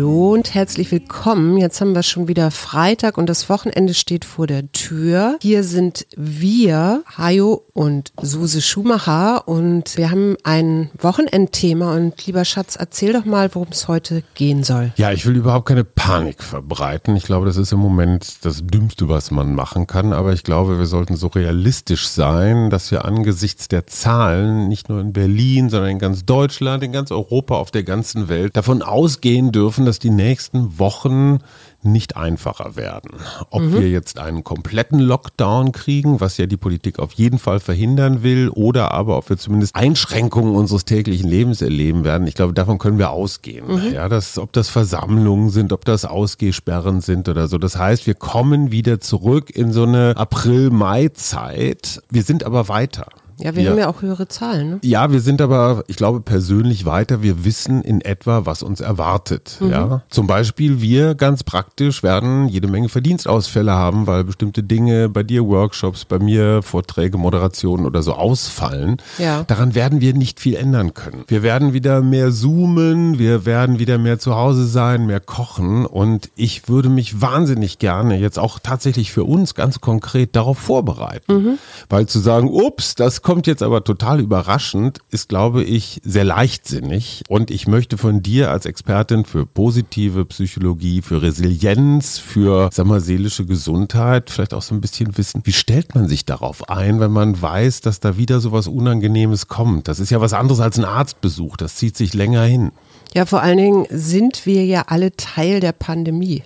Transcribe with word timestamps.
Hallo 0.00 0.32
und 0.32 0.54
herzlich 0.54 0.90
willkommen. 0.92 1.58
Jetzt 1.58 1.82
haben 1.82 1.94
wir 1.94 2.02
schon 2.02 2.26
wieder 2.26 2.50
Freitag 2.50 3.18
und 3.18 3.28
das 3.28 3.50
Wochenende 3.50 3.92
steht 3.92 4.24
vor 4.24 4.46
der 4.46 4.72
Tür. 4.72 5.36
Hier 5.42 5.62
sind 5.62 6.06
wir, 6.16 7.02
Hajo 7.18 7.66
und 7.74 8.10
Suse 8.22 8.62
Schumacher 8.62 9.46
und 9.46 9.98
wir 9.98 10.10
haben 10.10 10.36
ein 10.42 10.88
Wochenendthema 10.98 11.94
und 11.94 12.26
lieber 12.26 12.46
Schatz, 12.46 12.76
erzähl 12.76 13.12
doch 13.12 13.26
mal, 13.26 13.54
worum 13.54 13.68
es 13.72 13.88
heute 13.88 14.22
gehen 14.34 14.64
soll. 14.64 14.94
Ja, 14.96 15.12
ich 15.12 15.26
will 15.26 15.36
überhaupt 15.36 15.68
keine 15.68 15.84
Panik 15.84 16.42
verbreiten. 16.42 17.14
Ich 17.14 17.24
glaube, 17.24 17.44
das 17.44 17.58
ist 17.58 17.72
im 17.72 17.80
Moment 17.80 18.46
das 18.46 18.64
Dümmste, 18.64 19.10
was 19.10 19.30
man 19.30 19.54
machen 19.54 19.86
kann. 19.86 20.14
Aber 20.14 20.32
ich 20.32 20.44
glaube, 20.44 20.78
wir 20.78 20.86
sollten 20.86 21.16
so 21.16 21.26
realistisch 21.26 22.08
sein, 22.08 22.70
dass 22.70 22.90
wir 22.90 23.04
angesichts 23.04 23.68
der 23.68 23.86
Zahlen 23.86 24.66
nicht 24.68 24.88
nur 24.88 25.02
in 25.02 25.12
Berlin, 25.12 25.68
sondern 25.68 25.90
in 25.90 25.98
ganz 25.98 26.24
Deutschland, 26.24 26.82
in 26.82 26.92
ganz 26.92 27.10
Europa, 27.10 27.56
auf 27.56 27.70
der 27.70 27.82
ganzen 27.82 28.30
Welt 28.30 28.56
davon 28.56 28.80
ausgehen 28.80 29.52
dürfen, 29.52 29.89
dass 29.90 29.98
die 29.98 30.10
nächsten 30.10 30.78
Wochen 30.78 31.40
nicht 31.82 32.16
einfacher 32.16 32.76
werden. 32.76 33.10
Ob 33.50 33.62
mhm. 33.62 33.72
wir 33.72 33.90
jetzt 33.90 34.20
einen 34.20 34.44
kompletten 34.44 35.00
Lockdown 35.00 35.72
kriegen, 35.72 36.20
was 36.20 36.36
ja 36.36 36.46
die 36.46 36.56
Politik 36.56 37.00
auf 37.00 37.10
jeden 37.14 37.40
Fall 37.40 37.58
verhindern 37.58 38.22
will, 38.22 38.50
oder 38.50 38.92
aber 38.92 39.16
ob 39.16 39.28
wir 39.30 39.36
zumindest 39.36 39.74
Einschränkungen 39.74 40.54
unseres 40.54 40.84
täglichen 40.84 41.28
Lebens 41.28 41.60
erleben 41.60 42.04
werden. 42.04 42.28
Ich 42.28 42.34
glaube, 42.34 42.54
davon 42.54 42.78
können 42.78 42.98
wir 42.98 43.10
ausgehen. 43.10 43.66
Mhm. 43.66 43.92
Ja, 43.92 44.08
dass, 44.08 44.38
ob 44.38 44.52
das 44.52 44.68
Versammlungen 44.68 45.50
sind, 45.50 45.72
ob 45.72 45.84
das 45.84 46.04
Ausgehsperren 46.04 47.00
sind 47.00 47.28
oder 47.28 47.48
so. 47.48 47.58
Das 47.58 47.76
heißt, 47.76 48.06
wir 48.06 48.14
kommen 48.14 48.70
wieder 48.70 49.00
zurück 49.00 49.50
in 49.50 49.72
so 49.72 49.82
eine 49.82 50.14
April-Mai-Zeit. 50.16 52.00
Wir 52.10 52.22
sind 52.22 52.44
aber 52.44 52.68
weiter. 52.68 53.08
Ja, 53.42 53.56
wir, 53.56 53.62
wir, 53.62 53.70
haben 53.70 53.78
ja 53.78 53.88
auch 53.88 54.02
höhere 54.02 54.28
Zahlen. 54.28 54.70
Ne? 54.70 54.78
Ja, 54.82 55.10
wir 55.10 55.20
sind 55.20 55.40
aber, 55.40 55.84
ich 55.86 55.96
glaube, 55.96 56.20
persönlich 56.20 56.84
weiter. 56.84 57.22
Wir 57.22 57.44
wissen 57.44 57.82
in 57.82 58.00
etwa, 58.00 58.44
was 58.46 58.62
uns 58.62 58.80
erwartet. 58.80 59.56
Mhm. 59.60 59.70
Ja, 59.70 60.02
zum 60.10 60.26
Beispiel 60.26 60.80
wir 60.80 61.14
ganz 61.14 61.42
praktisch 61.42 62.02
werden 62.02 62.48
jede 62.48 62.68
Menge 62.68 62.88
Verdienstausfälle 62.88 63.72
haben, 63.72 64.06
weil 64.06 64.24
bestimmte 64.24 64.62
Dinge 64.62 65.08
bei 65.08 65.22
dir 65.22 65.46
Workshops, 65.46 66.04
bei 66.04 66.18
mir 66.18 66.62
Vorträge, 66.62 67.16
Moderationen 67.18 67.86
oder 67.86 68.02
so 68.02 68.12
ausfallen. 68.12 68.98
Ja. 69.18 69.44
Daran 69.44 69.74
werden 69.74 70.00
wir 70.00 70.14
nicht 70.14 70.40
viel 70.40 70.54
ändern 70.54 70.94
können. 70.94 71.24
Wir 71.26 71.42
werden 71.42 71.72
wieder 71.72 72.02
mehr 72.02 72.32
zoomen, 72.32 73.18
wir 73.18 73.46
werden 73.46 73.78
wieder 73.78 73.98
mehr 73.98 74.18
zu 74.18 74.34
Hause 74.36 74.66
sein, 74.66 75.06
mehr 75.06 75.20
kochen 75.20 75.86
und 75.86 76.30
ich 76.36 76.68
würde 76.68 76.88
mich 76.88 77.20
wahnsinnig 77.20 77.78
gerne 77.78 78.18
jetzt 78.18 78.38
auch 78.38 78.58
tatsächlich 78.58 79.12
für 79.12 79.24
uns 79.24 79.54
ganz 79.54 79.80
konkret 79.80 80.36
darauf 80.36 80.58
vorbereiten, 80.58 81.32
mhm. 81.32 81.58
weil 81.88 82.06
zu 82.06 82.18
sagen, 82.18 82.48
ups, 82.48 82.94
das 82.94 83.22
kommt 83.22 83.29
kommt 83.30 83.46
jetzt 83.46 83.62
aber 83.62 83.84
total 83.84 84.18
überraschend, 84.18 84.98
ist, 85.12 85.28
glaube 85.28 85.62
ich, 85.62 86.00
sehr 86.02 86.24
leichtsinnig. 86.24 87.22
Und 87.28 87.52
ich 87.52 87.68
möchte 87.68 87.96
von 87.96 88.22
dir 88.22 88.50
als 88.50 88.66
Expertin 88.66 89.24
für 89.24 89.46
positive 89.46 90.24
Psychologie, 90.24 91.00
für 91.00 91.22
Resilienz, 91.22 92.18
für, 92.18 92.70
sag 92.72 92.86
mal, 92.86 92.98
seelische 92.98 93.46
Gesundheit 93.46 94.30
vielleicht 94.30 94.52
auch 94.52 94.62
so 94.62 94.74
ein 94.74 94.80
bisschen 94.80 95.16
wissen, 95.16 95.42
wie 95.44 95.52
stellt 95.52 95.94
man 95.94 96.08
sich 96.08 96.24
darauf 96.24 96.68
ein, 96.70 96.98
wenn 96.98 97.12
man 97.12 97.40
weiß, 97.40 97.82
dass 97.82 98.00
da 98.00 98.16
wieder 98.16 98.40
so 98.40 98.50
was 98.50 98.66
Unangenehmes 98.66 99.46
kommt? 99.46 99.86
Das 99.86 100.00
ist 100.00 100.10
ja 100.10 100.20
was 100.20 100.32
anderes 100.32 100.58
als 100.58 100.76
ein 100.76 100.84
Arztbesuch. 100.84 101.56
Das 101.56 101.76
zieht 101.76 101.96
sich 101.96 102.14
länger 102.14 102.42
hin. 102.42 102.72
Ja, 103.14 103.26
vor 103.26 103.42
allen 103.42 103.58
Dingen 103.58 103.86
sind 103.90 104.44
wir 104.44 104.64
ja 104.64 104.86
alle 104.88 105.14
Teil 105.16 105.60
der 105.60 105.70
Pandemie 105.70 106.42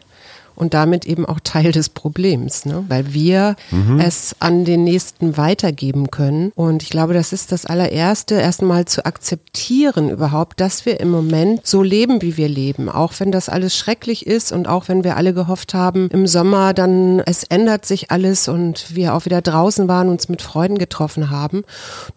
und 0.57 0.75
damit 0.75 1.05
eben 1.05 1.27
auch 1.27 1.41
Teil 1.43 1.73
des 1.73 1.89
Problems, 1.89 2.67
ne? 2.67 2.85
weil 2.89 3.13
wir 3.13 3.57
mhm. 3.71 4.01
es 4.01 4.37
an 4.41 4.65
den 4.65 4.85
Nächsten 4.85 5.37
weitergeben 5.37 6.11
können. 6.11 6.53
Und 6.55 6.83
ich 6.83 6.91
glaube, 6.91 7.15
das 7.15 7.33
ist 7.33 7.53
das 7.53 7.67
allererste, 7.67 8.35
erstmal 8.35 8.85
zu 8.85 9.05
akzeptieren 9.05 10.11
überhaupt, 10.11 10.61
dass 10.61 10.87
wir 10.87 11.01
im 11.01 11.11
Moment 11.11 11.67
so 11.67 11.83
leben, 11.83 12.23
wie 12.23 12.37
wir 12.37 12.49
leben. 12.49 12.89
Auch 12.89 13.13
wenn 13.19 13.33
das 13.33 13.49
alles 13.49 13.77
schrecklich 13.77 14.27
ist 14.27 14.53
und 14.53 14.69
auch 14.69 14.89
wenn 14.89 15.05
wir 15.05 15.17
alle 15.17 15.35
gehofft 15.35 15.75
haben, 15.75 16.09
im 16.11 16.27
Sommer 16.27 16.75
dann 16.75 17.21
es 17.21 17.45
ändert 17.45 17.87
sich 17.87 18.11
alles 18.11 18.49
und 18.49 18.95
wir 18.95 19.15
auch 19.15 19.25
wieder 19.25 19.43
draußen 19.43 19.89
waren, 19.89 20.09
uns 20.09 20.29
mit 20.29 20.43
Freunden 20.43 20.79
getroffen 20.79 21.31
haben. 21.31 21.65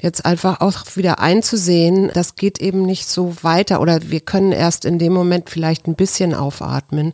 Jetzt 0.02 0.26
einfach 0.26 0.62
auch 0.62 0.86
wieder 0.96 1.20
einzusehen, 1.20 2.12
das 2.14 2.36
geht 2.36 2.60
eben 2.60 2.84
nicht 2.84 3.08
so 3.08 3.36
weiter 3.42 3.82
oder 3.82 4.10
wir 4.10 4.20
können 4.20 4.52
erst 4.52 4.86
in 4.86 5.00
dem 5.00 5.14
Moment 5.14 5.50
vielleicht 5.50 5.88
ein 5.88 5.96
bisschen 5.96 6.34
aufatmen, 6.34 7.14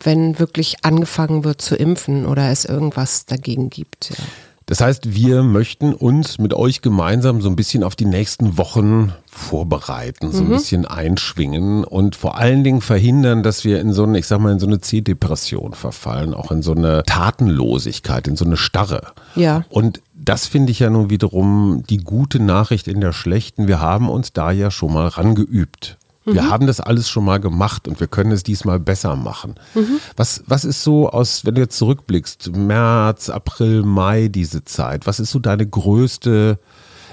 wenn 0.00 0.38
wirklich 0.38 0.57
wirklich 0.58 0.84
angefangen 0.84 1.44
wird 1.44 1.62
zu 1.62 1.76
impfen 1.76 2.26
oder 2.26 2.50
es 2.50 2.64
irgendwas 2.64 3.26
dagegen 3.26 3.70
gibt. 3.70 4.10
Ja. 4.10 4.24
Das 4.66 4.82
heißt, 4.82 5.14
wir 5.14 5.44
möchten 5.44 5.94
uns 5.94 6.38
mit 6.38 6.52
euch 6.52 6.82
gemeinsam 6.82 7.40
so 7.40 7.48
ein 7.48 7.56
bisschen 7.56 7.82
auf 7.82 7.96
die 7.96 8.04
nächsten 8.04 8.58
Wochen 8.58 9.14
vorbereiten, 9.30 10.30
so 10.30 10.42
ein 10.42 10.48
mhm. 10.48 10.52
bisschen 10.52 10.84
einschwingen 10.84 11.84
und 11.84 12.16
vor 12.16 12.36
allen 12.36 12.64
Dingen 12.64 12.82
verhindern, 12.82 13.42
dass 13.42 13.64
wir 13.64 13.80
in 13.80 13.94
so 13.94 14.02
eine, 14.02 14.18
ich 14.18 14.26
sag 14.26 14.40
mal, 14.40 14.52
in 14.52 14.58
so 14.58 14.66
eine 14.66 14.80
C-Depression 14.80 15.72
verfallen, 15.72 16.34
auch 16.34 16.50
in 16.50 16.60
so 16.60 16.72
eine 16.72 17.02
Tatenlosigkeit, 17.04 18.28
in 18.28 18.36
so 18.36 18.44
eine 18.44 18.58
Starre. 18.58 19.12
Ja. 19.36 19.64
Und 19.70 20.02
das 20.12 20.46
finde 20.46 20.72
ich 20.72 20.80
ja 20.80 20.90
nun 20.90 21.08
wiederum 21.08 21.84
die 21.88 21.98
gute 21.98 22.38
Nachricht 22.38 22.88
in 22.88 23.00
der 23.00 23.12
schlechten. 23.14 23.68
Wir 23.68 23.80
haben 23.80 24.10
uns 24.10 24.34
da 24.34 24.50
ja 24.50 24.70
schon 24.70 24.92
mal 24.92 25.06
rangeübt. 25.06 25.96
Wir 26.34 26.42
mhm. 26.42 26.50
haben 26.50 26.66
das 26.66 26.80
alles 26.80 27.08
schon 27.08 27.24
mal 27.24 27.38
gemacht 27.40 27.88
und 27.88 28.00
wir 28.00 28.06
können 28.06 28.32
es 28.32 28.42
diesmal 28.42 28.78
besser 28.78 29.16
machen. 29.16 29.54
Mhm. 29.74 30.00
Was, 30.16 30.42
was 30.46 30.64
ist 30.64 30.82
so 30.82 31.10
aus, 31.10 31.44
wenn 31.44 31.54
du 31.54 31.60
jetzt 31.60 31.78
zurückblickst, 31.78 32.54
März, 32.54 33.30
April, 33.30 33.82
Mai, 33.82 34.28
diese 34.28 34.64
Zeit, 34.64 35.06
was 35.06 35.20
ist 35.20 35.30
so 35.30 35.38
deine 35.38 35.66
größte 35.66 36.58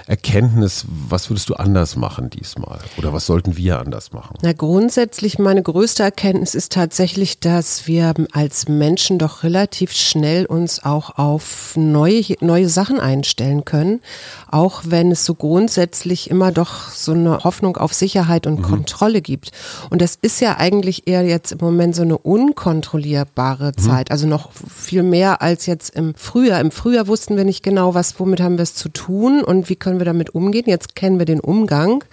Erkenntnis, 0.08 0.84
was 0.88 1.28
würdest 1.30 1.48
du 1.48 1.54
anders 1.54 1.96
machen 1.96 2.30
diesmal? 2.30 2.78
Oder 2.96 3.12
was 3.12 3.26
sollten 3.26 3.56
wir 3.56 3.80
anders 3.80 4.12
machen? 4.12 4.36
Na, 4.40 4.52
grundsätzlich 4.52 5.40
meine 5.40 5.62
größte 5.62 6.04
Erkenntnis 6.04 6.54
ist 6.54 6.72
tatsächlich, 6.72 7.40
dass 7.40 7.88
wir 7.88 8.14
als 8.30 8.68
Menschen 8.68 9.18
doch 9.18 9.42
relativ 9.42 9.92
schnell 9.92 10.46
uns 10.46 10.84
auch 10.84 11.18
auf 11.18 11.72
neue, 11.76 12.36
neue 12.40 12.68
Sachen 12.68 13.00
einstellen 13.00 13.64
können. 13.64 14.00
Auch 14.48 14.82
wenn 14.84 15.10
es 15.10 15.24
so 15.24 15.34
grundsätzlich 15.34 16.30
immer 16.30 16.52
doch 16.52 16.90
so 16.90 17.10
eine 17.10 17.42
Hoffnung 17.42 17.76
auf 17.76 17.92
Sicherheit 17.92 18.46
und 18.46 18.60
mhm. 18.60 18.62
Kontrolle 18.62 19.22
gibt. 19.22 19.50
Und 19.90 20.02
das 20.02 20.16
ist 20.22 20.40
ja 20.40 20.56
eigentlich 20.56 21.08
eher 21.08 21.24
jetzt 21.24 21.50
im 21.50 21.58
Moment 21.60 21.96
so 21.96 22.02
eine 22.02 22.18
unkontrollierbare 22.18 23.72
mhm. 23.76 23.82
Zeit. 23.82 24.12
Also 24.12 24.28
noch 24.28 24.52
viel 24.52 25.02
mehr 25.02 25.42
als 25.42 25.66
jetzt 25.66 25.96
im 25.96 26.14
Frühjahr. 26.14 26.60
Im 26.60 26.70
Frühjahr 26.70 27.08
wussten 27.08 27.36
wir 27.36 27.44
nicht 27.44 27.64
genau, 27.64 27.94
was, 27.94 28.20
womit 28.20 28.40
haben 28.40 28.56
wir 28.56 28.62
es 28.62 28.74
zu 28.74 28.88
tun 28.88 29.42
und 29.42 29.68
wie 29.68 29.74
können 29.74 29.95
können 29.96 30.00
wir 30.00 30.04
damit 30.04 30.34
umgehen? 30.34 30.64
Jetzt 30.66 30.94
kennen 30.94 31.18
wir 31.18 31.24
den 31.24 31.40
Umgang, 31.40 32.04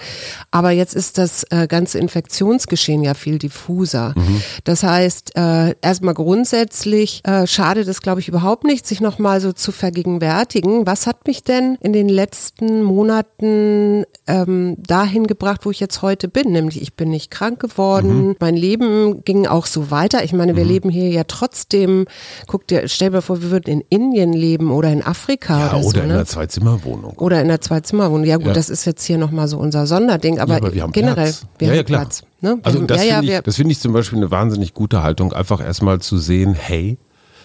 aber 0.52 0.72
jetzt 0.72 0.96
ist 0.96 1.18
das 1.18 1.44
äh, 1.50 1.68
ganze 1.68 2.00
Infektionsgeschehen 2.00 3.04
ja 3.04 3.14
viel 3.14 3.40
diffuser. 3.40 4.14
Mhm. 4.16 4.42
Das 4.64 4.84
heißt, 4.84 5.36
äh, 5.36 5.76
erstmal 5.82 6.14
grundsätzlich 6.14 7.22
äh, 7.26 7.46
schadet 7.46 7.88
es, 7.88 8.02
glaube 8.02 8.22
ich, 8.22 8.30
überhaupt 8.30 8.64
nicht, 8.64 8.88
sich 8.88 9.02
nochmal 9.02 9.42
so 9.42 9.52
zu 9.52 9.72
vergegenwärtigen. 9.74 10.88
Was 10.88 11.08
hat 11.08 11.28
mich 11.28 11.44
denn 11.44 11.78
in 11.82 11.92
den 11.92 12.08
letzten 12.08 12.84
Monaten 12.84 14.06
ähm, 14.28 14.78
dahin 14.78 15.28
gebracht, 15.28 15.62
wo 15.66 15.72
ich 15.72 15.82
jetzt 15.82 16.02
heute 16.02 16.30
bin? 16.30 16.52
Nämlich, 16.52 16.82
ich 16.82 16.94
bin 16.94 17.10
nicht 17.10 17.32
krank 17.32 17.60
geworden, 17.60 18.28
mhm. 18.28 18.36
mein 18.40 18.56
Leben 18.56 19.26
ging 19.26 19.46
auch 19.46 19.66
so 19.66 19.92
weiter. 19.92 20.24
Ich 20.24 20.32
meine, 20.32 20.56
wir 20.56 20.64
mhm. 20.64 20.70
leben 20.70 20.90
hier 20.90 21.10
ja 21.10 21.24
trotzdem, 21.26 22.06
guck 22.48 22.66
dir, 22.68 22.88
stell 22.88 23.12
dir 23.12 23.22
vor, 23.22 23.42
wir 23.42 23.52
würden 23.52 23.70
in 23.70 23.84
Indien 23.90 24.32
leben 24.32 24.72
oder 24.72 24.90
in 24.90 25.04
Afrika. 25.04 25.60
Ja, 25.60 25.68
oder, 25.68 25.78
oder 25.80 25.90
so, 25.90 26.00
in 26.00 26.08
ne? 26.08 26.14
einer 26.14 26.26
Zwei-Zimmer-Wohnung. 26.26 27.14
Oder 27.18 27.42
in 27.42 27.50
einer 27.50 27.60
zwei 27.62 27.73
Zwei-Zimmer-Wohnung. 27.74 28.26
Ja 28.26 28.38
gut, 28.38 28.48
ja. 28.48 28.54
das 28.54 28.70
ist 28.70 28.86
jetzt 28.86 29.04
hier 29.04 29.18
nochmal 29.18 29.48
so 29.48 29.58
unser 29.58 29.88
Sonderding, 29.88 30.40
aber, 30.40 30.54
ja, 30.54 30.58
aber 30.58 30.74
wir 30.74 30.88
generell, 30.90 31.26
Platz. 31.26 31.46
wir 31.58 31.68
ja, 31.68 31.78
haben 31.78 31.86
Platz. 31.86 32.24
Ne? 32.42 32.60
Also 32.64 32.80
haben, 32.80 32.88
das 32.88 33.02
finde 33.02 33.42
ich, 33.50 33.56
find 33.56 33.72
ich 33.72 33.80
zum 33.80 33.94
Beispiel 33.94 34.20
eine 34.20 34.32
wahnsinnig 34.32 34.74
gute 34.74 35.04
Haltung, 35.04 35.34
einfach 35.34 35.64
erstmal 35.64 36.00
zu 36.00 36.18
sehen, 36.18 36.54
hey, 36.54 36.98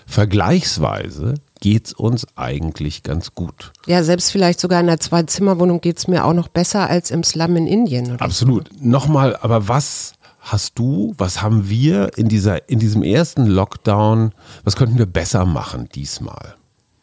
vergleichsweise 0.07 1.35
geht 1.61 1.87
es 1.87 1.93
uns 1.93 2.27
eigentlich 2.37 3.03
ganz 3.03 3.35
gut. 3.35 3.73
Ja, 3.87 4.03
selbst 4.03 4.31
vielleicht 4.31 4.61
sogar 4.61 4.81
in 4.81 4.89
einer 4.89 5.01
Zwei-Zimmer-Wohnung 5.01 5.81
geht 5.81 5.99
es 5.99 6.09
mir 6.09 6.25
auch 6.25 6.35
noch 6.35 6.49
besser 6.49 6.89
als 6.89 7.11
im 7.11 7.25
Slum 7.25 7.57
in 7.57 7.67
Indien. 7.67 8.21
Absolut. 8.21 8.69
So. 8.69 8.89
Nochmal, 8.89 9.37
aber 9.37 9.69
was 9.69 10.13
hast 10.41 10.79
du, 10.79 11.15
was 11.19 11.43
haben 11.43 11.69
wir 11.69 12.17
in, 12.17 12.29
dieser, 12.29 12.69
in 12.69 12.79
diesem 12.79 13.03
ersten 13.03 13.47
Lockdown, 13.47 14.33
was 14.65 14.77
könnten 14.77 14.99
wir 14.99 15.07
besser 15.07 15.45
machen 15.45 15.89
diesmal? 15.95 16.58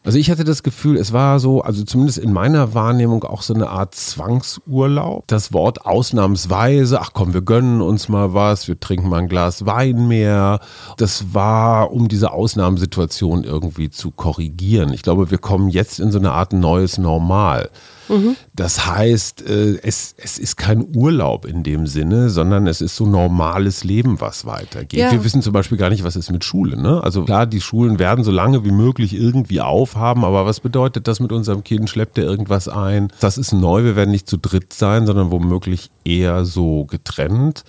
Also 0.06 0.20
ich 0.20 0.30
hatte 0.30 0.44
das 0.44 0.62
Gefühl, 0.62 0.96
es 0.98 1.12
war 1.12 1.40
so, 1.40 1.62
also 1.62 1.82
zumindest 1.82 2.18
in 2.18 2.32
meiner 2.32 2.74
Wahrnehmung 2.74 3.24
auch 3.24 3.42
so 3.42 3.52
eine 3.52 3.70
Art 3.70 3.96
Zwangsurlaub. 3.96 5.24
Das 5.26 5.52
Wort 5.52 5.84
ausnahmsweise, 5.84 7.00
ach 7.00 7.10
komm, 7.12 7.34
wir 7.34 7.42
gönnen 7.42 7.80
uns 7.80 8.08
mal 8.08 8.32
was, 8.32 8.68
wir 8.68 8.78
trinken 8.78 9.08
mal 9.08 9.18
ein 9.18 9.28
Glas 9.28 9.66
Wein 9.66 10.06
mehr. 10.06 10.60
Das 10.96 11.34
war, 11.34 11.90
um 11.90 12.06
diese 12.06 12.30
Ausnahmesituation 12.30 13.42
irgendwie 13.42 13.90
zu 13.90 14.12
korrigieren. 14.12 14.92
Ich 14.92 15.02
glaube, 15.02 15.32
wir 15.32 15.38
kommen 15.38 15.70
jetzt 15.70 15.98
in 15.98 16.12
so 16.12 16.20
eine 16.20 16.30
Art 16.30 16.52
neues 16.52 16.98
Normal. 16.98 17.68
Mhm. 18.08 18.36
Das 18.54 18.86
heißt, 18.86 19.48
äh, 19.48 19.78
es, 19.82 20.14
es 20.16 20.38
ist 20.38 20.56
kein 20.56 20.86
Urlaub 20.94 21.44
in 21.44 21.62
dem 21.62 21.86
Sinne, 21.86 22.30
sondern 22.30 22.66
es 22.66 22.80
ist 22.80 22.96
so 22.96 23.06
normales 23.06 23.84
Leben, 23.84 24.20
was 24.20 24.46
weitergeht. 24.46 25.00
Ja. 25.00 25.12
Wir 25.12 25.24
wissen 25.24 25.42
zum 25.42 25.52
Beispiel 25.52 25.78
gar 25.78 25.90
nicht, 25.90 26.04
was 26.04 26.16
ist 26.16 26.30
mit 26.30 26.44
Schule. 26.44 26.80
Ne? 26.80 27.02
Also 27.02 27.24
klar, 27.24 27.46
die 27.46 27.60
Schulen 27.60 27.98
werden 27.98 28.24
so 28.24 28.30
lange 28.30 28.64
wie 28.64 28.70
möglich 28.70 29.14
irgendwie 29.14 29.60
aufhaben, 29.60 30.24
aber 30.24 30.46
was 30.46 30.60
bedeutet 30.60 31.08
das 31.08 31.20
mit 31.20 31.32
unserem 31.32 31.64
Kind? 31.64 31.90
Schleppt 31.90 32.18
er 32.18 32.24
irgendwas 32.24 32.68
ein? 32.68 33.12
Das 33.20 33.38
ist 33.38 33.52
neu, 33.52 33.84
wir 33.84 33.96
werden 33.96 34.10
nicht 34.10 34.28
zu 34.28 34.36
dritt 34.36 34.72
sein, 34.72 35.06
sondern 35.06 35.30
womöglich 35.30 35.90
eher 36.04 36.44
so 36.44 36.84
getrennt. 36.84 37.64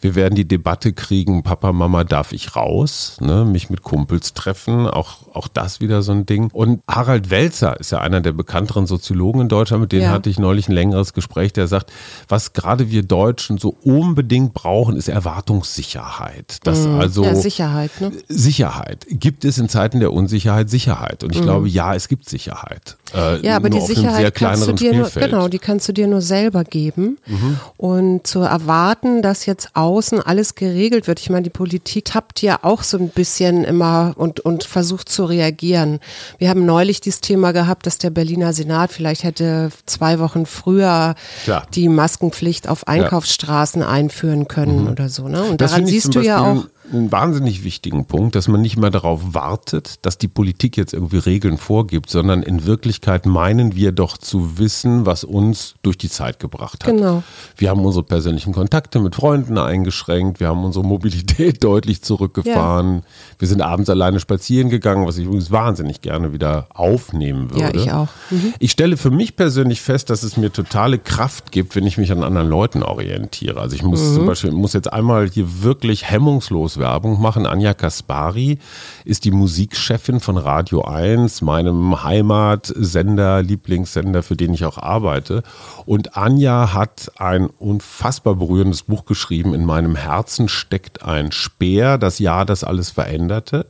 Wir 0.00 0.14
werden 0.14 0.34
die 0.34 0.46
Debatte 0.46 0.92
kriegen, 0.92 1.42
Papa, 1.42 1.72
Mama, 1.72 2.04
darf 2.04 2.32
ich 2.32 2.56
raus? 2.56 3.16
Ne? 3.20 3.44
Mich 3.44 3.70
mit 3.70 3.82
Kumpels 3.82 4.34
treffen, 4.34 4.86
auch, 4.86 5.34
auch 5.34 5.48
das 5.48 5.80
wieder 5.80 6.02
so 6.02 6.12
ein 6.12 6.26
Ding. 6.26 6.50
Und 6.52 6.82
Harald 6.88 7.30
Welzer 7.30 7.78
ist 7.80 7.92
ja 7.92 7.98
einer 7.98 8.20
der 8.20 8.32
bekannteren 8.32 8.86
Soziologen 8.86 9.42
in 9.42 9.48
Deutschland, 9.48 9.82
mit 9.82 9.92
dem 9.92 10.02
ja. 10.02 10.10
hatte 10.10 10.28
ich 10.30 10.38
neulich 10.38 10.68
ein 10.68 10.72
längeres 10.72 11.12
Gespräch, 11.12 11.52
der 11.52 11.66
sagt, 11.66 11.92
was 12.28 12.52
gerade 12.52 12.90
wir 12.90 13.02
Deutschen 13.02 13.58
so 13.58 13.76
unbedingt 13.82 14.54
brauchen, 14.54 14.96
ist 14.96 15.08
Erwartungssicherheit. 15.08 16.58
Das 16.64 16.86
mhm. 16.86 17.00
also 17.00 17.24
ja, 17.24 17.34
Sicherheit, 17.34 17.90
ne? 18.00 18.12
Sicherheit. 18.28 19.06
Gibt 19.08 19.44
es 19.44 19.58
in 19.58 19.68
Zeiten 19.68 20.00
der 20.00 20.12
Unsicherheit 20.12 20.68
Sicherheit? 20.68 21.24
Und 21.24 21.32
ich 21.32 21.40
mhm. 21.40 21.44
glaube, 21.44 21.68
ja, 21.68 21.94
es 21.94 22.08
gibt 22.08 22.28
Sicherheit. 22.28 22.96
Äh, 23.14 23.40
ja, 23.46 23.56
aber 23.56 23.70
die 23.70 23.80
Sicherheit 23.80 24.34
kannst 24.34 24.66
du 24.66 24.72
dir 24.72 24.94
nur, 24.94 25.10
genau, 25.10 25.48
die 25.48 25.58
kannst 25.58 25.88
du 25.88 25.92
dir 25.92 26.06
nur 26.06 26.20
selber 26.20 26.64
geben. 26.64 27.18
Mhm. 27.26 27.58
Und 27.76 28.26
zu 28.26 28.40
erwarten, 28.40 29.22
dass 29.22 29.46
jetzt 29.46 29.70
auch 29.74 29.85
außen 29.86 30.20
alles 30.20 30.56
geregelt 30.56 31.06
wird. 31.06 31.20
Ich 31.20 31.30
meine, 31.30 31.44
die 31.44 31.50
Politik 31.50 32.06
tappt 32.06 32.42
ja 32.42 32.58
auch 32.62 32.82
so 32.82 32.98
ein 32.98 33.08
bisschen 33.08 33.64
immer 33.64 34.14
und, 34.16 34.40
und 34.40 34.64
versucht 34.64 35.08
zu 35.08 35.24
reagieren. 35.24 36.00
Wir 36.38 36.48
haben 36.48 36.66
neulich 36.66 37.00
dieses 37.00 37.20
Thema 37.20 37.52
gehabt, 37.52 37.86
dass 37.86 37.98
der 37.98 38.10
Berliner 38.10 38.52
Senat 38.52 38.92
vielleicht 38.92 39.22
hätte 39.22 39.70
zwei 39.86 40.18
Wochen 40.18 40.44
früher 40.44 41.14
Klar. 41.44 41.66
die 41.74 41.88
Maskenpflicht 41.88 42.68
auf 42.68 42.88
Einkaufsstraßen 42.88 43.82
ja. 43.82 43.88
einführen 43.88 44.48
können 44.48 44.82
mhm. 44.82 44.90
oder 44.90 45.08
so. 45.08 45.28
Ne? 45.28 45.44
Und 45.44 45.60
das 45.60 45.70
daran 45.70 45.86
siehst 45.86 46.14
du 46.14 46.20
ja 46.20 46.40
auch 46.40 46.66
einen 46.92 47.10
wahnsinnig 47.12 47.64
wichtigen 47.64 48.06
Punkt, 48.06 48.34
dass 48.34 48.48
man 48.48 48.60
nicht 48.60 48.76
mehr 48.76 48.90
darauf 48.90 49.34
wartet, 49.34 49.94
dass 50.02 50.18
die 50.18 50.28
Politik 50.28 50.76
jetzt 50.76 50.92
irgendwie 50.92 51.18
Regeln 51.18 51.58
vorgibt, 51.58 52.10
sondern 52.10 52.42
in 52.42 52.66
Wirklichkeit 52.66 53.26
meinen 53.26 53.74
wir 53.74 53.92
doch 53.92 54.16
zu 54.16 54.58
wissen, 54.58 55.06
was 55.06 55.24
uns 55.24 55.74
durch 55.82 55.98
die 55.98 56.08
Zeit 56.08 56.38
gebracht 56.38 56.84
hat. 56.84 56.94
Genau. 56.94 57.22
Wir 57.56 57.70
haben 57.70 57.84
unsere 57.84 58.04
persönlichen 58.04 58.52
Kontakte 58.52 59.00
mit 59.00 59.14
Freunden 59.14 59.58
eingeschränkt, 59.58 60.40
wir 60.40 60.48
haben 60.48 60.64
unsere 60.64 60.84
Mobilität 60.84 61.64
deutlich 61.64 62.02
zurückgefahren, 62.02 62.96
ja. 62.96 63.02
wir 63.38 63.48
sind 63.48 63.60
abends 63.60 63.90
alleine 63.90 64.20
spazieren 64.20 64.70
gegangen, 64.70 65.06
was 65.06 65.18
ich 65.18 65.24
übrigens 65.24 65.50
wahnsinnig 65.50 66.00
gerne 66.02 66.32
wieder 66.32 66.68
aufnehmen 66.70 67.50
würde. 67.50 67.78
Ja, 67.78 67.82
ich 67.82 67.92
auch. 67.92 68.08
Mhm. 68.30 68.54
Ich 68.58 68.70
stelle 68.70 68.96
für 68.96 69.10
mich 69.10 69.36
persönlich 69.36 69.80
fest, 69.80 70.10
dass 70.10 70.22
es 70.22 70.36
mir 70.36 70.52
totale 70.52 70.98
Kraft 70.98 71.52
gibt, 71.52 71.74
wenn 71.74 71.86
ich 71.86 71.98
mich 71.98 72.12
an 72.12 72.22
anderen 72.22 72.48
Leuten 72.48 72.82
orientiere. 72.82 73.60
Also 73.60 73.74
ich 73.74 73.82
muss 73.82 74.02
mhm. 74.02 74.14
zum 74.14 74.26
Beispiel, 74.26 74.52
muss 74.52 74.72
jetzt 74.72 74.92
einmal 74.92 75.28
hier 75.28 75.62
wirklich 75.62 76.08
hemmungslos 76.08 76.75
Werbung 76.78 77.20
machen. 77.20 77.46
Anja 77.46 77.74
Kaspari 77.74 78.58
ist 79.04 79.24
die 79.24 79.30
Musikchefin 79.30 80.20
von 80.20 80.36
Radio 80.36 80.82
1, 80.82 81.42
meinem 81.42 82.02
Heimatsender, 82.02 83.42
Lieblingssender, 83.42 84.22
für 84.22 84.36
den 84.36 84.54
ich 84.54 84.64
auch 84.64 84.78
arbeite. 84.78 85.42
Und 85.84 86.16
Anja 86.16 86.72
hat 86.72 87.12
ein 87.16 87.46
unfassbar 87.46 88.34
berührendes 88.34 88.82
Buch 88.82 89.04
geschrieben. 89.04 89.54
In 89.54 89.64
meinem 89.64 89.96
Herzen 89.96 90.48
steckt 90.48 91.02
ein 91.02 91.32
Speer, 91.32 91.98
das 91.98 92.18
Jahr, 92.18 92.44
das 92.44 92.64
alles 92.64 92.90
veränderte. 92.90 93.66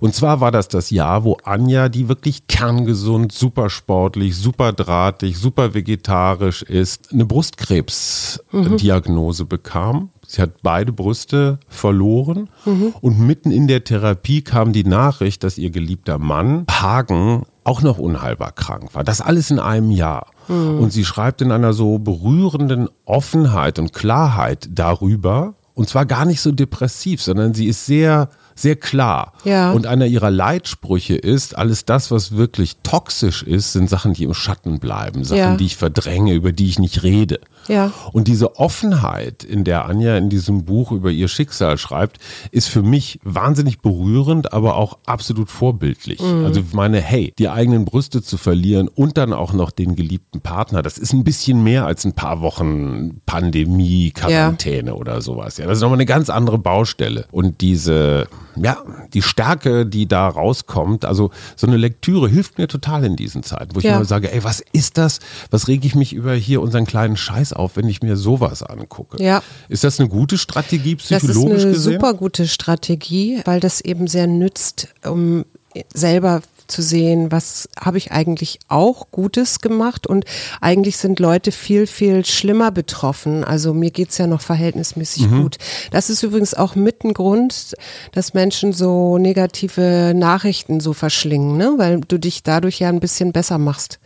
Und 0.00 0.14
zwar 0.14 0.40
war 0.40 0.50
das 0.50 0.68
das 0.68 0.90
Jahr, 0.90 1.24
wo 1.24 1.36
Anja, 1.44 1.88
die 1.88 2.08
wirklich 2.08 2.46
kerngesund, 2.46 3.32
super 3.32 3.70
sportlich, 3.70 4.36
super 4.36 4.72
drahtig, 4.72 5.38
super 5.38 5.74
vegetarisch 5.74 6.62
ist, 6.62 7.12
eine 7.12 7.24
Brustkrebsdiagnose 7.24 9.44
mhm. 9.44 9.48
bekam. 9.48 10.10
Sie 10.30 10.42
hat 10.42 10.62
beide 10.62 10.92
Brüste 10.92 11.58
verloren 11.68 12.50
mhm. 12.66 12.92
und 13.00 13.18
mitten 13.18 13.50
in 13.50 13.66
der 13.66 13.82
Therapie 13.82 14.42
kam 14.42 14.74
die 14.74 14.84
Nachricht, 14.84 15.42
dass 15.42 15.56
ihr 15.56 15.70
geliebter 15.70 16.18
Mann 16.18 16.66
Hagen 16.70 17.44
auch 17.64 17.80
noch 17.80 17.98
unheilbar 17.98 18.52
krank 18.52 18.94
war. 18.94 19.04
Das 19.04 19.22
alles 19.22 19.50
in 19.50 19.58
einem 19.58 19.90
Jahr. 19.90 20.26
Mhm. 20.48 20.80
Und 20.80 20.92
sie 20.92 21.06
schreibt 21.06 21.40
in 21.40 21.50
einer 21.50 21.72
so 21.72 21.98
berührenden 21.98 22.90
Offenheit 23.06 23.78
und 23.78 23.94
Klarheit 23.94 24.68
darüber, 24.70 25.54
und 25.72 25.88
zwar 25.88 26.04
gar 26.04 26.26
nicht 26.26 26.42
so 26.42 26.52
depressiv, 26.52 27.22
sondern 27.22 27.54
sie 27.54 27.66
ist 27.66 27.86
sehr 27.86 28.28
sehr 28.58 28.76
klar. 28.76 29.32
Ja. 29.44 29.70
Und 29.72 29.86
einer 29.86 30.06
ihrer 30.06 30.30
Leitsprüche 30.30 31.14
ist, 31.14 31.56
alles 31.56 31.84
das, 31.84 32.10
was 32.10 32.36
wirklich 32.36 32.78
toxisch 32.82 33.42
ist, 33.42 33.72
sind 33.72 33.88
Sachen, 33.88 34.14
die 34.14 34.24
im 34.24 34.34
Schatten 34.34 34.80
bleiben, 34.80 35.24
Sachen, 35.24 35.38
ja. 35.38 35.56
die 35.56 35.66
ich 35.66 35.76
verdränge, 35.76 36.34
über 36.34 36.52
die 36.52 36.66
ich 36.66 36.78
nicht 36.78 37.02
rede. 37.04 37.38
Ja. 37.68 37.92
Und 38.12 38.28
diese 38.28 38.56
Offenheit, 38.56 39.44
in 39.44 39.64
der 39.64 39.84
Anja 39.84 40.16
in 40.16 40.28
diesem 40.28 40.64
Buch 40.64 40.92
über 40.92 41.10
ihr 41.10 41.28
Schicksal 41.28 41.78
schreibt, 41.78 42.18
ist 42.50 42.68
für 42.68 42.82
mich 42.82 43.20
wahnsinnig 43.22 43.80
berührend, 43.80 44.52
aber 44.52 44.76
auch 44.76 44.98
absolut 45.06 45.50
vorbildlich. 45.50 46.20
Mhm. 46.20 46.44
Also 46.44 46.60
ich 46.60 46.72
meine, 46.72 47.00
hey, 47.00 47.32
die 47.38 47.48
eigenen 47.48 47.84
Brüste 47.84 48.22
zu 48.22 48.36
verlieren 48.36 48.88
und 48.88 49.16
dann 49.16 49.32
auch 49.32 49.52
noch 49.52 49.70
den 49.70 49.96
geliebten 49.96 50.40
Partner, 50.40 50.82
das 50.82 50.98
ist 50.98 51.12
ein 51.12 51.24
bisschen 51.24 51.62
mehr 51.62 51.86
als 51.86 52.04
ein 52.04 52.14
paar 52.14 52.40
Wochen 52.40 53.20
Pandemie, 53.26 54.10
Quarantäne 54.10 54.90
ja. 54.90 54.96
oder 54.96 55.20
sowas. 55.20 55.58
Ja, 55.58 55.66
das 55.66 55.78
ist 55.78 55.82
nochmal 55.82 55.98
eine 55.98 56.06
ganz 56.06 56.30
andere 56.30 56.58
Baustelle. 56.58 57.26
Und 57.30 57.60
diese 57.60 58.26
ja, 58.62 58.82
die 59.12 59.22
Stärke, 59.22 59.86
die 59.86 60.06
da 60.06 60.28
rauskommt, 60.28 61.04
also 61.04 61.30
so 61.56 61.66
eine 61.66 61.76
Lektüre 61.76 62.28
hilft 62.28 62.58
mir 62.58 62.68
total 62.68 63.04
in 63.04 63.16
diesen 63.16 63.42
Zeiten, 63.42 63.74
wo 63.74 63.78
ich 63.78 63.84
ja. 63.84 63.96
immer 63.96 64.04
sage, 64.04 64.32
ey, 64.32 64.44
was 64.44 64.62
ist 64.72 64.98
das? 64.98 65.20
Was 65.50 65.68
rege 65.68 65.86
ich 65.86 65.94
mich 65.94 66.12
über 66.12 66.34
hier 66.34 66.60
unseren 66.60 66.86
kleinen 66.86 67.16
Scheiß 67.16 67.52
auf, 67.58 67.76
wenn 67.76 67.88
ich 67.88 68.02
mir 68.02 68.16
sowas 68.16 68.62
angucke? 68.62 69.22
Ja. 69.22 69.42
Ist 69.68 69.84
das 69.84 69.98
eine 70.00 70.08
gute 70.08 70.38
Strategie, 70.38 70.96
psychologisch 70.96 71.34
gesehen? 71.34 71.50
Das 71.50 71.58
ist 71.58 71.64
eine 71.64 71.74
gesehen? 71.74 71.92
super 71.94 72.14
gute 72.14 72.48
Strategie, 72.48 73.40
weil 73.44 73.60
das 73.60 73.80
eben 73.80 74.06
sehr 74.06 74.26
nützt, 74.26 74.88
um 75.04 75.44
selber 75.92 76.42
zu 76.68 76.82
sehen, 76.82 77.32
was 77.32 77.68
habe 77.78 77.98
ich 77.98 78.12
eigentlich 78.12 78.60
auch 78.68 79.10
Gutes 79.10 79.60
gemacht 79.60 80.06
und 80.06 80.24
eigentlich 80.60 80.96
sind 80.96 81.18
Leute 81.18 81.50
viel, 81.52 81.86
viel 81.86 82.24
schlimmer 82.24 82.70
betroffen. 82.70 83.44
Also 83.44 83.74
mir 83.74 83.90
geht's 83.90 84.18
ja 84.18 84.26
noch 84.26 84.40
verhältnismäßig 84.40 85.28
mhm. 85.28 85.42
gut. 85.42 85.56
Das 85.90 86.10
ist 86.10 86.22
übrigens 86.22 86.54
auch 86.54 86.74
mit 86.74 87.04
ein 87.04 87.14
Grund, 87.14 87.74
dass 88.12 88.34
Menschen 88.34 88.72
so 88.72 89.18
negative 89.18 90.12
Nachrichten 90.14 90.80
so 90.80 90.92
verschlingen, 90.92 91.56
ne? 91.56 91.74
weil 91.76 92.00
du 92.00 92.18
dich 92.18 92.42
dadurch 92.42 92.78
ja 92.78 92.88
ein 92.88 93.00
bisschen 93.00 93.32
besser 93.32 93.58
machst. 93.58 93.98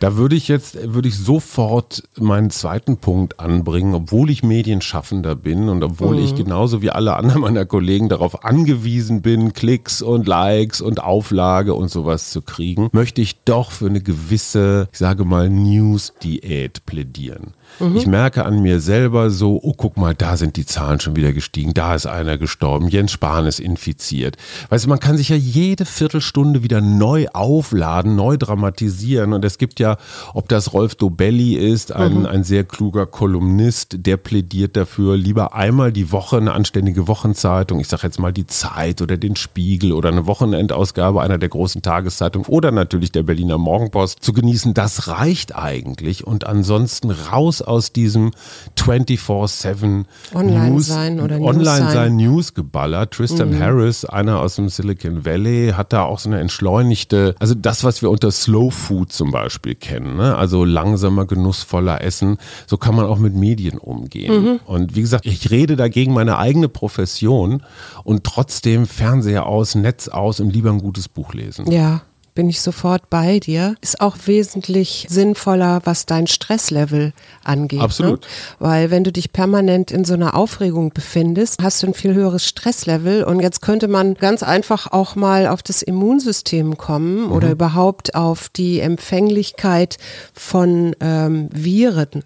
Da 0.00 0.16
würde 0.16 0.36
ich 0.36 0.48
jetzt, 0.48 0.92
würde 0.92 1.08
ich 1.08 1.18
sofort 1.18 2.02
meinen 2.18 2.50
zweiten 2.50 2.96
Punkt 2.96 3.38
anbringen, 3.38 3.94
obwohl 3.94 4.30
ich 4.30 4.42
Medienschaffender 4.42 5.36
bin 5.36 5.68
und 5.68 5.82
obwohl 5.84 6.16
mhm. 6.16 6.24
ich 6.24 6.34
genauso 6.34 6.82
wie 6.82 6.90
alle 6.90 7.14
anderen 7.14 7.42
meiner 7.42 7.66
Kollegen 7.66 8.08
darauf 8.08 8.44
angewiesen 8.44 9.22
bin, 9.22 9.52
Klicks 9.52 10.02
und 10.02 10.26
Likes 10.26 10.80
und 10.80 11.02
Auflage 11.02 11.74
und 11.74 11.88
sowas 12.06 12.30
zu 12.30 12.42
kriegen, 12.42 12.88
möchte 12.92 13.20
ich 13.20 13.42
doch 13.44 13.72
für 13.72 13.86
eine 13.86 14.00
gewisse, 14.00 14.88
ich 14.92 14.98
sage 14.98 15.24
mal, 15.24 15.50
News-Diät 15.50 16.86
plädieren. 16.86 17.54
Mhm. 17.78 17.96
Ich 17.96 18.06
merke 18.06 18.44
an 18.44 18.62
mir 18.62 18.80
selber 18.80 19.30
so, 19.30 19.60
oh, 19.62 19.74
guck 19.76 19.96
mal, 19.96 20.14
da 20.14 20.36
sind 20.36 20.56
die 20.56 20.66
Zahlen 20.66 21.00
schon 21.00 21.16
wieder 21.16 21.32
gestiegen, 21.32 21.74
da 21.74 21.94
ist 21.94 22.06
einer 22.06 22.38
gestorben, 22.38 22.88
Jens 22.88 23.12
Spahn 23.12 23.46
ist 23.46 23.60
infiziert. 23.60 24.36
Weißt 24.68 24.84
du, 24.84 24.88
man 24.88 25.00
kann 25.00 25.16
sich 25.16 25.28
ja 25.28 25.36
jede 25.36 25.84
Viertelstunde 25.84 26.62
wieder 26.62 26.80
neu 26.80 27.26
aufladen, 27.32 28.16
neu 28.16 28.36
dramatisieren. 28.36 29.32
Und 29.32 29.44
es 29.44 29.58
gibt 29.58 29.80
ja, 29.80 29.96
ob 30.34 30.48
das 30.48 30.72
Rolf 30.72 30.94
Dobelli 30.94 31.54
ist, 31.54 31.92
ein, 31.92 32.20
mhm. 32.20 32.26
ein 32.26 32.44
sehr 32.44 32.64
kluger 32.64 33.06
Kolumnist, 33.06 33.96
der 34.06 34.16
plädiert 34.16 34.76
dafür, 34.76 35.16
lieber 35.16 35.54
einmal 35.54 35.92
die 35.92 36.12
Woche 36.12 36.38
eine 36.38 36.52
anständige 36.52 37.08
Wochenzeitung, 37.08 37.80
ich 37.80 37.88
sage 37.88 38.04
jetzt 38.04 38.18
mal 38.18 38.32
die 38.32 38.46
Zeit 38.46 39.02
oder 39.02 39.16
den 39.16 39.36
Spiegel 39.36 39.92
oder 39.92 40.08
eine 40.08 40.26
Wochenendausgabe 40.26 41.20
einer 41.22 41.38
der 41.38 41.48
großen 41.48 41.82
Tageszeitungen 41.82 42.48
oder 42.48 42.70
natürlich 42.70 43.12
der 43.12 43.22
Berliner 43.22 43.58
Morgenpost 43.58 44.22
zu 44.22 44.32
genießen. 44.32 44.74
Das 44.74 45.08
reicht 45.08 45.54
eigentlich. 45.54 46.26
Und 46.26 46.46
ansonsten 46.46 47.10
raus 47.10 47.62
aus 47.66 47.92
diesem 47.92 48.32
24-7 48.78 50.04
Online 50.34 50.70
News, 50.70 50.86
sein 50.86 51.20
oder 51.20 51.38
News 51.38 51.48
Online 51.48 51.90
sein 51.92 52.16
News 52.16 52.54
geballert. 52.54 53.12
Tristan 53.12 53.50
mhm. 53.50 53.60
Harris, 53.60 54.04
einer 54.04 54.40
aus 54.40 54.56
dem 54.56 54.68
Silicon 54.68 55.24
Valley, 55.24 55.72
hat 55.76 55.92
da 55.92 56.04
auch 56.04 56.18
so 56.18 56.28
eine 56.28 56.40
entschleunigte, 56.40 57.34
also 57.38 57.54
das, 57.54 57.84
was 57.84 58.02
wir 58.02 58.10
unter 58.10 58.30
Slow 58.30 58.70
Food 58.70 59.12
zum 59.12 59.30
Beispiel 59.30 59.74
kennen, 59.74 60.16
ne? 60.16 60.36
also 60.36 60.64
langsamer, 60.64 61.26
genussvoller 61.26 62.02
Essen, 62.02 62.38
so 62.66 62.76
kann 62.76 62.94
man 62.94 63.06
auch 63.06 63.18
mit 63.18 63.34
Medien 63.34 63.78
umgehen. 63.78 64.42
Mhm. 64.42 64.60
Und 64.64 64.96
wie 64.96 65.00
gesagt, 65.00 65.26
ich 65.26 65.50
rede 65.50 65.76
dagegen 65.76 66.12
meine 66.12 66.38
eigene 66.38 66.68
Profession 66.68 67.62
und 68.04 68.24
trotzdem 68.24 68.86
Fernseher 68.86 69.46
aus, 69.46 69.74
Netz 69.74 70.08
aus 70.08 70.40
und 70.40 70.50
lieber 70.50 70.70
ein 70.70 70.80
gutes 70.80 71.08
Buch 71.08 71.34
lesen. 71.34 71.70
Ja. 71.70 72.02
Bin 72.36 72.48
ich 72.48 72.60
sofort 72.60 73.10
bei 73.10 73.40
dir. 73.40 73.74
Ist 73.80 74.00
auch 74.00 74.16
wesentlich 74.26 75.06
sinnvoller, 75.08 75.80
was 75.84 76.06
dein 76.06 76.28
Stresslevel 76.28 77.12
angeht. 77.42 77.80
Absolut. 77.80 78.20
Ne? 78.20 78.26
Weil 78.60 78.90
wenn 78.92 79.02
du 79.02 79.10
dich 79.10 79.32
permanent 79.32 79.90
in 79.90 80.04
so 80.04 80.14
einer 80.14 80.36
Aufregung 80.36 80.90
befindest, 80.90 81.62
hast 81.62 81.82
du 81.82 81.88
ein 81.88 81.94
viel 81.94 82.14
höheres 82.14 82.46
Stresslevel. 82.46 83.24
Und 83.24 83.40
jetzt 83.40 83.62
könnte 83.62 83.88
man 83.88 84.14
ganz 84.14 84.42
einfach 84.42 84.92
auch 84.92 85.16
mal 85.16 85.48
auf 85.48 85.62
das 85.62 85.82
Immunsystem 85.82 86.76
kommen 86.76 87.24
mhm. 87.24 87.32
oder 87.32 87.50
überhaupt 87.50 88.14
auf 88.14 88.50
die 88.50 88.80
Empfänglichkeit 88.80 89.96
von 90.34 90.94
ähm, 91.00 91.48
Viren. 91.52 92.22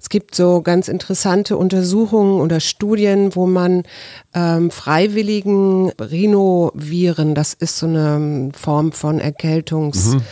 Es 0.00 0.10
gibt 0.10 0.34
so 0.34 0.60
ganz 0.60 0.88
interessante 0.88 1.56
Untersuchungen 1.56 2.40
oder 2.40 2.60
Studien, 2.60 3.34
wo 3.34 3.46
man 3.46 3.84
ähm, 4.34 4.70
freiwilligen 4.70 5.90
Rhinoviren, 5.98 7.34
das 7.34 7.54
ist 7.54 7.78
so 7.78 7.86
eine 7.86 8.50
Form 8.54 8.92
von 8.92 9.20
Erkältungs- 9.54 10.14
mhm. 10.14 10.22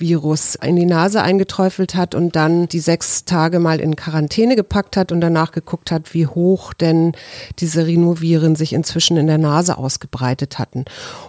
Virus 0.00 0.54
in 0.56 0.76
die 0.76 0.86
Nase 0.86 1.22
eingeträufelt 1.22 1.94
hat 1.94 2.14
und 2.14 2.36
dann 2.36 2.68
die 2.68 2.80
sechs 2.80 3.24
Tage 3.24 3.58
mal 3.58 3.80
in 3.80 3.96
Quarantäne 3.96 4.56
gepackt 4.56 4.96
hat 4.96 5.12
und 5.12 5.20
danach 5.20 5.52
geguckt 5.52 5.90
hat, 5.90 6.14
wie 6.14 6.26
hoch 6.26 6.72
denn 6.74 7.12
diese 7.58 7.86
Rhinoviren 7.86 8.56
sich 8.56 8.72
inzwischen 8.72 9.16
in 9.16 9.26
der 9.26 9.38
Nase 9.38 9.78
ausgebreitet 9.78 10.58
hatten. 10.58 10.84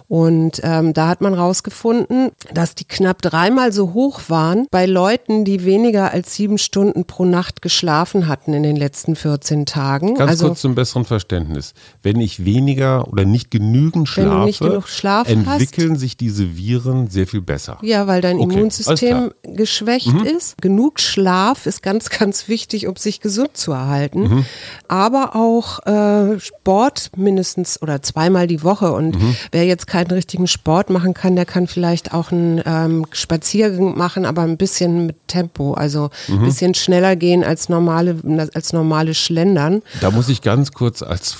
Und 0.08 0.60
ähm, 0.62 0.92
da 0.92 1.08
hat 1.08 1.20
man 1.20 1.34
rausgefunden, 1.34 2.30
dass 2.52 2.74
die 2.74 2.84
knapp 2.84 3.22
dreimal 3.22 3.72
so 3.72 3.92
hoch 3.92 4.22
waren 4.28 4.66
bei 4.70 4.86
Leuten, 4.86 5.44
die 5.44 5.64
weniger 5.64 6.12
als 6.12 6.34
sieben 6.34 6.58
Stunden 6.58 7.04
pro 7.04 7.24
Nacht 7.24 7.62
geschlafen 7.62 8.26
hatten 8.28 8.52
in 8.54 8.62
den 8.62 8.76
letzten 8.76 9.16
14 9.16 9.66
Tagen. 9.66 10.14
Ganz 10.14 10.30
also, 10.30 10.48
kurz 10.48 10.60
zum 10.60 10.74
besseren 10.74 11.04
Verständnis. 11.04 11.74
Wenn 12.02 12.20
ich 12.20 12.44
weniger 12.44 13.08
oder 13.08 13.24
nicht 13.24 13.50
genügend 13.50 14.08
schlafe, 14.08 14.46
nicht 14.46 14.60
entwickeln 14.62 15.92
hast, 15.92 16.00
sich 16.00 16.16
diese 16.16 16.56
Viren 16.56 17.08
sehr 17.08 17.26
viel 17.26 17.40
besser. 17.40 17.78
Ja, 17.82 18.06
weil 18.06 18.20
dein 18.20 18.38
okay. 18.38 18.61
Immunsystem 18.62 19.32
geschwächt 19.42 20.12
mhm. 20.12 20.24
ist. 20.24 20.60
Genug 20.60 21.00
Schlaf 21.00 21.66
ist 21.66 21.82
ganz, 21.82 22.10
ganz 22.10 22.48
wichtig, 22.48 22.86
um 22.86 22.96
sich 22.96 23.20
gesund 23.20 23.56
zu 23.56 23.72
erhalten. 23.72 24.22
Mhm. 24.22 24.46
Aber 24.88 25.36
auch 25.36 25.84
äh, 25.86 26.38
Sport 26.40 27.10
mindestens 27.16 27.80
oder 27.82 28.02
zweimal 28.02 28.46
die 28.46 28.62
Woche. 28.62 28.92
Und 28.92 29.20
mhm. 29.20 29.36
wer 29.50 29.64
jetzt 29.64 29.86
keinen 29.86 30.10
richtigen 30.10 30.46
Sport 30.46 30.90
machen 30.90 31.14
kann, 31.14 31.36
der 31.36 31.44
kann 31.44 31.66
vielleicht 31.66 32.14
auch 32.14 32.32
einen 32.32 32.62
ähm, 32.64 33.06
Spaziergang 33.12 33.96
machen, 33.96 34.24
aber 34.24 34.42
ein 34.42 34.56
bisschen 34.56 35.06
mit 35.06 35.16
Tempo. 35.28 35.74
Also 35.74 36.10
ein 36.28 36.38
mhm. 36.38 36.44
bisschen 36.44 36.74
schneller 36.74 37.16
gehen 37.16 37.44
als 37.44 37.68
normale, 37.68 38.16
als 38.54 38.72
normale 38.72 39.14
Schlendern. 39.14 39.82
Da 40.00 40.10
muss 40.10 40.28
ich 40.28 40.42
ganz 40.42 40.72
kurz 40.72 41.02
als 41.02 41.36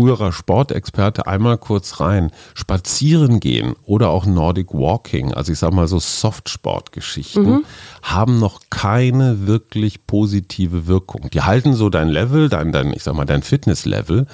früherer 0.00 0.32
Sportexperte 0.32 1.26
einmal 1.26 1.58
kurz 1.58 2.00
rein. 2.00 2.30
Spazieren 2.54 3.38
gehen 3.38 3.74
oder 3.84 4.08
auch 4.08 4.24
Nordic 4.24 4.72
Walking, 4.72 5.34
also 5.34 5.52
ich 5.52 5.58
sag 5.58 5.74
mal 5.74 5.88
so 5.88 5.98
Softsportgeschichten, 5.98 7.44
mhm. 7.44 7.64
haben 8.02 8.38
noch 8.38 8.60
keine 8.70 9.46
wirklich 9.46 10.06
positive 10.06 10.86
Wirkung. 10.86 11.28
Die 11.34 11.42
halten 11.42 11.74
so 11.74 11.90
dein 11.90 12.08
Level, 12.08 12.48
dein, 12.48 12.72
dein 12.72 12.94
ich 12.94 13.02
sag 13.02 13.14
mal, 13.14 13.26
dein 13.26 13.42
Fitnesslevel, 13.42 14.26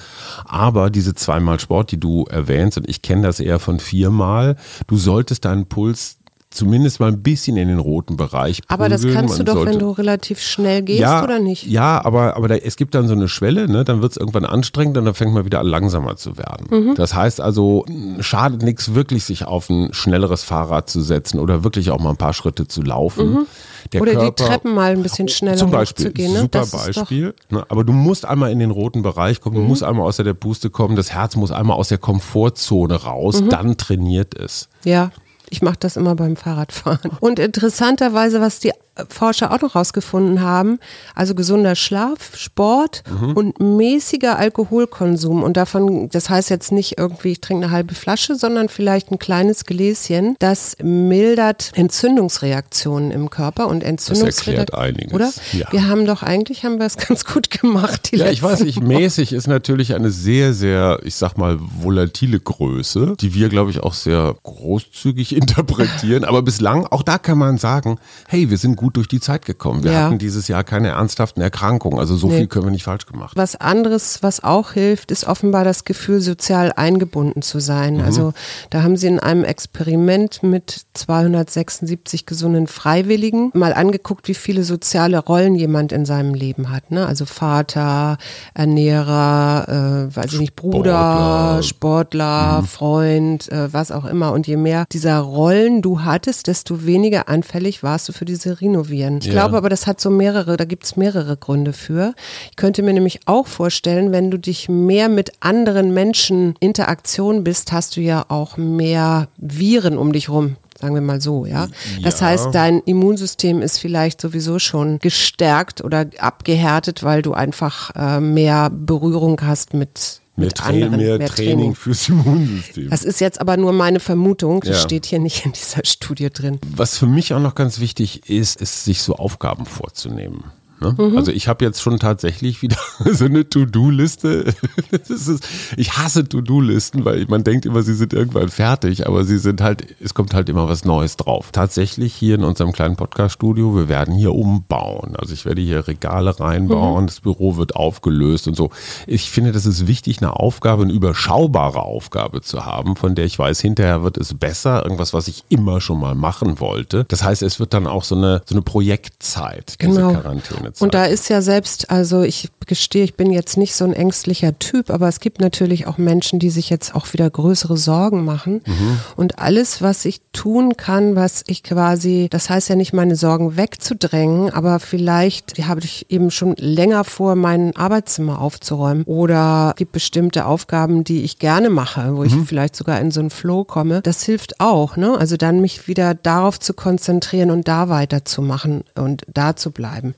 aber 0.45 0.89
diese 0.89 1.15
zweimal 1.15 1.59
Sport, 1.59 1.91
die 1.91 1.99
du 1.99 2.23
erwähnst, 2.29 2.77
und 2.77 2.87
ich 2.89 3.01
kenne 3.01 3.23
das 3.23 3.41
eher 3.41 3.59
von 3.59 3.81
viermal, 3.81 4.55
du 4.87 4.95
solltest 4.95 5.43
deinen 5.43 5.65
Puls 5.65 6.16
zumindest 6.57 6.99
mal 6.99 7.07
ein 7.07 7.21
bisschen 7.21 7.55
in 7.57 7.67
den 7.67 7.79
roten 7.79 8.17
Bereich 8.17 8.61
prügeln. 8.61 8.79
Aber 8.79 8.89
das 8.89 9.05
kannst 9.05 9.39
du 9.39 9.43
doch, 9.43 9.65
wenn 9.65 9.79
du 9.79 9.91
relativ 9.91 10.41
schnell 10.41 10.81
gehst, 10.81 10.99
ja, 10.99 11.23
oder 11.23 11.39
nicht? 11.39 11.65
Ja, 11.67 12.03
aber, 12.03 12.35
aber 12.35 12.47
da, 12.47 12.55
es 12.55 12.75
gibt 12.75 12.95
dann 12.95 13.07
so 13.07 13.13
eine 13.13 13.27
Schwelle, 13.27 13.69
ne? 13.69 13.85
dann 13.85 14.01
wird 14.01 14.11
es 14.11 14.17
irgendwann 14.17 14.45
anstrengend 14.45 14.97
und 14.97 15.05
dann 15.05 15.13
fängt 15.13 15.33
man 15.33 15.45
wieder 15.45 15.59
an, 15.59 15.67
langsamer 15.67 16.17
zu 16.17 16.37
werden. 16.37 16.67
Mhm. 16.69 16.95
Das 16.95 17.13
heißt 17.13 17.39
also, 17.39 17.85
schadet 18.19 18.63
nichts 18.63 18.93
wirklich, 18.93 19.23
sich 19.23 19.45
auf 19.45 19.69
ein 19.69 19.93
schnelleres 19.93 20.43
Fahrrad 20.43 20.89
zu 20.89 21.01
setzen 21.01 21.39
oder 21.39 21.63
wirklich 21.63 21.91
auch 21.91 21.99
mal 21.99 22.09
ein 22.09 22.17
paar 22.17 22.33
Schritte 22.33 22.67
zu 22.67 22.81
laufen. 22.81 23.31
Mhm. 23.31 24.01
oder 24.01 24.13
Körper, 24.13 24.25
die 24.25 24.43
Treppen 24.43 24.73
mal 24.73 24.91
ein 24.91 25.03
bisschen 25.03 25.27
schneller 25.27 25.57
zum 25.57 25.71
Beispiel, 25.71 26.07
zu 26.07 26.11
gehen. 26.11 26.33
Ne? 26.33 26.39
Super 26.39 26.65
Beispiel. 26.65 27.35
Ne? 27.49 27.63
Aber 27.69 27.83
du 27.83 27.93
musst 27.93 28.25
einmal 28.25 28.51
in 28.51 28.59
den 28.59 28.71
roten 28.71 29.03
Bereich 29.03 29.41
kommen, 29.41 29.57
mhm. 29.57 29.61
du 29.61 29.67
musst 29.67 29.83
einmal 29.83 30.07
außer 30.07 30.23
der 30.23 30.33
Puste 30.33 30.69
kommen, 30.69 30.95
das 30.95 31.13
Herz 31.13 31.35
muss 31.35 31.51
einmal 31.51 31.77
aus 31.77 31.89
der 31.89 31.99
Komfortzone 31.99 32.95
raus, 32.95 33.41
mhm. 33.41 33.49
dann 33.49 33.77
trainiert 33.77 34.35
es. 34.35 34.69
Ja. 34.83 35.11
Ich 35.49 35.61
mache 35.61 35.77
das 35.79 35.97
immer 35.97 36.15
beim 36.15 36.35
Fahrradfahren. 36.35 37.11
Und 37.19 37.39
interessanterweise, 37.39 38.41
was 38.41 38.59
die 38.59 38.73
Forscher 39.09 39.51
auch 39.51 39.61
noch 39.61 39.75
rausgefunden 39.75 40.41
haben, 40.41 40.79
also 41.15 41.35
gesunder 41.35 41.75
Schlaf, 41.75 42.35
Sport 42.35 43.03
mhm. 43.09 43.33
und 43.33 43.59
mäßiger 43.59 44.37
Alkoholkonsum. 44.37 45.43
Und 45.43 45.57
davon, 45.57 46.09
das 46.09 46.29
heißt 46.29 46.49
jetzt 46.49 46.71
nicht 46.71 46.97
irgendwie, 46.97 47.33
ich 47.33 47.41
trinke 47.41 47.65
eine 47.65 47.73
halbe 47.73 47.95
Flasche, 47.95 48.35
sondern 48.35 48.69
vielleicht 48.69 49.11
ein 49.11 49.19
kleines 49.19 49.65
Gläschen. 49.65 50.35
Das 50.39 50.77
mildert 50.81 51.71
Entzündungsreaktionen 51.75 53.11
im 53.11 53.29
Körper 53.29 53.67
und 53.67 53.83
Entzündungsreaktionen. 53.83 54.65
Das 54.65 54.71
erklärt 54.71 54.73
einiges. 54.73 55.13
Oder? 55.13 55.31
Ja. 55.53 55.71
Wir 55.71 55.87
haben 55.87 56.05
doch 56.05 56.23
eigentlich, 56.23 56.63
haben 56.63 56.79
wir 56.79 56.85
es 56.85 56.97
ganz 56.97 57.25
gut 57.25 57.49
gemacht. 57.49 58.09
ja, 58.15 58.29
ich 58.29 58.41
weiß 58.41 58.61
nicht, 58.61 58.81
mäßig 58.81 59.33
ist 59.33 59.47
natürlich 59.47 59.95
eine 59.95 60.11
sehr, 60.11 60.53
sehr, 60.53 60.99
ich 61.03 61.15
sag 61.15 61.37
mal, 61.37 61.57
volatile 61.59 62.39
Größe, 62.39 63.15
die 63.19 63.33
wir, 63.33 63.49
glaube 63.49 63.71
ich, 63.71 63.81
auch 63.81 63.93
sehr 63.93 64.35
großzügig 64.43 65.35
interpretieren. 65.35 66.23
Aber 66.23 66.41
bislang, 66.41 66.85
auch 66.87 67.03
da 67.03 67.17
kann 67.17 67.37
man 67.37 67.57
sagen, 67.57 67.99
hey, 68.27 68.49
wir 68.49 68.57
sind 68.57 68.75
gut 68.75 68.86
durch 68.89 69.07
die 69.07 69.19
Zeit 69.19 69.45
gekommen. 69.45 69.83
Wir 69.83 69.91
ja. 69.91 70.05
hatten 70.05 70.17
dieses 70.17 70.47
Jahr 70.47 70.63
keine 70.63 70.89
ernsthaften 70.89 71.41
Erkrankungen. 71.41 71.99
Also 71.99 72.15
so 72.15 72.27
nee. 72.27 72.37
viel 72.37 72.47
können 72.47 72.65
wir 72.65 72.71
nicht 72.71 72.83
falsch 72.83 73.05
gemacht. 73.05 73.33
Was 73.35 73.55
anderes, 73.55 74.23
was 74.23 74.43
auch 74.43 74.71
hilft, 74.71 75.11
ist 75.11 75.25
offenbar 75.25 75.63
das 75.63 75.83
Gefühl, 75.85 76.21
sozial 76.21 76.71
eingebunden 76.75 77.41
zu 77.41 77.59
sein. 77.59 77.95
Mhm. 77.95 78.03
Also 78.03 78.33
da 78.69 78.83
haben 78.83 78.97
sie 78.97 79.07
in 79.07 79.19
einem 79.19 79.43
Experiment 79.43 80.43
mit 80.43 80.85
276 80.93 82.25
gesunden 82.25 82.67
Freiwilligen 82.67 83.51
mal 83.53 83.73
angeguckt, 83.73 84.27
wie 84.27 84.33
viele 84.33 84.63
soziale 84.63 85.19
Rollen 85.19 85.55
jemand 85.55 85.91
in 85.91 86.05
seinem 86.05 86.33
Leben 86.33 86.69
hat. 86.69 86.91
Ne? 86.91 87.05
Also 87.05 87.25
Vater, 87.25 88.17
Ernährer, 88.53 90.07
äh, 90.11 90.15
weiß 90.15 90.33
ich 90.33 90.39
nicht, 90.39 90.55
Bruder, 90.55 91.61
Sportler, 91.61 91.63
Sportler 91.63 92.61
mhm. 92.61 92.65
Freund, 92.67 93.51
äh, 93.51 93.73
was 93.73 93.91
auch 93.91 94.05
immer. 94.05 94.31
Und 94.31 94.47
je 94.47 94.57
mehr 94.57 94.85
dieser 94.91 95.19
Rollen 95.19 95.81
du 95.81 96.01
hattest, 96.01 96.47
desto 96.47 96.85
weniger 96.85 97.29
anfällig 97.29 97.83
warst 97.83 98.09
du 98.09 98.13
für 98.13 98.25
diese 98.25 98.59
Rhinoviren. 98.77 99.17
Ich 99.19 99.25
ja. 99.25 99.33
glaube 99.33 99.57
aber, 99.57 99.69
das 99.69 99.87
hat 99.87 99.99
so 99.99 100.09
mehrere, 100.09 100.57
da 100.57 100.65
gibt 100.65 100.85
es 100.85 100.95
mehrere 100.95 101.37
Gründe 101.37 101.73
für. 101.73 102.13
Ich 102.49 102.55
könnte 102.55 102.83
mir 102.83 102.93
nämlich 102.93 103.21
auch 103.25 103.47
vorstellen, 103.47 104.11
wenn 104.11 104.31
du 104.31 104.37
dich 104.37 104.69
mehr 104.69 105.09
mit 105.09 105.31
anderen 105.39 105.93
Menschen 105.93 106.55
Interaktion 106.59 107.43
bist, 107.43 107.71
hast 107.71 107.97
du 107.97 108.01
ja 108.01 108.25
auch 108.29 108.57
mehr 108.57 109.29
Viren 109.37 109.97
um 109.97 110.13
dich 110.13 110.29
rum 110.29 110.55
sagen 110.79 110.93
wir 110.93 111.01
mal 111.01 111.19
so, 111.19 111.47
ja. 111.47 111.69
Das 112.03 112.19
ja. 112.19 112.27
heißt, 112.27 112.49
dein 112.51 112.81
Immunsystem 112.81 113.63
ist 113.63 113.79
vielleicht 113.79 114.21
sowieso 114.21 114.59
schon 114.59 114.99
gestärkt 114.99 115.83
oder 115.83 116.05
abgehärtet, 116.19 117.01
weil 117.01 117.23
du 117.23 117.33
einfach 117.33 117.89
äh, 117.95 118.19
mehr 118.19 118.69
Berührung 118.69 119.41
hast 119.41 119.73
mit 119.73 120.21
Mehr, 120.39 120.49
Tra 120.51 120.69
anderen, 120.69 120.97
mehr, 120.97 121.17
mehr 121.17 121.27
Training, 121.27 121.57
Training 121.57 121.75
fürs 121.75 122.09
Immunsystem. 122.09 122.91
Das 122.91 123.03
ist 123.03 123.19
jetzt 123.19 123.41
aber 123.41 123.57
nur 123.57 123.73
meine 123.73 123.99
Vermutung. 123.99 124.61
Das 124.61 124.69
ja. 124.69 124.83
steht 124.83 125.07
hier 125.07 125.17
nicht 125.17 125.45
in 125.45 125.51
dieser 125.51 125.83
Studie 125.83 126.29
drin. 126.29 126.59
Was 126.75 126.95
für 126.95 127.07
mich 127.07 127.33
auch 127.33 127.39
noch 127.39 127.55
ganz 127.55 127.79
wichtig 127.79 128.29
ist, 128.29 128.61
ist, 128.61 128.85
sich 128.85 129.01
so 129.01 129.15
Aufgaben 129.15 129.65
vorzunehmen. 129.65 130.43
Ne? 130.79 130.95
Mhm. 130.97 131.17
Also 131.17 131.31
ich 131.31 131.47
habe 131.47 131.65
jetzt 131.65 131.81
schon 131.81 131.97
tatsächlich 131.99 132.61
wieder 132.61 132.77
so 133.11 133.25
eine 133.25 133.47
To-Do-Liste. 133.49 134.53
ich 135.77 135.97
hasse 135.97 136.27
To-Do-Listen, 136.27 137.03
weil 137.03 137.25
man 137.27 137.43
denkt 137.43 137.65
immer, 137.65 137.81
sie 137.81 137.95
sind 137.95 138.13
irgendwann 138.13 138.49
fertig, 138.49 139.07
aber 139.07 139.23
sie 139.25 139.39
sind 139.39 139.61
halt, 139.61 139.95
es 139.99 140.13
kommt 140.13 140.33
halt 140.33 140.49
immer 140.49 140.69
was 140.69 140.85
Neues 140.85 141.17
drauf. 141.17 141.51
Tatsächlich 141.51 142.13
hier 142.13 142.35
in 142.35 142.43
unserem 142.43 142.73
kleinen 142.73 142.95
Podcast-Studio, 142.95 143.75
wir 143.75 143.89
werden 143.89 144.15
hier 144.15 144.33
umbauen. 144.33 145.15
Also 145.17 145.33
ich 145.33 145.45
werde 145.45 145.61
hier 145.61 145.87
Regale 145.87 146.39
reinbauen, 146.39 147.03
mhm. 147.03 147.07
das 147.07 147.21
Büro 147.21 147.57
wird 147.57 147.75
aufgelöst 147.75 148.47
und 148.47 148.55
so. 148.55 148.69
Ich 149.07 149.31
finde, 149.31 149.51
das 149.51 149.65
ist 149.65 149.87
wichtig, 149.87 150.21
eine 150.21 150.35
Aufgabe, 150.35 150.83
eine 150.83 150.93
überschaubare 150.93 151.81
Aufgabe 151.81 152.41
zu 152.41 152.65
haben, 152.65 152.95
von 152.95 153.15
der 153.15 153.25
ich 153.25 153.39
weiß, 153.39 153.59
hinterher 153.61 154.03
wird 154.03 154.17
es 154.17 154.35
besser, 154.35 154.83
irgendwas, 154.83 155.13
was 155.13 155.27
ich 155.27 155.43
immer 155.49 155.81
schon 155.81 155.99
mal 155.99 156.13
machen 156.13 156.59
wollte. 156.59 157.05
Das 157.07 157.23
heißt, 157.23 157.41
es 157.41 157.59
wird 157.59 157.73
dann 157.73 157.87
auch 157.87 158.03
so 158.03 158.15
eine, 158.15 158.41
so 158.45 158.53
eine 158.53 158.61
Projektzeit, 158.61 159.77
diese 159.81 159.93
genau. 159.93 160.13
Quarantäne 160.13 160.66
eine 160.67 160.73
Zeit. 160.73 160.81
Und 160.83 160.93
da 160.93 161.05
ist 161.05 161.29
ja 161.29 161.41
selbst, 161.41 161.89
also 161.89 162.21
ich 162.21 162.49
gestehe, 162.67 163.03
ich 163.03 163.15
bin 163.15 163.31
jetzt 163.31 163.57
nicht 163.57 163.73
so 163.75 163.85
ein 163.85 163.93
ängstlicher 163.93 164.59
Typ, 164.59 164.89
aber 164.89 165.07
es 165.07 165.19
gibt 165.19 165.39
natürlich 165.39 165.87
auch 165.87 165.97
Menschen, 165.97 166.37
die 166.37 166.49
sich 166.49 166.69
jetzt 166.69 166.93
auch 166.93 167.11
wieder 167.13 167.29
größere 167.29 167.77
Sorgen 167.77 168.25
machen. 168.25 168.61
Mhm. 168.65 168.99
Und 169.15 169.39
alles, 169.39 169.81
was 169.81 170.05
ich 170.05 170.21
tun 170.33 170.77
kann, 170.77 171.15
was 171.15 171.43
ich 171.47 171.63
quasi, 171.63 172.27
das 172.29 172.49
heißt 172.49 172.69
ja 172.69 172.75
nicht 172.75 172.93
meine 172.93 173.15
Sorgen 173.15 173.57
wegzudrängen, 173.57 174.51
aber 174.51 174.79
vielleicht 174.79 175.57
habe 175.65 175.81
ich 175.81 176.11
eben 176.11 176.29
schon 176.29 176.55
länger 176.57 177.03
vor, 177.03 177.35
mein 177.35 177.75
Arbeitszimmer 177.75 178.41
aufzuräumen 178.41 179.03
oder 179.03 179.73
gibt 179.77 179.93
bestimmte 179.93 180.45
Aufgaben, 180.45 181.03
die 181.03 181.23
ich 181.23 181.39
gerne 181.39 181.69
mache, 181.69 182.15
wo 182.15 182.21
mhm. 182.21 182.25
ich 182.25 182.35
vielleicht 182.47 182.75
sogar 182.75 182.99
in 182.99 183.11
so 183.11 183.21
einen 183.21 183.29
Flow 183.29 183.63
komme. 183.63 184.01
Das 184.01 184.23
hilft 184.23 184.59
auch, 184.59 184.97
ne? 184.97 185.17
Also 185.17 185.37
dann 185.37 185.61
mich 185.61 185.87
wieder 185.87 186.13
darauf 186.13 186.59
zu 186.59 186.73
konzentrieren 186.73 187.49
und 187.49 187.67
da 187.67 187.89
weiterzumachen 187.89 188.83
und 188.95 189.23
da 189.33 189.55
zu 189.55 189.71
bleiben. 189.71 190.15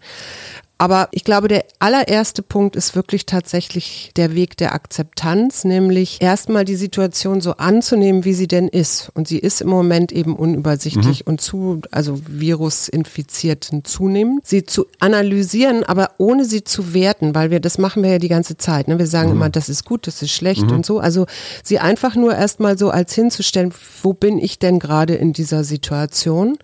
Aber 0.81 1.09
ich 1.11 1.25
glaube, 1.25 1.49
der 1.49 1.65
allererste 1.79 2.41
Punkt 2.41 2.77
ist 2.77 2.95
wirklich 2.95 3.25
tatsächlich 3.25 4.11
der 4.15 4.33
Weg 4.33 4.55
der 4.55 4.73
Akzeptanz, 4.73 5.65
nämlich 5.65 6.21
erstmal 6.21 6.63
die 6.63 6.77
Situation 6.77 7.41
so 7.41 7.57
anzunehmen, 7.57 8.23
wie 8.23 8.33
sie 8.33 8.47
denn 8.47 8.69
ist. 8.69 9.11
Und 9.13 9.27
sie 9.27 9.39
ist 9.39 9.59
im 9.59 9.67
Moment 9.67 10.13
eben 10.13 10.37
unübersichtlich 10.37 11.25
mhm. 11.25 11.31
und 11.31 11.41
zu, 11.41 11.81
also 11.91 12.21
Virusinfizierten 12.25 13.83
zunehmend. 13.83 14.47
Sie 14.47 14.63
zu 14.63 14.85
analysieren, 14.99 15.83
aber 15.83 16.11
ohne 16.17 16.45
sie 16.45 16.63
zu 16.63 16.93
werten, 16.93 17.35
weil 17.35 17.51
wir, 17.51 17.59
das 17.59 17.77
machen 17.77 18.01
wir 18.01 18.11
ja 18.11 18.19
die 18.19 18.29
ganze 18.29 18.55
Zeit. 18.55 18.87
Ne? 18.87 18.99
Wir 18.99 19.07
sagen 19.07 19.31
mhm. 19.31 19.35
immer, 19.35 19.49
das 19.49 19.67
ist 19.67 19.83
gut, 19.83 20.07
das 20.07 20.21
ist 20.21 20.31
schlecht 20.31 20.67
mhm. 20.67 20.77
und 20.77 20.85
so. 20.85 20.99
Also 20.99 21.25
sie 21.61 21.79
einfach 21.79 22.15
nur 22.15 22.33
erstmal 22.33 22.77
so 22.77 22.89
als 22.89 23.13
hinzustellen, 23.13 23.73
wo 24.01 24.13
bin 24.13 24.39
ich 24.39 24.59
denn 24.59 24.79
gerade 24.79 25.15
in 25.15 25.33
dieser 25.33 25.65
Situation? 25.65 26.57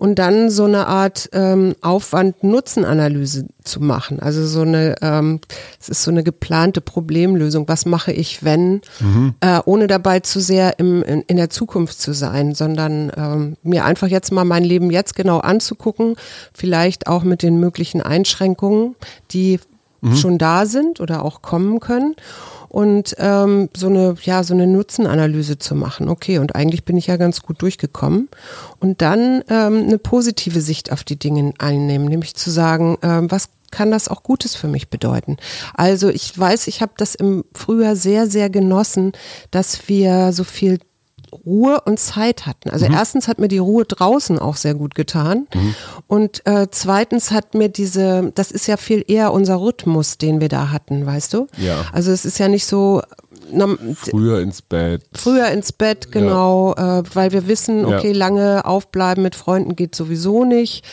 Und 0.00 0.14
dann 0.18 0.48
so 0.48 0.64
eine 0.64 0.86
Art 0.86 1.28
ähm, 1.34 1.74
Aufwand-Nutzen-Analyse 1.82 3.44
zu 3.62 3.80
machen. 3.80 4.18
Also 4.18 4.46
so 4.46 4.62
eine, 4.62 4.94
ähm, 5.02 5.40
es 5.78 5.90
ist 5.90 6.04
so 6.04 6.10
eine 6.10 6.24
geplante 6.24 6.80
Problemlösung. 6.80 7.68
Was 7.68 7.84
mache 7.84 8.10
ich, 8.10 8.42
wenn, 8.42 8.80
mhm. 8.98 9.34
äh, 9.40 9.60
ohne 9.66 9.88
dabei 9.88 10.20
zu 10.20 10.40
sehr 10.40 10.78
im, 10.78 11.02
in, 11.02 11.20
in 11.26 11.36
der 11.36 11.50
Zukunft 11.50 12.00
zu 12.00 12.14
sein, 12.14 12.54
sondern 12.54 13.12
ähm, 13.14 13.56
mir 13.62 13.84
einfach 13.84 14.08
jetzt 14.08 14.32
mal 14.32 14.46
mein 14.46 14.64
Leben 14.64 14.90
jetzt 14.90 15.14
genau 15.14 15.40
anzugucken, 15.40 16.16
vielleicht 16.54 17.06
auch 17.06 17.22
mit 17.22 17.42
den 17.42 17.60
möglichen 17.60 18.00
Einschränkungen, 18.00 18.96
die 19.32 19.60
mhm. 20.00 20.16
schon 20.16 20.38
da 20.38 20.64
sind 20.64 21.00
oder 21.00 21.26
auch 21.26 21.42
kommen 21.42 21.78
können 21.78 22.16
und 22.70 23.16
ähm, 23.18 23.68
so 23.76 23.88
eine 23.88 24.14
ja 24.22 24.44
so 24.44 24.54
eine 24.54 24.66
Nutzenanalyse 24.66 25.58
zu 25.58 25.74
machen. 25.74 26.08
Okay, 26.08 26.38
und 26.38 26.54
eigentlich 26.54 26.84
bin 26.84 26.96
ich 26.96 27.08
ja 27.08 27.16
ganz 27.16 27.42
gut 27.42 27.60
durchgekommen 27.60 28.28
und 28.78 29.02
dann 29.02 29.42
ähm, 29.48 29.84
eine 29.86 29.98
positive 29.98 30.60
Sicht 30.60 30.92
auf 30.92 31.02
die 31.02 31.18
Dinge 31.18 31.52
einnehmen, 31.58 32.06
nämlich 32.06 32.34
zu 32.36 32.50
sagen, 32.50 32.96
ähm, 33.02 33.30
was 33.30 33.48
kann 33.70 33.90
das 33.90 34.08
auch 34.08 34.22
Gutes 34.22 34.56
für 34.56 34.68
mich 34.68 34.88
bedeuten. 34.88 35.36
Also 35.74 36.08
ich 36.08 36.36
weiß, 36.36 36.66
ich 36.66 36.82
habe 36.82 36.92
das 36.96 37.14
im 37.14 37.44
Frühjahr 37.54 37.96
sehr, 37.96 38.26
sehr 38.26 38.50
genossen, 38.50 39.12
dass 39.50 39.88
wir 39.88 40.32
so 40.32 40.44
viel 40.44 40.80
Ruhe 41.32 41.80
und 41.84 41.98
Zeit 41.98 42.46
hatten. 42.46 42.70
Also 42.70 42.86
mhm. 42.86 42.94
erstens 42.94 43.28
hat 43.28 43.38
mir 43.38 43.48
die 43.48 43.58
Ruhe 43.58 43.84
draußen 43.84 44.38
auch 44.38 44.56
sehr 44.56 44.74
gut 44.74 44.94
getan 44.94 45.46
mhm. 45.54 45.74
und 46.06 46.46
äh, 46.46 46.68
zweitens 46.70 47.30
hat 47.30 47.54
mir 47.54 47.68
diese, 47.68 48.32
das 48.34 48.50
ist 48.50 48.66
ja 48.66 48.76
viel 48.76 49.04
eher 49.06 49.32
unser 49.32 49.60
Rhythmus, 49.60 50.18
den 50.18 50.40
wir 50.40 50.48
da 50.48 50.70
hatten, 50.70 51.06
weißt 51.06 51.34
du? 51.34 51.46
Ja. 51.56 51.84
Also 51.92 52.12
es 52.12 52.24
ist 52.24 52.38
ja 52.38 52.48
nicht 52.48 52.66
so 52.66 53.02
Früher 54.10 54.40
ins 54.40 54.62
Bett. 54.62 55.02
Früher 55.12 55.48
ins 55.48 55.72
Bett, 55.72 56.12
genau, 56.12 56.74
ja. 56.76 57.00
äh, 57.00 57.02
weil 57.14 57.32
wir 57.32 57.48
wissen, 57.48 57.84
okay, 57.84 58.12
ja. 58.12 58.16
lange 58.16 58.64
aufbleiben 58.64 59.22
mit 59.22 59.34
Freunden 59.34 59.74
geht 59.76 59.94
sowieso 59.94 60.44
nicht 60.44 60.84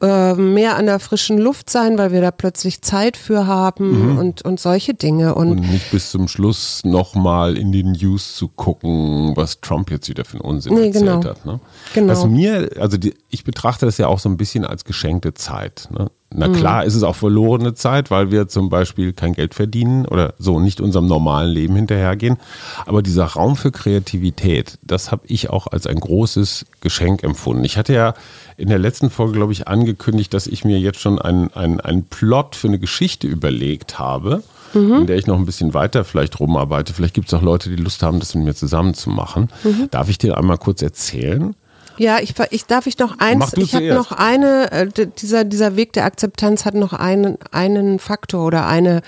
äh, 0.00 0.34
mehr 0.34 0.76
an 0.76 0.86
der 0.86 1.00
frischen 1.00 1.38
Luft 1.38 1.70
sein, 1.70 1.98
weil 1.98 2.12
wir 2.12 2.20
da 2.20 2.30
plötzlich 2.30 2.82
Zeit 2.82 3.16
für 3.16 3.46
haben 3.46 4.12
mhm. 4.12 4.18
und, 4.18 4.42
und 4.42 4.60
solche 4.60 4.94
Dinge. 4.94 5.34
Und, 5.34 5.50
und 5.50 5.70
nicht 5.70 5.90
bis 5.90 6.10
zum 6.10 6.28
Schluss 6.28 6.82
nochmal 6.84 7.56
in 7.56 7.72
die 7.72 7.82
News 7.82 8.36
zu 8.36 8.48
gucken, 8.48 9.32
was 9.36 9.60
Trump 9.60 9.90
jetzt 9.90 10.08
wieder 10.08 10.24
für 10.24 10.34
einen 10.34 10.42
Unsinn 10.42 10.74
nee, 10.74 10.86
erzählt 10.86 11.04
genau. 11.04 11.24
hat. 11.24 11.44
Ne? 11.44 11.60
Genau. 11.94 12.12
Was 12.12 12.26
mir, 12.26 12.70
also 12.78 12.96
die, 12.96 13.14
ich 13.28 13.44
betrachte 13.44 13.86
das 13.86 13.98
ja 13.98 14.06
auch 14.06 14.20
so 14.20 14.28
ein 14.28 14.36
bisschen 14.36 14.64
als 14.64 14.84
geschenkte 14.84 15.34
Zeit. 15.34 15.88
Ne? 15.90 16.10
Na 16.30 16.48
mhm. 16.48 16.52
klar 16.52 16.84
ist 16.84 16.94
es 16.94 17.02
auch 17.02 17.16
verlorene 17.16 17.72
Zeit, 17.72 18.10
weil 18.10 18.30
wir 18.30 18.48
zum 18.48 18.68
Beispiel 18.68 19.14
kein 19.14 19.32
Geld 19.32 19.54
verdienen 19.54 20.04
oder 20.04 20.34
so 20.38 20.60
nicht 20.60 20.80
unserem 20.80 21.06
normalen 21.06 21.50
Leben 21.50 21.74
hinterhergehen. 21.74 22.36
Aber 22.84 23.00
dieser 23.02 23.24
Raum 23.24 23.56
für 23.56 23.72
Kreativität, 23.72 24.78
das 24.82 25.10
habe 25.10 25.22
ich 25.26 25.48
auch 25.48 25.68
als 25.68 25.86
ein 25.86 25.98
großes 25.98 26.66
Geschenk 26.82 27.22
empfunden. 27.22 27.64
Ich 27.64 27.78
hatte 27.78 27.94
ja 27.94 28.14
in 28.58 28.68
der 28.68 28.78
letzten 28.78 29.08
Folge, 29.08 29.34
glaube 29.34 29.52
ich, 29.52 29.68
angekündigt, 29.68 30.34
dass 30.34 30.46
ich 30.46 30.64
mir 30.64 30.78
jetzt 30.78 31.00
schon 31.00 31.18
einen, 31.18 31.50
einen, 31.54 32.04
Plot 32.04 32.56
für 32.56 32.68
eine 32.68 32.78
Geschichte 32.78 33.26
überlegt 33.26 33.98
habe, 33.98 34.42
mhm. 34.74 34.96
in 34.96 35.06
der 35.06 35.16
ich 35.16 35.26
noch 35.26 35.38
ein 35.38 35.46
bisschen 35.46 35.72
weiter 35.72 36.04
vielleicht 36.04 36.38
rumarbeite. 36.40 36.92
Vielleicht 36.92 37.14
gibt 37.14 37.28
es 37.28 37.34
auch 37.34 37.42
Leute, 37.42 37.70
die 37.70 37.76
Lust 37.76 38.02
haben, 38.02 38.18
das 38.18 38.34
mit 38.34 38.44
mir 38.44 38.54
zusammen 38.54 38.92
zu 38.92 39.08
machen. 39.08 39.48
Mhm. 39.64 39.88
Darf 39.90 40.10
ich 40.10 40.18
dir 40.18 40.36
einmal 40.36 40.58
kurz 40.58 40.82
erzählen? 40.82 41.54
Ja, 41.98 42.18
ich, 42.20 42.34
ich 42.50 42.66
darf 42.66 42.86
ich 42.86 42.98
noch 42.98 43.18
eins, 43.18 43.52
ich 43.56 43.74
habe 43.74 43.92
noch 43.92 44.12
eine, 44.12 44.70
äh, 44.72 44.88
dieser, 45.20 45.44
dieser 45.44 45.76
Weg 45.76 45.92
der 45.92 46.04
Akzeptanz 46.04 46.64
hat 46.64 46.74
noch 46.74 46.92
einen, 46.92 47.38
einen 47.50 47.98
Faktor 47.98 48.46
oder 48.46 48.66
eine 48.66 49.02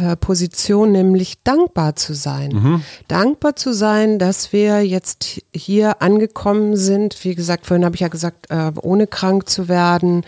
äh, 0.00 0.16
Position, 0.16 0.92
nämlich 0.92 1.42
dankbar 1.42 1.94
zu 1.96 2.14
sein. 2.14 2.52
Mhm. 2.52 2.82
Dankbar 3.08 3.56
zu 3.56 3.72
sein, 3.74 4.18
dass 4.18 4.52
wir 4.52 4.84
jetzt 4.86 5.42
hier 5.52 6.00
angekommen 6.00 6.76
sind. 6.76 7.22
Wie 7.24 7.34
gesagt, 7.34 7.66
vorhin 7.66 7.84
habe 7.84 7.94
ich 7.96 8.00
ja 8.00 8.08
gesagt, 8.08 8.50
äh, 8.50 8.72
ohne 8.80 9.06
krank 9.06 9.48
zu 9.48 9.68
werden 9.68 10.24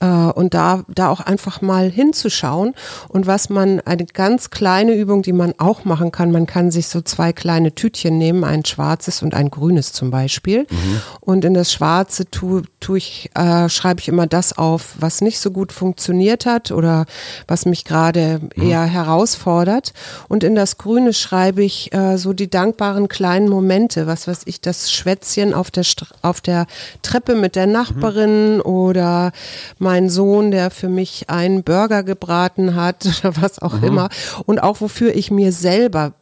äh, 0.00 0.06
und 0.06 0.54
da, 0.54 0.84
da 0.88 1.08
auch 1.08 1.20
einfach 1.20 1.62
mal 1.62 1.90
hinzuschauen. 1.90 2.74
Und 3.08 3.26
was 3.26 3.48
man, 3.48 3.80
eine 3.80 4.04
ganz 4.04 4.50
kleine 4.50 4.94
Übung, 4.94 5.22
die 5.22 5.32
man 5.32 5.54
auch 5.58 5.84
machen 5.84 6.12
kann, 6.12 6.30
man 6.30 6.46
kann 6.46 6.70
sich 6.70 6.88
so 6.88 7.00
zwei 7.00 7.32
kleine 7.32 7.74
Tütchen 7.74 8.18
nehmen, 8.18 8.44
ein 8.44 8.64
schwarzes 8.64 9.22
und 9.22 9.34
ein 9.34 9.50
grünes 9.50 9.92
zum 9.92 10.10
Beispiel. 10.10 10.66
Mhm. 10.70 11.00
Und 11.20 11.44
in 11.44 11.54
das 11.54 11.72
schwarze 11.72 12.30
tue, 12.30 12.62
tue 12.80 12.98
ich, 12.98 13.30
äh, 13.34 13.68
schreibe 13.68 14.00
ich 14.00 14.08
immer 14.08 14.26
das 14.26 14.56
auf, 14.56 14.96
was 14.98 15.20
nicht 15.20 15.38
so 15.38 15.50
gut 15.50 15.72
funktioniert 15.72 16.44
hat 16.44 16.70
oder 16.70 17.06
was 17.48 17.64
mich 17.64 17.84
gerade 17.84 18.40
mhm. 18.54 18.62
eher 18.62 18.82
heraus 18.82 19.13
herausfordert. 19.14 19.92
Und 20.28 20.44
in 20.44 20.54
das 20.54 20.78
Grüne 20.78 21.12
schreibe 21.12 21.62
ich 21.62 21.92
äh, 21.92 22.18
so 22.18 22.32
die 22.32 22.50
dankbaren 22.50 23.08
kleinen 23.08 23.48
Momente, 23.48 24.06
was 24.06 24.26
weiß 24.26 24.42
ich, 24.46 24.60
das 24.60 24.92
Schwätzchen 24.92 25.54
auf 25.54 25.70
der, 25.70 25.84
auf 26.22 26.40
der 26.40 26.66
Treppe 27.02 27.34
mit 27.34 27.56
der 27.56 27.66
Nachbarin 27.66 28.56
mhm. 28.56 28.62
oder 28.62 29.32
mein 29.78 30.10
Sohn, 30.10 30.50
der 30.50 30.70
für 30.70 30.88
mich 30.88 31.30
einen 31.30 31.62
Burger 31.62 32.02
gebraten 32.02 32.74
hat 32.74 33.06
oder 33.24 33.36
was 33.40 33.60
auch 33.60 33.80
mhm. 33.80 33.84
immer. 33.84 34.08
Und 34.46 34.62
auch 34.62 34.80
wofür 34.80 35.14
ich 35.14 35.30
mir 35.30 35.52
selber 35.52 36.12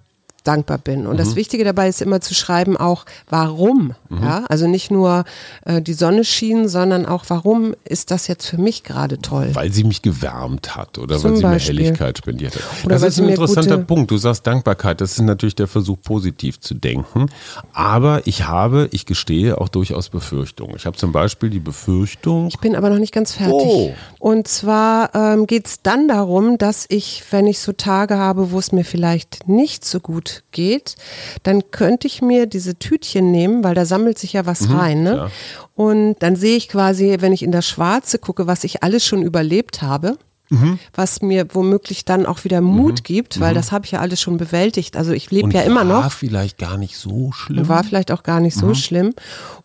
dankbar 0.44 0.78
bin. 0.78 1.06
Und 1.06 1.14
mhm. 1.14 1.18
das 1.18 1.36
Wichtige 1.36 1.64
dabei 1.64 1.88
ist 1.88 2.02
immer 2.02 2.20
zu 2.20 2.34
schreiben 2.34 2.76
auch, 2.76 3.04
warum. 3.28 3.94
Mhm. 4.12 4.22
Ja? 4.22 4.44
Also 4.48 4.66
nicht 4.66 4.90
nur 4.90 5.24
äh, 5.64 5.80
die 5.80 5.94
Sonne 5.94 6.24
schien, 6.24 6.68
sondern 6.68 7.06
auch, 7.06 7.24
warum 7.28 7.74
ist 7.84 8.10
das 8.10 8.28
jetzt 8.28 8.46
für 8.46 8.58
mich 8.58 8.84
gerade 8.84 9.18
toll? 9.18 9.50
Weil 9.54 9.72
sie 9.72 9.84
mich 9.84 10.02
gewärmt 10.02 10.76
hat 10.76 10.98
oder 10.98 11.18
Zum 11.18 11.32
weil 11.32 11.36
sie 11.36 11.42
Beispiel. 11.42 11.74
mir 11.74 11.80
Helligkeit 11.82 12.18
spendiert 12.18 12.56
hat. 12.56 12.62
Oder 12.84 12.94
das 12.96 13.02
ist 13.04 13.20
ein 13.20 13.28
interessanter 13.28 13.78
Punkt. 13.78 14.10
Du 14.10 14.16
sagst 14.16 14.46
Dankbarkeit, 14.46 15.00
das 15.00 15.12
ist 15.12 15.20
natürlich 15.20 15.54
der 15.54 15.68
Versuch, 15.68 15.98
positiv 16.02 16.60
zu 16.60 16.74
denken. 16.74 17.26
Aber 17.72 18.26
ich 18.26 18.46
habe, 18.46 18.88
ich 18.92 19.06
gestehe, 19.06 19.58
auch 19.60 19.68
durchaus 19.68 20.08
Befürchtungen. 20.08 20.74
Ich 20.76 20.86
habe 20.86 20.96
zum 20.96 21.12
Beispiel 21.12 21.50
die 21.50 21.60
Befürchtung. 21.60 22.48
Ich 22.48 22.58
bin 22.58 22.76
aber 22.76 22.90
noch 22.90 22.98
nicht 22.98 23.14
ganz 23.14 23.32
fertig. 23.32 23.52
Oh. 23.52 23.92
Und 24.18 24.48
zwar 24.48 25.14
ähm, 25.14 25.46
geht 25.46 25.66
es 25.66 25.82
dann 25.82 26.08
darum, 26.08 26.58
dass 26.58 26.86
ich, 26.88 27.22
wenn 27.30 27.46
ich 27.46 27.60
so 27.60 27.72
Tage 27.72 28.18
habe, 28.18 28.52
wo 28.52 28.58
es 28.58 28.72
mir 28.72 28.84
vielleicht 28.84 29.48
nicht 29.48 29.84
so 29.84 30.00
gut 30.00 30.42
geht, 30.52 30.96
dann 31.42 31.70
könnte 31.70 32.06
ich 32.06 32.22
mir 32.22 32.46
diese 32.46 32.78
Tütchen 32.78 33.30
nehmen, 33.30 33.64
weil 33.64 33.74
da 33.74 33.84
sammelt 34.02 34.18
sich 34.18 34.32
ja 34.32 34.46
was 34.46 34.68
mhm, 34.68 34.76
rein. 34.76 35.02
Ne? 35.02 35.30
Und 35.74 36.16
dann 36.18 36.34
sehe 36.34 36.56
ich 36.56 36.68
quasi, 36.68 37.16
wenn 37.20 37.32
ich 37.32 37.42
in 37.42 37.52
das 37.52 37.66
Schwarze 37.66 38.18
gucke, 38.18 38.46
was 38.46 38.64
ich 38.64 38.82
alles 38.82 39.06
schon 39.06 39.22
überlebt 39.22 39.80
habe. 39.80 40.18
Mhm. 40.52 40.78
was 40.92 41.22
mir 41.22 41.46
womöglich 41.52 42.04
dann 42.04 42.26
auch 42.26 42.44
wieder 42.44 42.60
Mut 42.60 43.00
mhm. 43.00 43.02
gibt, 43.04 43.40
weil 43.40 43.52
mhm. 43.52 43.56
das 43.56 43.72
habe 43.72 43.86
ich 43.86 43.92
ja 43.92 44.00
alles 44.00 44.20
schon 44.20 44.36
bewältigt. 44.36 44.96
Also 44.96 45.12
ich 45.12 45.30
lebe 45.30 45.50
ja 45.52 45.62
immer 45.62 45.84
noch. 45.84 46.02
War 46.02 46.10
vielleicht 46.10 46.58
gar 46.58 46.76
nicht 46.76 46.96
so 46.96 47.32
schlimm. 47.32 47.68
War 47.68 47.84
vielleicht 47.84 48.12
auch 48.12 48.22
gar 48.22 48.40
nicht 48.40 48.56
so 48.56 48.68
mhm. 48.68 48.74
schlimm. 48.74 49.14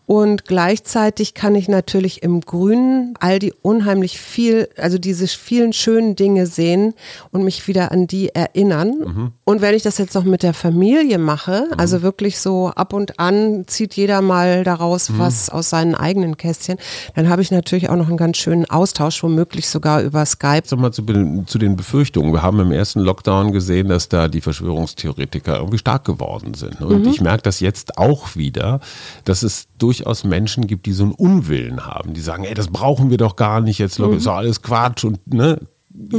Und 0.08 0.46
gleichzeitig 0.46 1.34
kann 1.34 1.54
ich 1.54 1.68
natürlich 1.68 2.22
im 2.22 2.40
Grünen 2.40 3.12
all 3.20 3.38
die 3.38 3.52
unheimlich 3.60 4.18
viel, 4.18 4.70
also 4.78 4.96
diese 4.96 5.26
vielen 5.26 5.74
schönen 5.74 6.16
Dinge 6.16 6.46
sehen 6.46 6.94
und 7.30 7.44
mich 7.44 7.68
wieder 7.68 7.92
an 7.92 8.06
die 8.06 8.34
erinnern. 8.34 8.94
Mhm. 9.04 9.32
Und 9.44 9.60
wenn 9.60 9.74
ich 9.74 9.82
das 9.82 9.98
jetzt 9.98 10.14
noch 10.14 10.24
mit 10.24 10.42
der 10.42 10.54
Familie 10.54 11.18
mache, 11.18 11.66
mhm. 11.68 11.78
also 11.78 12.00
wirklich 12.00 12.38
so 12.38 12.68
ab 12.68 12.94
und 12.94 13.20
an 13.20 13.64
zieht 13.66 13.96
jeder 13.96 14.22
mal 14.22 14.64
daraus 14.64 15.18
was 15.18 15.50
aus 15.50 15.68
seinen 15.68 15.94
eigenen 15.94 16.38
Kästchen, 16.38 16.78
dann 17.14 17.28
habe 17.28 17.42
ich 17.42 17.50
natürlich 17.50 17.90
auch 17.90 17.96
noch 17.96 18.08
einen 18.08 18.16
ganz 18.16 18.38
schönen 18.38 18.64
Austausch, 18.64 19.22
womöglich 19.22 19.68
sogar 19.68 20.00
über 20.00 20.24
Skype. 20.24 20.62
Sag 20.64 20.77
mal 20.78 20.92
zu, 20.92 21.04
zu 21.46 21.58
den 21.58 21.76
Befürchtungen. 21.76 22.32
Wir 22.32 22.42
haben 22.42 22.60
im 22.60 22.72
ersten 22.72 23.00
Lockdown 23.00 23.52
gesehen, 23.52 23.88
dass 23.88 24.08
da 24.08 24.28
die 24.28 24.40
Verschwörungstheoretiker 24.40 25.56
irgendwie 25.56 25.78
stark 25.78 26.04
geworden 26.04 26.54
sind. 26.54 26.80
Und 26.80 27.02
mhm. 27.02 27.08
ich 27.08 27.20
merke 27.20 27.42
das 27.42 27.60
jetzt 27.60 27.98
auch 27.98 28.36
wieder, 28.36 28.80
dass 29.24 29.42
es 29.42 29.68
durchaus 29.78 30.24
Menschen 30.24 30.66
gibt, 30.66 30.86
die 30.86 30.92
so 30.92 31.04
einen 31.04 31.12
Unwillen 31.12 31.86
haben, 31.86 32.14
die 32.14 32.20
sagen, 32.20 32.44
ey, 32.44 32.54
das 32.54 32.68
brauchen 32.68 33.10
wir 33.10 33.16
doch 33.16 33.36
gar 33.36 33.60
nicht, 33.60 33.78
jetzt 33.78 33.98
mhm. 33.98 34.12
ist 34.14 34.26
doch 34.26 34.36
alles 34.36 34.62
Quatsch 34.62 35.04
und 35.04 35.32
ne, 35.32 35.60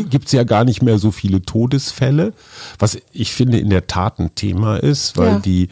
gibt 0.10 0.26
es 0.26 0.32
ja 0.34 0.44
gar 0.44 0.66
nicht 0.66 0.82
mehr 0.82 1.00
so 1.00 1.12
viele 1.12 1.42
Todesfälle, 1.42 2.34
was 2.78 2.98
ich 3.14 3.34
finde 3.34 3.60
in 3.60 3.70
der 3.70 3.88
Tat 3.88 4.20
ein 4.20 4.36
Thema 4.36 4.78
ist, 4.78 5.18
weil 5.18 5.34
ja. 5.34 5.40
die, 5.40 5.70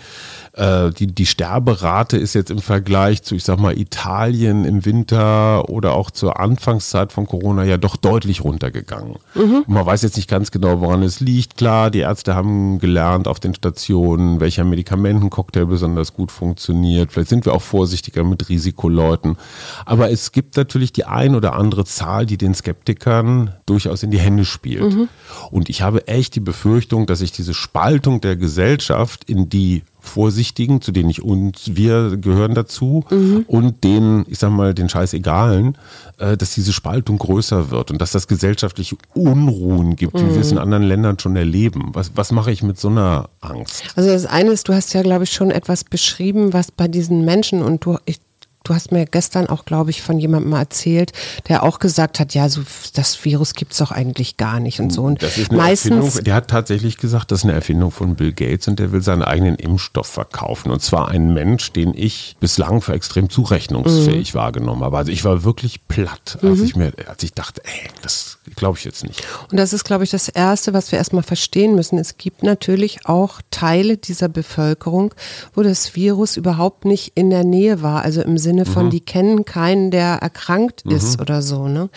äh, 0.54 0.91
die, 0.91 1.08
die 1.08 1.26
Sterberate 1.26 2.17
ist 2.17 2.34
jetzt 2.34 2.50
im 2.50 2.60
Vergleich 2.60 3.24
zu, 3.24 3.36
ich 3.36 3.43
sag 3.43 3.60
mal, 3.60 3.78
Italien 3.78 4.65
im 4.65 4.86
Winter 4.86 5.70
oder 5.70 5.93
auch 5.93 6.10
zur 6.10 6.39
Anfangszeit 6.39 7.12
von 7.12 7.28
Corona 7.28 7.63
ja 7.63 7.78
doch 7.78 7.98
deutlich 7.98 8.43
runtergegangen. 8.43 9.15
Mhm. 9.36 9.63
man 9.67 9.86
weiß 9.86 10.02
jetzt 10.04 10.15
nicht 10.15 10.30
ganz 10.30 10.52
genau, 10.52 10.82
woran 10.82 11.04
es 11.04 11.20
liegt. 11.20 11.58
Klar, 11.58 11.91
die 11.91 12.00
Ärzte 12.00 12.36
haben 12.36 12.80
gelernt 12.80 13.28
auf 13.28 13.39
den 13.39 13.54
Stationen, 13.54 14.39
welcher 14.39 14.63
Medikamentencocktail 14.63 15.65
besonders 15.65 16.13
gut 16.13 16.32
funktioniert. 16.32 17.12
Vielleicht 17.12 17.30
sind 17.30 17.46
wir 17.46 17.54
auch 17.54 17.62
vorsichtiger 17.62 18.24
mit 18.24 18.50
Risikoleuten. 18.50 19.38
Aber 19.86 20.10
es 20.12 20.32
gibt 20.32 20.56
natürlich 20.56 20.93
die 20.93 21.06
ein 21.06 21.36
oder 21.36 21.54
andere 21.54 21.86
Zahl, 21.86 22.26
die 22.26 22.38
den 22.38 22.54
Skeptikern 22.54 23.54
durchaus 23.65 23.97
in 24.04 24.12
die 24.12 24.20
Hände 24.20 24.46
spielt. 24.46 24.94
Mhm. 24.94 25.10
Und 25.52 25.70
ich 25.70 25.82
habe 25.82 26.08
echt 26.08 26.36
die 26.36 26.40
Befürchtung, 26.40 27.06
dass 27.06 27.20
sich 27.20 27.32
diese 27.32 27.54
Spaltung 27.54 28.22
der 28.22 28.36
Gesellschaft 28.36 29.24
in 29.26 29.50
die 29.50 29.84
Vorsichtigen, 30.00 30.82
zu 30.82 30.92
denen 30.92 31.10
ich 31.10 31.22
und 31.22 31.76
wir 31.76 32.18
gehören 32.18 32.56
dazu, 32.56 33.04
mhm. 33.10 33.46
und 33.48 33.84
den, 33.84 34.26
ich 34.30 34.40
sag 34.40 34.52
mal, 34.52 34.74
den 34.74 34.90
Scheißegalen, 34.90 35.78
äh, 36.18 36.38
dass 36.38 36.54
diese 36.54 36.74
Spaltung 36.74 37.18
größer 37.18 37.70
wird 37.70 37.92
und 37.92 38.02
dass 38.02 38.12
das 38.12 38.28
gesellschaftliche 38.28 38.96
Unruhen 39.14 39.96
gibt, 39.96 40.16
mhm. 40.16 40.30
wie 40.30 40.34
wir 40.36 40.42
es 40.42 40.52
in 40.52 40.58
anderen 40.58 40.84
Ländern 40.84 41.20
schon 41.20 41.36
erleben. 41.36 41.90
Was, 41.94 42.12
was 42.16 42.32
mache 42.32 42.52
ich 42.52 42.64
mit 42.64 42.80
so 42.80 42.88
einer 42.88 43.30
Angst? 43.42 43.84
Also 43.96 44.10
das 44.10 44.26
eine 44.26 44.52
ist, 44.52 44.68
du 44.70 44.74
hast 44.74 44.94
ja, 44.94 45.02
glaube 45.02 45.26
ich, 45.26 45.32
schon 45.32 45.52
etwas 45.52 45.84
beschrieben, 45.84 46.54
was 46.54 46.72
bei 46.72 46.88
diesen 46.88 47.26
Menschen, 47.26 47.62
und 47.62 47.84
du, 47.84 47.98
ich 48.06 48.20
Du 48.68 48.76
hast 48.76 48.92
mir 48.92 49.06
gestern 49.06 49.48
auch, 49.48 49.64
glaube 49.64 49.92
ich, 49.92 50.02
von 50.02 50.20
jemandem 50.20 50.52
erzählt, 50.52 51.14
der 51.48 51.64
auch 51.64 51.80
gesagt 51.80 52.20
hat, 52.20 52.34
ja, 52.34 52.50
so 52.50 52.62
das 52.94 53.24
Virus 53.24 53.54
gibt 53.54 53.72
es 53.72 53.78
doch 53.78 53.92
eigentlich 53.92 54.36
gar 54.36 54.60
nicht 54.60 54.82
und 54.82 54.92
so. 54.92 55.04
Und 55.04 55.24
das 55.24 55.38
ist 55.38 55.52
eine 55.52 55.58
meistens, 55.58 55.92
Erfindung, 55.92 56.24
der 56.26 56.36
hat 56.36 56.50
tatsächlich 56.50 56.98
gesagt, 56.98 57.32
das 57.32 57.40
ist 57.40 57.44
eine 57.46 57.54
Erfindung 57.54 57.92
von 57.92 58.16
Bill 58.16 58.34
Gates 58.34 58.68
und 58.68 58.80
der 58.80 58.92
will 58.92 59.02
seinen 59.02 59.24
eigenen 59.24 59.56
Impfstoff 59.56 60.08
verkaufen. 60.08 60.70
Und 60.70 60.82
zwar 60.82 61.08
ein 61.08 61.34
Mensch, 61.34 61.72
den 61.72 61.94
ich 61.96 62.36
bislang 62.42 62.82
für 62.82 62.92
extrem 62.92 63.30
zurechnungsfähig 63.30 64.34
mhm. 64.34 64.38
wahrgenommen 64.38 64.84
habe. 64.84 64.98
Also 64.98 65.14
ich 65.14 65.24
war 65.24 65.46
wirklich 65.46 65.88
platt, 65.88 66.38
als 66.42 66.60
mhm. 66.60 66.66
ich 66.66 66.76
mir, 66.76 66.92
als 67.08 67.24
ich 67.24 67.34
dachte, 67.34 67.62
ey, 67.64 67.90
das 68.02 68.38
glaube 68.56 68.78
ich 68.78 68.84
jetzt 68.84 69.06
nicht. 69.06 69.26
Und 69.50 69.58
das 69.58 69.72
ist, 69.72 69.86
glaube 69.86 70.04
ich, 70.04 70.10
das 70.10 70.28
Erste, 70.28 70.74
was 70.74 70.92
wir 70.92 71.00
erstmal 71.00 71.24
verstehen 71.24 71.76
müssen. 71.76 71.98
Es 71.98 72.18
gibt 72.18 72.44
natürlich 72.44 73.06
auch 73.06 73.42
Teile 73.50 73.96
dieser 73.96 74.28
Bevölkerung, 74.28 75.14
wo 75.54 75.64
das 75.64 75.96
Virus 75.96 76.36
überhaupt 76.36 76.84
nicht 76.84 77.14
in 77.16 77.30
der 77.30 77.46
Nähe 77.46 77.82
war, 77.82 78.04
also 78.04 78.22
im 78.22 78.38
Sinne 78.38 78.57
Sinne 78.58 78.65
von, 78.65 78.86
mhm. 78.88 78.89
die 78.89 79.02
kennen 79.02 79.46
keinen, 79.46 79.91
der 79.91 80.15
erkrankt 80.15 80.86
mhm. 80.86 80.91
ist 80.93 81.22
oder 81.22 81.41
so. 81.41 81.67
Ne? 81.67 81.89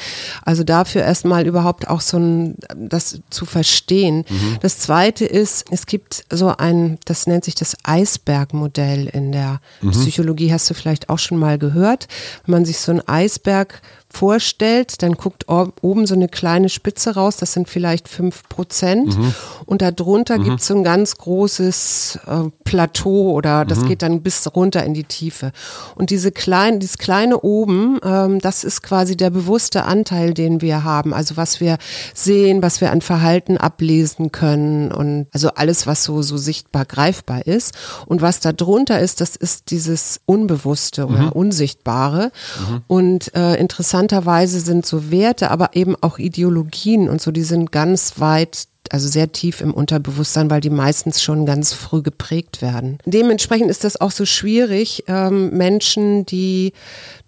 Also 0.44 0.62
dafür 0.62 1.02
erstmal 1.02 1.46
überhaupt 1.46 1.88
auch 1.88 2.02
so 2.02 2.18
ein, 2.18 2.56
das 2.76 3.20
zu 3.30 3.46
verstehen. 3.46 4.24
Mhm. 4.28 4.58
Das 4.60 4.78
zweite 4.78 5.24
ist, 5.24 5.64
es 5.70 5.86
gibt 5.86 6.24
so 6.30 6.54
ein, 6.56 6.98
das 7.06 7.26
nennt 7.26 7.44
sich 7.44 7.54
das 7.54 7.76
Eisbergmodell 7.82 9.06
in 9.06 9.32
der 9.32 9.60
mhm. 9.80 9.92
Psychologie, 9.92 10.52
hast 10.52 10.68
du 10.68 10.74
vielleicht 10.74 11.08
auch 11.08 11.18
schon 11.18 11.38
mal 11.38 11.58
gehört. 11.58 12.08
Wenn 12.44 12.52
man 12.52 12.64
sich 12.64 12.78
so 12.78 12.92
ein 12.92 13.06
Eisberg 13.08 13.80
vorstellt, 14.12 15.02
dann 15.02 15.12
guckt 15.12 15.46
oben 15.48 16.06
so 16.06 16.14
eine 16.14 16.28
kleine 16.28 16.68
Spitze 16.68 17.14
raus, 17.14 17.36
das 17.36 17.52
sind 17.52 17.68
vielleicht 17.68 18.08
fünf 18.08 18.42
Prozent. 18.48 19.16
Mhm. 19.16 19.34
Und 19.66 19.82
darunter 19.82 20.38
mhm. 20.38 20.44
gibt 20.44 20.60
es 20.60 20.66
so 20.66 20.74
ein 20.74 20.84
ganz 20.84 21.16
großes 21.16 22.18
äh, 22.26 22.50
Plateau 22.64 23.32
oder 23.32 23.64
das 23.64 23.80
mhm. 23.80 23.88
geht 23.88 24.02
dann 24.02 24.22
bis 24.22 24.54
runter 24.54 24.84
in 24.84 24.94
die 24.94 25.04
Tiefe. 25.04 25.52
Und 25.94 26.10
diese 26.10 26.32
kleine, 26.32 26.78
dieses 26.78 26.98
kleine 26.98 27.40
oben, 27.40 27.98
ähm, 28.04 28.40
das 28.40 28.64
ist 28.64 28.82
quasi 28.82 29.16
der 29.16 29.30
bewusste 29.30 29.84
Anteil, 29.84 30.34
den 30.34 30.60
wir 30.60 30.82
haben. 30.82 31.14
Also 31.14 31.36
was 31.36 31.60
wir 31.60 31.78
sehen, 32.12 32.62
was 32.62 32.80
wir 32.80 32.90
an 32.90 33.02
Verhalten 33.02 33.58
ablesen 33.58 34.32
können 34.32 34.90
und 34.92 35.28
also 35.32 35.50
alles, 35.50 35.86
was 35.86 36.02
so, 36.02 36.22
so 36.22 36.36
sichtbar 36.36 36.84
greifbar 36.84 37.46
ist. 37.46 37.74
Und 38.06 38.22
was 38.22 38.40
da 38.40 38.52
drunter 38.52 38.98
ist, 38.98 39.20
das 39.20 39.36
ist 39.36 39.70
dieses 39.70 40.20
Unbewusste 40.26 41.06
oder 41.06 41.26
mhm. 41.26 41.32
Unsichtbare. 41.32 42.32
Mhm. 42.58 42.82
Und 42.86 43.34
äh, 43.34 43.54
interessant 43.54 43.99
interessanterweise 44.00 44.60
sind 44.60 44.86
so 44.86 45.10
Werte, 45.10 45.50
aber 45.50 45.70
eben 45.74 45.94
auch 46.00 46.18
Ideologien 46.18 47.08
und 47.08 47.20
so, 47.20 47.30
die 47.30 47.42
sind 47.42 47.70
ganz 47.70 48.14
weit 48.18 48.66
also 48.88 49.08
sehr 49.08 49.30
tief 49.30 49.60
im 49.60 49.72
Unterbewusstsein, 49.72 50.50
weil 50.50 50.60
die 50.60 50.70
meistens 50.70 51.22
schon 51.22 51.46
ganz 51.46 51.72
früh 51.72 52.02
geprägt 52.02 52.60
werden. 52.60 52.98
Dementsprechend 53.04 53.70
ist 53.70 53.84
das 53.84 54.00
auch 54.00 54.10
so 54.10 54.24
schwierig, 54.24 55.04
ähm, 55.06 55.50
Menschen, 55.56 56.26
die 56.26 56.72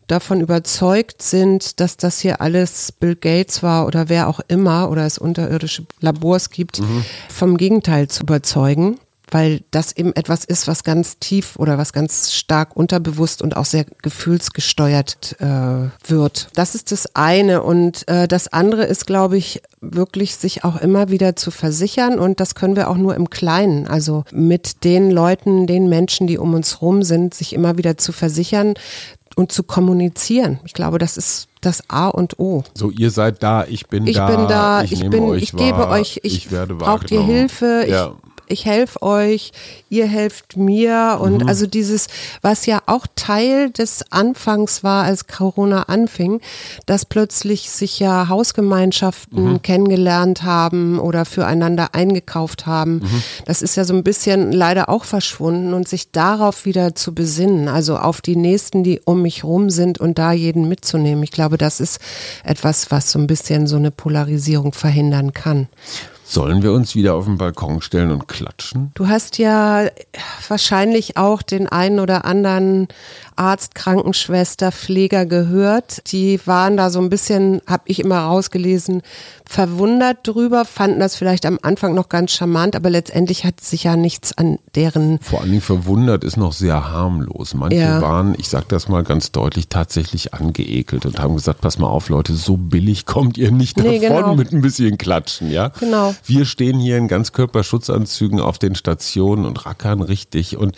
davon 0.08 0.40
überzeugt 0.40 1.22
sind, 1.22 1.78
dass 1.78 1.96
das 1.96 2.18
hier 2.18 2.40
alles 2.40 2.90
Bill 2.90 3.14
Gates 3.14 3.62
war 3.62 3.86
oder 3.86 4.08
wer 4.08 4.28
auch 4.28 4.40
immer 4.48 4.90
oder 4.90 5.06
es 5.06 5.18
unterirdische 5.18 5.84
Labors 6.00 6.50
gibt, 6.50 6.80
mhm. 6.80 7.04
vom 7.28 7.56
Gegenteil 7.56 8.08
zu 8.08 8.24
überzeugen 8.24 8.98
weil 9.32 9.62
das 9.70 9.96
eben 9.96 10.14
etwas 10.14 10.44
ist, 10.44 10.68
was 10.68 10.84
ganz 10.84 11.18
tief 11.18 11.56
oder 11.56 11.78
was 11.78 11.92
ganz 11.92 12.32
stark 12.32 12.76
unterbewusst 12.76 13.42
und 13.42 13.56
auch 13.56 13.64
sehr 13.64 13.86
gefühlsgesteuert 14.02 15.36
äh, 15.40 15.88
wird. 16.08 16.48
Das 16.54 16.74
ist 16.74 16.92
das 16.92 17.16
eine. 17.16 17.62
Und 17.62 18.06
äh, 18.08 18.28
das 18.28 18.48
andere 18.52 18.84
ist, 18.84 19.06
glaube 19.06 19.38
ich, 19.38 19.62
wirklich 19.80 20.36
sich 20.36 20.64
auch 20.64 20.80
immer 20.80 21.08
wieder 21.08 21.34
zu 21.34 21.50
versichern. 21.50 22.18
Und 22.18 22.40
das 22.40 22.54
können 22.54 22.76
wir 22.76 22.90
auch 22.90 22.98
nur 22.98 23.16
im 23.16 23.30
Kleinen. 23.30 23.86
Also 23.86 24.24
mit 24.32 24.84
den 24.84 25.10
Leuten, 25.10 25.66
den 25.66 25.88
Menschen, 25.88 26.26
die 26.26 26.38
um 26.38 26.52
uns 26.54 26.82
rum 26.82 27.02
sind, 27.02 27.34
sich 27.34 27.54
immer 27.54 27.78
wieder 27.78 27.96
zu 27.96 28.12
versichern, 28.12 28.74
und 29.34 29.50
zu 29.50 29.62
kommunizieren. 29.62 30.60
Ich 30.66 30.74
glaube, 30.74 30.98
das 30.98 31.16
ist 31.16 31.48
das 31.62 31.88
A 31.88 32.08
und 32.08 32.38
O. 32.38 32.64
So, 32.74 32.90
ihr 32.90 33.10
seid 33.10 33.42
da, 33.42 33.64
ich 33.64 33.86
bin 33.86 34.06
ich 34.06 34.16
da. 34.16 34.28
Ich 34.28 34.36
bin 34.36 34.46
da, 34.46 34.82
ich, 34.82 34.92
ich 34.92 35.08
bin, 35.08 35.34
ich 35.34 35.52
gebe 35.52 35.88
euch, 35.88 36.20
ich, 36.22 36.50
ich 36.52 36.76
braucht 36.76 37.10
ihr 37.10 37.22
Hilfe, 37.22 37.86
ja. 37.88 38.08
ich 38.08 38.31
ich 38.52 38.66
helfe 38.66 39.02
euch, 39.02 39.52
ihr 39.88 40.06
helft 40.06 40.56
mir 40.56 41.18
und 41.20 41.42
mhm. 41.42 41.48
also 41.48 41.66
dieses, 41.66 42.06
was 42.42 42.66
ja 42.66 42.82
auch 42.86 43.06
Teil 43.16 43.70
des 43.70 44.04
Anfangs 44.10 44.84
war, 44.84 45.04
als 45.04 45.26
Corona 45.26 45.84
anfing, 45.84 46.40
dass 46.86 47.04
plötzlich 47.04 47.70
sich 47.70 47.98
ja 47.98 48.28
Hausgemeinschaften 48.28 49.52
mhm. 49.52 49.62
kennengelernt 49.62 50.42
haben 50.42 50.98
oder 50.98 51.24
füreinander 51.24 51.94
eingekauft 51.94 52.66
haben. 52.66 52.94
Mhm. 52.96 53.22
Das 53.46 53.62
ist 53.62 53.76
ja 53.76 53.84
so 53.84 53.94
ein 53.94 54.04
bisschen 54.04 54.52
leider 54.52 54.88
auch 54.88 55.04
verschwunden 55.04 55.72
und 55.72 55.88
sich 55.88 56.10
darauf 56.10 56.64
wieder 56.64 56.94
zu 56.94 57.14
besinnen, 57.14 57.68
also 57.68 57.96
auf 57.96 58.20
die 58.20 58.36
Nächsten, 58.36 58.84
die 58.84 59.00
um 59.04 59.22
mich 59.22 59.44
rum 59.44 59.70
sind 59.70 59.98
und 59.98 60.18
da 60.18 60.32
jeden 60.32 60.68
mitzunehmen. 60.68 61.24
Ich 61.24 61.32
glaube, 61.32 61.58
das 61.58 61.80
ist 61.80 61.98
etwas, 62.44 62.90
was 62.90 63.10
so 63.10 63.18
ein 63.18 63.26
bisschen 63.26 63.66
so 63.66 63.76
eine 63.76 63.90
Polarisierung 63.90 64.72
verhindern 64.72 65.32
kann. 65.32 65.68
Sollen 66.32 66.62
wir 66.62 66.72
uns 66.72 66.94
wieder 66.94 67.14
auf 67.14 67.26
den 67.26 67.36
Balkon 67.36 67.82
stellen 67.82 68.10
und 68.10 68.26
klatschen? 68.26 68.90
Du 68.94 69.06
hast 69.06 69.36
ja 69.36 69.90
wahrscheinlich 70.48 71.18
auch 71.18 71.42
den 71.42 71.68
einen 71.68 72.00
oder 72.00 72.24
anderen 72.24 72.88
Arzt, 73.36 73.74
Krankenschwester, 73.74 74.72
Pfleger 74.72 75.26
gehört. 75.26 76.10
Die 76.12 76.40
waren 76.46 76.76
da 76.76 76.90
so 76.90 77.00
ein 77.00 77.10
bisschen, 77.10 77.60
habe 77.66 77.84
ich 77.86 78.00
immer 78.00 78.18
rausgelesen, 78.18 79.02
verwundert 79.52 80.26
drüber, 80.26 80.64
fanden 80.64 80.98
das 80.98 81.14
vielleicht 81.14 81.44
am 81.44 81.58
Anfang 81.60 81.94
noch 81.94 82.08
ganz 82.08 82.32
charmant, 82.32 82.74
aber 82.74 82.88
letztendlich 82.88 83.44
hat 83.44 83.60
sich 83.60 83.84
ja 83.84 83.96
nichts 83.96 84.36
an 84.36 84.58
deren. 84.74 85.18
Vor 85.20 85.40
allen 85.42 85.50
Dingen 85.50 85.60
verwundert 85.60 86.24
ist 86.24 86.38
noch 86.38 86.52
sehr 86.54 86.90
harmlos. 86.90 87.52
Manche 87.54 87.76
ja. 87.76 88.00
waren, 88.00 88.34
ich 88.38 88.48
sage 88.48 88.64
das 88.68 88.88
mal 88.88 89.04
ganz 89.04 89.30
deutlich, 89.30 89.68
tatsächlich 89.68 90.32
angeekelt 90.32 91.04
und 91.04 91.18
haben 91.18 91.34
gesagt, 91.34 91.60
pass 91.60 91.78
mal 91.78 91.88
auf, 91.88 92.08
Leute, 92.08 92.34
so 92.34 92.56
billig 92.56 93.04
kommt 93.04 93.36
ihr 93.36 93.50
nicht 93.50 93.78
davon 93.78 93.90
nee, 93.90 93.98
genau. 93.98 94.34
mit 94.34 94.52
ein 94.52 94.62
bisschen 94.62 94.96
Klatschen, 94.96 95.50
ja? 95.50 95.68
Genau. 95.80 96.14
Wir 96.24 96.46
stehen 96.46 96.78
hier 96.78 96.96
in 96.96 97.08
Ganzkörperschutzanzügen 97.08 98.40
auf 98.40 98.58
den 98.58 98.74
Stationen 98.74 99.44
und 99.44 99.66
rackern 99.66 100.00
richtig 100.00 100.56
und 100.56 100.76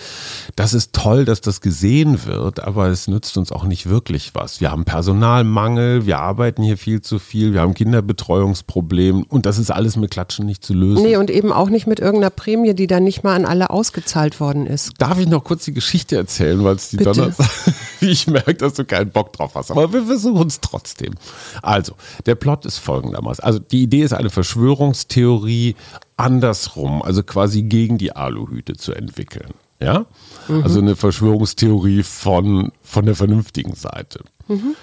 das 0.57 0.75
ist 0.75 0.93
toll, 0.93 1.25
dass 1.25 1.41
das 1.41 1.61
gesehen 1.61 2.27
wird, 2.27 2.44
aber 2.45 2.89
es 2.89 3.09
nützt 3.09 3.37
uns 3.37 3.53
auch 3.53 3.65
nicht 3.65 3.89
wirklich 3.89 4.35
was. 4.35 4.61
Wir 4.61 4.71
haben 4.71 4.85
Personalmangel, 4.85 6.07
wir 6.07 6.19
arbeiten 6.19 6.63
hier 6.63 6.79
viel 6.79 7.01
zu 7.01 7.19
viel, 7.19 7.53
wir 7.53 7.61
haben 7.61 7.75
Kinderbetreuungs 7.75 8.63
Problem. 8.63 9.23
Und 9.25 9.47
das 9.47 9.59
ist 9.59 9.71
alles 9.71 9.97
mit 9.97 10.11
Klatschen 10.11 10.47
nicht 10.47 10.65
zu 10.65 10.75
lösen. 10.75 11.03
Nee, 11.03 11.17
und 11.17 11.31
eben 11.31 11.53
auch 11.53 11.69
nicht 11.69 11.87
mit 11.87 12.01
irgendeiner 12.01 12.31
Prämie, 12.31 12.75
die 12.75 12.87
dann 12.87 13.05
nicht 13.05 13.25
mal 13.25 13.35
an 13.35 13.45
alle 13.45 13.71
ausgezahlt 13.71 14.41
worden 14.41 14.67
ist. 14.67 14.93
Darf 14.99 15.19
ich 15.19 15.27
noch 15.27 15.45
kurz 15.45 15.65
die 15.65 15.75
Geschichte 15.75 16.17
erzählen, 16.17 16.63
weil 16.65 16.77
es 16.77 16.91
die 16.91 16.99
Donnerstag, 16.99 17.49
ich 18.01 18.27
merke, 18.27 18.55
dass 18.55 18.75
du 18.75 18.85
keinen 18.85 19.11
Bock 19.11 19.33
drauf 19.33 19.55
hast. 19.55 19.71
Aber 19.71 19.93
wir 19.93 20.05
versuchen 20.05 20.47
es 20.47 20.61
trotzdem. 20.61 21.15
Also, 21.63 21.95
der 22.27 22.35
Plot 22.35 22.67
ist 22.67 22.79
folgendermaßen. 22.79 23.43
Also, 23.43 23.59
die 23.59 23.83
Idee 23.83 24.03
ist 24.03 24.13
eine 24.13 24.31
Verschwörungstheorie 24.31 25.77
andersrum, 26.17 27.03
also 27.03 27.23
quasi 27.23 27.63
gegen 27.63 27.99
die 27.99 28.15
Aluhüte 28.15 28.75
zu 28.75 28.93
entwickeln. 28.93 29.55
Ja? 29.85 30.07
Mhm. 30.49 30.63
Also 30.63 30.81
eine 30.81 30.97
Verschwörungstheorie 30.97 32.03
von, 32.03 32.73
von 32.83 33.07
der 33.07 33.15
vernünftigen 33.15 33.75
Seite. 33.75 34.21
Mhm. 34.49 34.75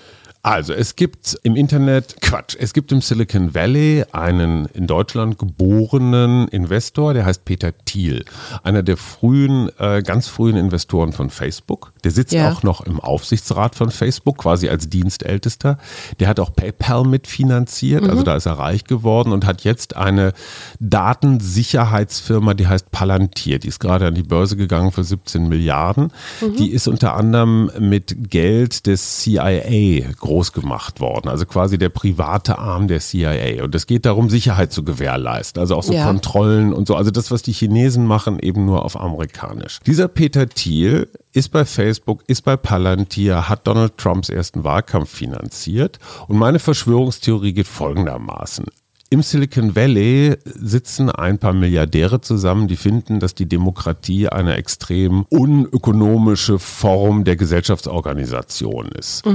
Also 0.44 0.74
es 0.74 0.96
gibt 0.96 1.38
im 1.44 1.56
Internet, 1.56 2.16
Quatsch, 2.22 2.56
es 2.60 2.74
gibt 2.74 2.92
im 2.92 3.02
Silicon 3.02 3.54
Valley 3.54 4.06
einen 4.12 4.66
in 4.74 4.88
Deutschland 4.88 5.38
geborenen 5.38 6.48
Investor, 6.48 7.14
der 7.14 7.26
heißt 7.26 7.46
Peter 7.46 7.72
Thiel. 7.86 8.26
Einer 8.64 8.82
der 8.82 8.98
frühen, 8.98 9.70
äh, 9.78 10.02
ganz 10.02 10.28
frühen 10.28 10.58
Investoren 10.58 11.14
von 11.14 11.30
Facebook. 11.30 11.94
Der 12.04 12.10
sitzt 12.10 12.34
Ja. 12.34 12.52
auch 12.52 12.64
noch 12.64 12.82
im 12.82 13.00
Aufsichtsrat 13.00 13.76
von 13.76 13.92
Facebook, 13.92 14.40
quasi 14.40 14.68
als 14.68 14.90
Dienstältester. 14.90 15.78
Der 16.20 16.28
hat 16.28 16.40
auch 16.40 16.56
PayPal 16.56 17.04
mitfinanziert, 17.04 18.10
also 18.10 18.24
da 18.24 18.36
ist 18.36 18.48
er 18.48 18.54
reich 18.54 18.86
geworden 18.86 19.34
und 19.34 19.46
hat 19.46 19.62
jetzt 19.64 19.96
eine 19.96 20.34
Datensicherheitsfirma, 20.80 22.54
die 22.54 22.68
heißt 22.68 22.92
Palantir. 22.92 23.60
Die 23.60 23.68
ist 23.68 23.80
gerade 23.80 24.08
an 24.08 24.16
die 24.16 24.24
Börse 24.24 24.56
gegangen 24.58 24.92
für 24.92 25.04
17 25.04 25.48
Milliarden. 25.48 26.12
Die 26.58 26.72
ist 26.72 26.88
unter 26.88 27.16
anderem 27.16 27.70
mit 27.80 28.30
Geld 28.32 28.88
des 28.88 29.20
CIA 29.20 30.10
groß 30.32 30.54
gemacht 30.54 31.02
worden, 31.02 31.28
also 31.28 31.46
quasi 31.46 31.78
der 31.78 31.90
private 31.90 32.58
Arm 32.58 32.88
der 32.88 33.02
CIA. 33.02 33.66
Und 33.66 33.76
es 33.76 33.86
geht 33.86 34.06
darum, 34.06 34.30
Sicherheit 34.30 34.72
zu 34.72 34.84
gewährleisten, 34.86 35.60
also 35.60 35.76
auch 35.76 35.84
so 35.84 35.92
Ja. 35.92 36.06
Kontrollen 36.06 36.72
und 36.72 36.88
so. 36.88 36.96
Also 36.96 37.12
das, 37.12 37.32
was 37.32 37.42
die 37.42 37.52
Chinesen 37.52 38.06
machen, 38.06 38.40
eben 38.40 38.66
nur 38.66 38.86
auf 38.86 38.98
amerikanisch. 38.98 39.80
Dieser 39.86 40.08
Peter 40.08 40.48
Thiel 40.48 41.10
ist 41.34 41.50
bei 41.50 41.66
Facebook, 41.66 42.24
ist 42.28 42.44
bei 42.44 42.56
Palantir, 42.56 43.50
hat 43.50 43.68
Donald 43.68 43.98
Trumps 43.98 44.30
ersten 44.30 44.64
Wahlkampf 44.64 45.10
finanziert. 45.10 46.00
Und 46.30 46.38
meine 46.38 46.60
Verschwörungstheorie 46.60 47.52
geht 47.52 47.68
folgendermaßen. 47.68 48.66
Im 49.14 49.24
Silicon 49.24 49.76
Valley 49.76 50.38
sitzen 50.46 51.10
ein 51.10 51.38
paar 51.38 51.52
Milliardäre 51.52 52.22
zusammen, 52.22 52.70
die 52.70 52.78
finden, 52.78 53.20
dass 53.20 53.36
die 53.36 53.46
Demokratie 53.46 54.30
eine 54.30 54.56
extrem 54.56 55.26
unökonomische 55.28 56.60
Form 56.60 57.26
der 57.26 57.36
Gesellschaftsorganisation 57.36 58.88
ist. 58.98 59.26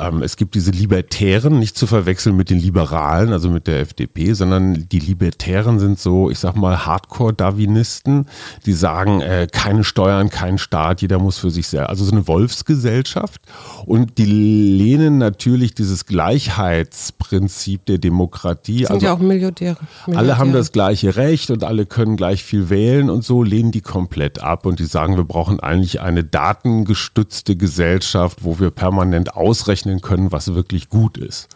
Ähm, 0.00 0.22
es 0.22 0.36
gibt 0.36 0.54
diese 0.54 0.70
Libertären, 0.70 1.58
nicht 1.58 1.76
zu 1.76 1.86
verwechseln 1.86 2.36
mit 2.36 2.50
den 2.50 2.58
Liberalen, 2.58 3.32
also 3.32 3.50
mit 3.50 3.66
der 3.66 3.80
FDP, 3.80 4.32
sondern 4.32 4.88
die 4.88 4.98
Libertären 4.98 5.78
sind 5.78 5.98
so, 5.98 6.30
ich 6.30 6.38
sag 6.38 6.56
mal, 6.56 6.86
Hardcore-Darwinisten, 6.86 8.26
die 8.66 8.72
sagen, 8.72 9.20
äh, 9.20 9.46
keine 9.50 9.84
Steuern, 9.84 10.30
kein 10.30 10.58
Staat, 10.58 11.02
jeder 11.02 11.18
muss 11.18 11.38
für 11.38 11.50
sich 11.50 11.68
selbst, 11.68 11.90
also 11.90 12.04
so 12.04 12.12
eine 12.12 12.26
Wolfsgesellschaft. 12.26 13.40
Und 13.84 14.18
die 14.18 14.26
lehnen 14.26 15.18
natürlich 15.18 15.74
dieses 15.74 16.06
Gleichheitsprinzip 16.06 17.84
der 17.86 17.98
Demokratie. 17.98 18.78
Sind 18.78 18.90
also 18.90 19.06
ja 19.06 19.12
auch 19.12 19.18
Milliardäre. 19.18 19.76
alle 20.06 20.16
haben 20.16 20.48
Milliardäre. 20.48 20.52
das 20.52 20.72
gleiche 20.72 21.16
Recht 21.16 21.50
und 21.50 21.64
alle 21.64 21.86
können 21.86 22.16
gleich 22.16 22.42
viel 22.44 22.70
wählen 22.70 23.10
und 23.10 23.24
so 23.24 23.42
lehnen 23.42 23.72
die 23.72 23.80
komplett 23.80 24.42
ab 24.42 24.66
und 24.66 24.78
die 24.78 24.84
sagen, 24.84 25.16
wir 25.16 25.24
brauchen 25.24 25.60
eigentlich 25.60 26.00
eine 26.00 26.24
datengestützte 26.24 27.56
Gesellschaft, 27.56 28.38
wo 28.44 28.58
wir 28.58 28.70
permanent 28.70 29.34
ausrechnen 29.34 29.89
können, 29.98 30.30
was 30.30 30.54
wirklich 30.54 30.88
gut 30.88 31.18
ist. 31.18 31.48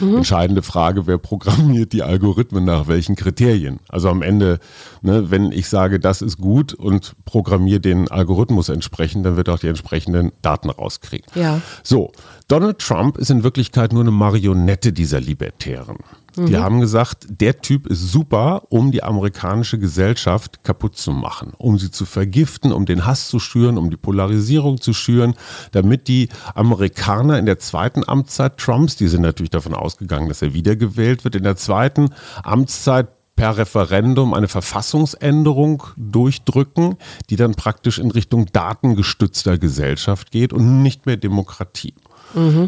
Entscheidende 0.00 0.62
Frage, 0.62 1.06
wer 1.06 1.18
programmiert 1.18 1.92
die 1.92 2.02
Algorithmen 2.02 2.64
nach 2.64 2.88
welchen 2.88 3.14
Kriterien? 3.14 3.78
Also 3.88 4.08
am 4.08 4.22
Ende, 4.22 4.58
ne, 5.02 5.30
wenn 5.30 5.52
ich 5.52 5.68
sage, 5.68 6.00
das 6.00 6.22
ist 6.22 6.38
gut 6.38 6.72
und 6.72 7.14
programmiere 7.24 7.80
den 7.80 8.10
Algorithmus 8.10 8.68
entsprechend, 8.68 9.26
dann 9.26 9.36
wird 9.36 9.48
auch 9.48 9.58
die 9.58 9.68
entsprechenden 9.68 10.32
Daten 10.40 10.70
rauskriegen. 10.70 11.26
Ja. 11.34 11.60
So, 11.82 12.10
Donald 12.48 12.78
Trump 12.78 13.18
ist 13.18 13.30
in 13.30 13.44
Wirklichkeit 13.44 13.92
nur 13.92 14.02
eine 14.02 14.10
Marionette 14.10 14.92
dieser 14.92 15.20
Libertären. 15.20 15.98
Die 16.36 16.56
haben 16.56 16.80
gesagt, 16.80 17.26
der 17.28 17.60
Typ 17.60 17.86
ist 17.86 18.10
super, 18.10 18.62
um 18.70 18.90
die 18.90 19.02
amerikanische 19.02 19.78
Gesellschaft 19.78 20.64
kaputt 20.64 20.96
zu 20.96 21.12
machen, 21.12 21.52
um 21.58 21.78
sie 21.78 21.90
zu 21.90 22.04
vergiften, 22.04 22.72
um 22.72 22.86
den 22.86 23.06
Hass 23.06 23.28
zu 23.28 23.38
schüren, 23.38 23.78
um 23.78 23.90
die 23.90 23.96
Polarisierung 23.96 24.80
zu 24.80 24.92
schüren, 24.92 25.34
damit 25.72 26.08
die 26.08 26.28
Amerikaner 26.54 27.38
in 27.38 27.46
der 27.46 27.58
zweiten 27.58 28.08
Amtszeit 28.08 28.56
Trumps, 28.58 28.96
die 28.96 29.08
sind 29.08 29.22
natürlich 29.22 29.50
davon 29.50 29.74
ausgegangen, 29.74 30.28
dass 30.28 30.42
er 30.42 30.54
wiedergewählt 30.54 31.24
wird, 31.24 31.34
in 31.34 31.42
der 31.42 31.56
zweiten 31.56 32.10
Amtszeit 32.42 33.08
per 33.36 33.56
Referendum 33.56 34.34
eine 34.34 34.48
Verfassungsänderung 34.48 35.82
durchdrücken, 35.96 36.96
die 37.30 37.36
dann 37.36 37.54
praktisch 37.54 37.98
in 37.98 38.10
Richtung 38.10 38.46
datengestützter 38.52 39.58
Gesellschaft 39.58 40.30
geht 40.30 40.52
und 40.52 40.82
nicht 40.82 41.06
mehr 41.06 41.16
Demokratie. 41.16 41.94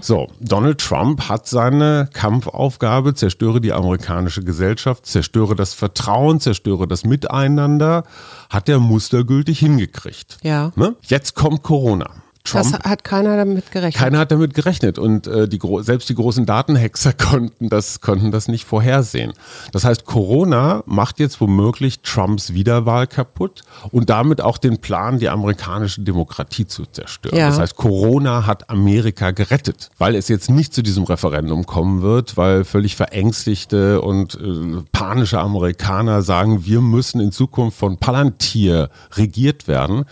So, 0.03 0.29
Donald 0.41 0.81
Trump 0.81 1.29
hat 1.29 1.47
seine 1.47 2.09
Kampfaufgabe, 2.13 3.15
zerstöre 3.15 3.61
die 3.61 3.73
amerikanische 3.73 4.43
Gesellschaft, 4.43 5.07
zerstöre 5.07 5.55
das 5.55 5.75
Vertrauen, 5.75 6.41
zerstöre 6.41 6.87
das 6.87 7.05
Miteinander, 7.05 8.05
hat 8.51 8.69
er 8.69 8.79
mustergültig 8.79 9.59
hingekriegt. 9.59 10.39
Ja. 10.43 10.73
Ne? 10.77 10.95
Jetzt 11.03 11.35
kommt 11.35 11.63
Corona. 11.63 12.11
Das 12.53 12.71
Trump 12.71 12.85
hat 12.85 13.05
keiner 13.05 13.39
damit 13.39 13.73
gerechnet. 13.73 13.95
keiner 13.95 14.19
hat 14.19 14.31
damit 14.31 14.53
gerechnet 14.53 14.99
und 14.99 15.27
äh, 15.27 15.49
die, 15.49 15.59
selbst 15.81 16.11
die 16.11 16.15
großen 16.15 16.45
Datenhexer 16.45 17.13
konnten 17.31 17.71
das, 17.71 18.03
konnten 18.03 18.33
das 18.33 18.49
nicht 18.49 18.67
vorhersehen. 18.67 19.33
Das 19.73 19.85
heißt, 19.85 20.05
Corona 20.05 20.83
macht 20.85 21.21
jetzt 21.21 21.41
womöglich 21.41 22.01
Trumps 22.01 22.53
Wiederwahl 22.53 23.07
kaputt 23.07 23.63
und 23.93 24.11
damit 24.11 24.43
auch 24.43 24.59
den 24.59 24.79
Plan, 24.79 25.19
die 25.19 25.31
amerikanische 25.31 26.03
Demokratie 26.03 26.67
zu 26.67 26.85
zerstören. 26.85 27.39
Ja. 27.39 27.49
Das 27.49 27.59
heißt, 27.59 27.77
Corona 27.77 28.45
hat 28.47 28.69
Amerika 28.69 29.31
gerettet, 29.31 29.91
weil 29.97 30.15
es 30.15 30.29
jetzt 30.29 30.51
nicht 30.51 30.75
zu 30.75 30.83
diesem 30.83 31.05
Referendum 31.05 31.65
kommen 31.65 32.03
wird, 32.03 32.37
weil 32.37 32.65
völlig 32.65 32.95
verängstigte 32.95 34.03
und 34.03 34.35
äh, 34.35 34.83
panische 34.93 35.41
Amerikaner 35.41 36.21
sagen, 36.21 36.67
wir 36.67 36.83
müssen 36.83 37.23
in 37.23 37.33
Zukunft 37.33 37.79
von 37.79 37.97
Palantir 37.97 38.91
regiert 39.13 39.67
werden. 39.67 40.05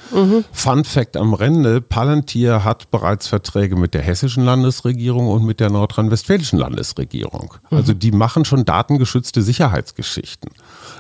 Fun 0.53 0.85
Fact 0.85 1.17
am 1.19 1.35
Rande, 1.35 1.83
Palantir 1.83 2.22
hat 2.65 2.91
bereits 2.91 3.27
Verträge 3.27 3.77
mit 3.77 3.95
der 3.95 4.03
hessischen 4.03 4.45
Landesregierung 4.45 5.29
und 5.29 5.45
mit 5.45 5.61
der 5.61 5.71
nordrhein-westfälischen 5.71 6.59
Landesregierung. 6.59 7.55
Also 7.71 7.95
die 7.95 8.13
machen 8.13 8.45
schon 8.45 8.65
datengeschützte 8.65 9.43
Sicherheitsgeschichten. 9.43 10.51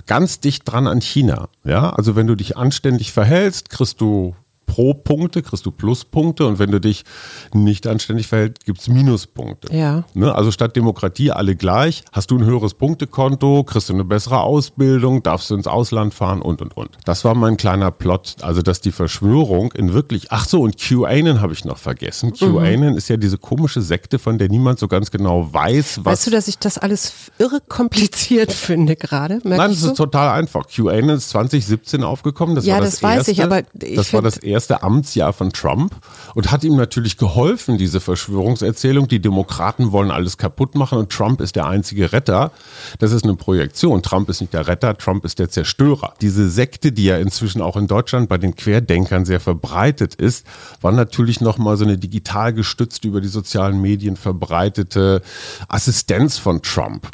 Ganz 0.06 0.40
dicht 0.40 0.62
dran 0.64 0.86
an 0.86 1.00
China. 1.00 1.48
Ja, 1.64 1.90
also 1.90 2.16
wenn 2.16 2.26
du 2.26 2.34
dich 2.34 2.56
anständig 2.56 3.12
verhältst, 3.12 3.70
kriegst 3.70 4.00
du 4.00 4.34
Pro-Punkte, 4.72 5.42
kriegst 5.42 5.66
du 5.66 5.70
Pluspunkte 5.70 6.46
und 6.46 6.58
wenn 6.58 6.70
du 6.70 6.80
dich 6.80 7.04
nicht 7.52 7.86
anständig 7.86 8.26
verhältst, 8.26 8.64
gibt's 8.64 8.88
Minuspunkte. 8.88 9.70
Ja. 9.76 10.04
Ne? 10.14 10.34
Also 10.34 10.50
statt 10.50 10.76
Demokratie 10.76 11.30
alle 11.30 11.56
gleich, 11.56 12.04
hast 12.10 12.30
du 12.30 12.38
ein 12.38 12.44
höheres 12.46 12.72
Punktekonto, 12.72 13.64
kriegst 13.64 13.90
du 13.90 13.92
eine 13.92 14.04
bessere 14.04 14.40
Ausbildung, 14.40 15.22
darfst 15.22 15.50
du 15.50 15.56
ins 15.56 15.66
Ausland 15.66 16.14
fahren 16.14 16.40
und 16.40 16.62
und 16.62 16.74
und. 16.74 16.88
Das 17.04 17.22
war 17.22 17.34
mein 17.34 17.58
kleiner 17.58 17.90
Plot, 17.90 18.36
also 18.40 18.62
dass 18.62 18.80
die 18.80 18.92
Verschwörung 18.92 19.72
in 19.72 19.92
wirklich, 19.92 20.28
ach 20.32 20.46
so, 20.48 20.62
und 20.62 20.78
QAnon 20.78 21.42
habe 21.42 21.52
ich 21.52 21.66
noch 21.66 21.76
vergessen. 21.76 22.32
QAnon 22.32 22.96
ist 22.96 23.08
ja 23.08 23.18
diese 23.18 23.36
komische 23.36 23.82
Sekte, 23.82 24.18
von 24.18 24.38
der 24.38 24.48
niemand 24.48 24.78
so 24.78 24.88
ganz 24.88 25.10
genau 25.10 25.52
weiß, 25.52 25.98
was. 25.98 26.12
Weißt 26.12 26.26
du, 26.28 26.30
dass 26.30 26.48
ich 26.48 26.58
das 26.58 26.78
alles 26.78 27.12
irre 27.38 27.60
kompliziert 27.68 28.52
finde 28.54 28.96
gerade? 28.96 29.40
Nein, 29.44 29.58
das 29.72 29.82
du? 29.82 29.88
ist 29.88 29.96
total 29.98 30.30
einfach. 30.30 30.66
QAnon 30.66 31.10
ist 31.10 31.28
2017 31.28 32.02
aufgekommen. 32.02 32.54
Das 32.54 32.64
Ja, 32.64 32.76
war 32.76 32.80
das, 32.80 32.92
das 32.94 33.02
weiß 33.02 33.16
erste, 33.18 33.32
ich, 33.32 33.42
aber 33.42 33.58
ich 33.82 33.96
das 33.96 34.14
war 34.14 34.22
das 34.22 34.38
erste 34.38 34.61
Amtsjahr 34.70 35.32
von 35.32 35.52
Trump 35.52 35.94
und 36.34 36.50
hat 36.50 36.64
ihm 36.64 36.76
natürlich 36.76 37.16
geholfen, 37.16 37.78
diese 37.78 38.00
Verschwörungserzählung. 38.00 39.08
Die 39.08 39.20
Demokraten 39.20 39.92
wollen 39.92 40.10
alles 40.10 40.38
kaputt 40.38 40.74
machen 40.74 40.98
und 40.98 41.10
Trump 41.10 41.40
ist 41.40 41.56
der 41.56 41.66
einzige 41.66 42.12
Retter. 42.12 42.52
Das 42.98 43.12
ist 43.12 43.24
eine 43.24 43.34
Projektion. 43.34 44.02
Trump 44.02 44.28
ist 44.28 44.40
nicht 44.40 44.52
der 44.52 44.66
Retter, 44.66 44.96
Trump 44.96 45.24
ist 45.24 45.38
der 45.38 45.50
Zerstörer. 45.50 46.14
Diese 46.20 46.48
Sekte, 46.48 46.92
die 46.92 47.04
ja 47.04 47.18
inzwischen 47.18 47.60
auch 47.62 47.76
in 47.76 47.86
Deutschland 47.86 48.28
bei 48.28 48.38
den 48.38 48.54
Querdenkern 48.56 49.24
sehr 49.24 49.40
verbreitet 49.40 50.14
ist, 50.14 50.46
war 50.80 50.92
natürlich 50.92 51.40
nochmal 51.40 51.76
so 51.76 51.84
eine 51.84 51.98
digital 51.98 52.52
gestützt 52.52 53.04
über 53.04 53.20
die 53.20 53.28
sozialen 53.28 53.80
Medien 53.80 54.16
verbreitete 54.16 55.22
Assistenz 55.68 56.38
von 56.38 56.62
Trump. 56.62 57.08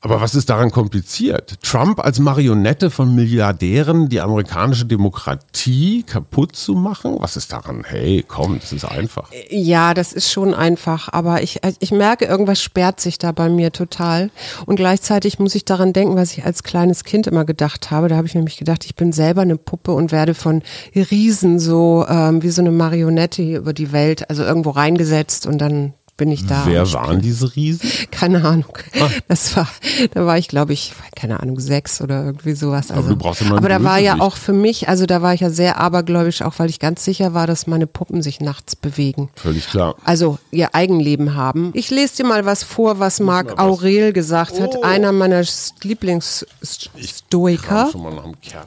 Aber 0.00 0.20
was 0.20 0.36
ist 0.36 0.48
daran 0.48 0.70
kompliziert? 0.70 1.60
Trump 1.62 1.98
als 1.98 2.20
Marionette 2.20 2.88
von 2.88 3.16
Milliardären 3.16 4.08
die 4.08 4.20
amerikanische 4.20 4.86
Demokratie 4.86 6.04
kaputt 6.04 6.54
zu 6.54 6.74
machen? 6.74 7.16
Was 7.18 7.36
ist 7.36 7.52
daran? 7.52 7.82
Hey, 7.84 8.24
komm, 8.26 8.60
das 8.60 8.72
ist 8.72 8.84
einfach. 8.84 9.30
Ja, 9.50 9.94
das 9.94 10.12
ist 10.12 10.30
schon 10.30 10.54
einfach, 10.54 11.12
aber 11.12 11.42
ich, 11.42 11.60
ich 11.80 11.90
merke, 11.90 12.26
irgendwas 12.26 12.62
sperrt 12.62 13.00
sich 13.00 13.18
da 13.18 13.32
bei 13.32 13.48
mir 13.48 13.72
total. 13.72 14.30
Und 14.66 14.76
gleichzeitig 14.76 15.40
muss 15.40 15.56
ich 15.56 15.64
daran 15.64 15.92
denken, 15.92 16.14
was 16.14 16.32
ich 16.32 16.44
als 16.44 16.62
kleines 16.62 17.02
Kind 17.02 17.26
immer 17.26 17.44
gedacht 17.44 17.90
habe. 17.90 18.06
Da 18.06 18.16
habe 18.16 18.28
ich 18.28 18.36
nämlich 18.36 18.56
gedacht, 18.56 18.84
ich 18.84 18.94
bin 18.94 19.12
selber 19.12 19.42
eine 19.42 19.56
Puppe 19.56 19.92
und 19.92 20.12
werde 20.12 20.34
von 20.34 20.62
Riesen 20.94 21.58
so 21.58 22.06
ähm, 22.08 22.42
wie 22.44 22.50
so 22.50 22.62
eine 22.62 22.70
Marionette 22.70 23.42
hier 23.42 23.58
über 23.58 23.72
die 23.72 23.90
Welt, 23.90 24.30
also 24.30 24.44
irgendwo 24.44 24.70
reingesetzt 24.70 25.46
und 25.46 25.58
dann 25.58 25.94
bin 26.18 26.30
ich 26.30 26.44
da. 26.44 26.64
Wer 26.66 26.92
waren 26.92 27.22
diese 27.22 27.56
Riesen? 27.56 27.88
Keine 28.10 28.44
Ahnung. 28.44 28.76
Ah. 29.00 29.08
Das 29.28 29.56
war, 29.56 29.68
da 30.12 30.26
war 30.26 30.36
ich, 30.36 30.48
glaube 30.48 30.74
ich, 30.74 30.92
keine 31.14 31.40
Ahnung, 31.40 31.58
sechs 31.60 32.02
oder 32.02 32.24
irgendwie 32.24 32.54
sowas. 32.54 32.90
Also, 32.90 33.10
du 33.10 33.16
brauchst 33.16 33.40
immer 33.40 33.56
aber 33.56 33.68
da 33.68 33.82
war 33.82 33.98
ja 33.98 34.20
auch 34.20 34.36
für 34.36 34.52
mich, 34.52 34.88
also 34.88 35.06
da 35.06 35.22
war 35.22 35.32
ich 35.32 35.40
ja 35.40 35.50
sehr 35.50 35.78
abergläubisch, 35.78 36.42
auch 36.42 36.54
weil 36.58 36.68
ich 36.68 36.80
ganz 36.80 37.04
sicher 37.04 37.32
war, 37.34 37.46
dass 37.46 37.66
meine 37.66 37.86
Puppen 37.86 38.22
sich 38.22 38.40
nachts 38.40 38.76
bewegen. 38.76 39.30
Völlig 39.36 39.68
klar. 39.68 39.94
Also 40.04 40.38
ihr 40.50 40.74
Eigenleben 40.74 41.34
haben. 41.36 41.70
Ich 41.74 41.90
lese 41.90 42.16
dir 42.18 42.24
mal 42.26 42.44
was 42.44 42.64
vor, 42.64 42.98
was 42.98 43.20
Marc. 43.20 43.58
Aurel 43.58 44.12
gesagt 44.12 44.54
Oh. 44.58 44.62
hat, 44.62 44.84
einer 44.84 45.12
meiner 45.12 45.44
Lieblingsstoiker. 45.82 47.90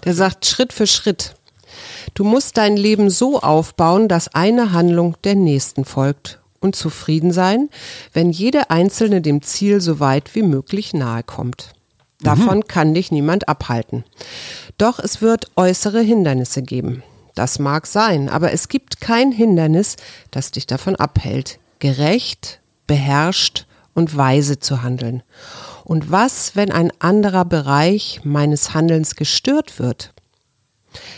Der 0.06 0.14
sagt 0.14 0.46
Schritt 0.46 0.72
für 0.74 0.88
Schritt. 0.88 1.36
Du 2.14 2.24
musst 2.24 2.58
dein 2.58 2.78
Leben 2.78 3.10
so 3.10 3.42
aufbauen, 3.42 4.08
dass 4.08 4.34
eine 4.34 4.72
Handlung 4.74 5.16
der 5.24 5.36
nächsten 5.36 5.86
folgt 5.86 6.41
und 6.62 6.76
zufrieden 6.76 7.34
sein, 7.34 7.70
wenn 8.14 8.30
jede 8.30 8.70
einzelne 8.70 9.20
dem 9.20 9.42
Ziel 9.42 9.82
so 9.82 10.00
weit 10.00 10.34
wie 10.36 10.44
möglich 10.44 10.94
nahe 10.94 11.24
kommt. 11.24 11.74
Davon 12.22 12.60
mhm. 12.60 12.68
kann 12.68 12.94
dich 12.94 13.12
niemand 13.12 13.50
abhalten. 13.50 14.06
Doch 14.78 15.00
es 15.00 15.22
wird 15.22 15.52
äußere 15.56 16.02
Hindernisse 16.02 16.62
geben. 16.62 17.04
Das 17.36 17.60
mag 17.60 17.88
sein, 17.88 18.30
aber 18.30 18.52
es 18.52 18.68
gibt 18.68 19.02
kein 19.02 19.32
Hindernis, 19.32 19.96
das 20.30 20.52
dich 20.52 20.68
davon 20.68 20.96
abhält, 20.96 21.60
gerecht, 21.80 22.60
beherrscht 22.88 23.66
und 23.94 24.16
weise 24.16 24.60
zu 24.60 24.84
handeln. 24.84 25.24
Und 25.84 26.12
was, 26.12 26.56
wenn 26.56 26.72
ein 26.72 26.92
anderer 27.00 27.46
Bereich 27.46 28.22
meines 28.24 28.74
Handelns 28.74 29.16
gestört 29.16 29.80
wird? 29.80 30.14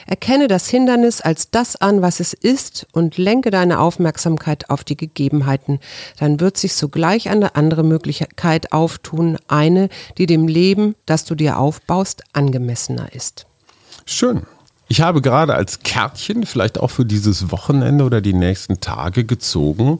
Erkenne 0.07 0.47
das 0.47 0.69
Hindernis 0.69 1.21
als 1.21 1.49
das 1.51 1.75
an, 1.75 2.01
was 2.01 2.19
es 2.19 2.33
ist 2.33 2.87
und 2.91 3.17
lenke 3.17 3.51
deine 3.51 3.79
Aufmerksamkeit 3.79 4.69
auf 4.69 4.83
die 4.83 4.97
Gegebenheiten. 4.97 5.79
Dann 6.19 6.39
wird 6.39 6.57
sich 6.57 6.75
sogleich 6.75 7.29
eine 7.29 7.55
andere 7.55 7.83
Möglichkeit 7.83 8.71
auftun, 8.71 9.37
eine, 9.47 9.89
die 10.17 10.25
dem 10.25 10.47
Leben, 10.47 10.95
das 11.05 11.25
du 11.25 11.35
dir 11.35 11.57
aufbaust, 11.57 12.23
angemessener 12.33 13.13
ist. 13.13 13.45
Schön. 14.05 14.43
Ich 14.89 15.01
habe 15.01 15.21
gerade 15.21 15.55
als 15.55 15.79
Kärtchen, 15.79 16.45
vielleicht 16.45 16.79
auch 16.79 16.89
für 16.89 17.05
dieses 17.05 17.51
Wochenende 17.51 18.03
oder 18.03 18.21
die 18.21 18.33
nächsten 18.33 18.79
Tage 18.79 19.23
gezogen, 19.23 19.99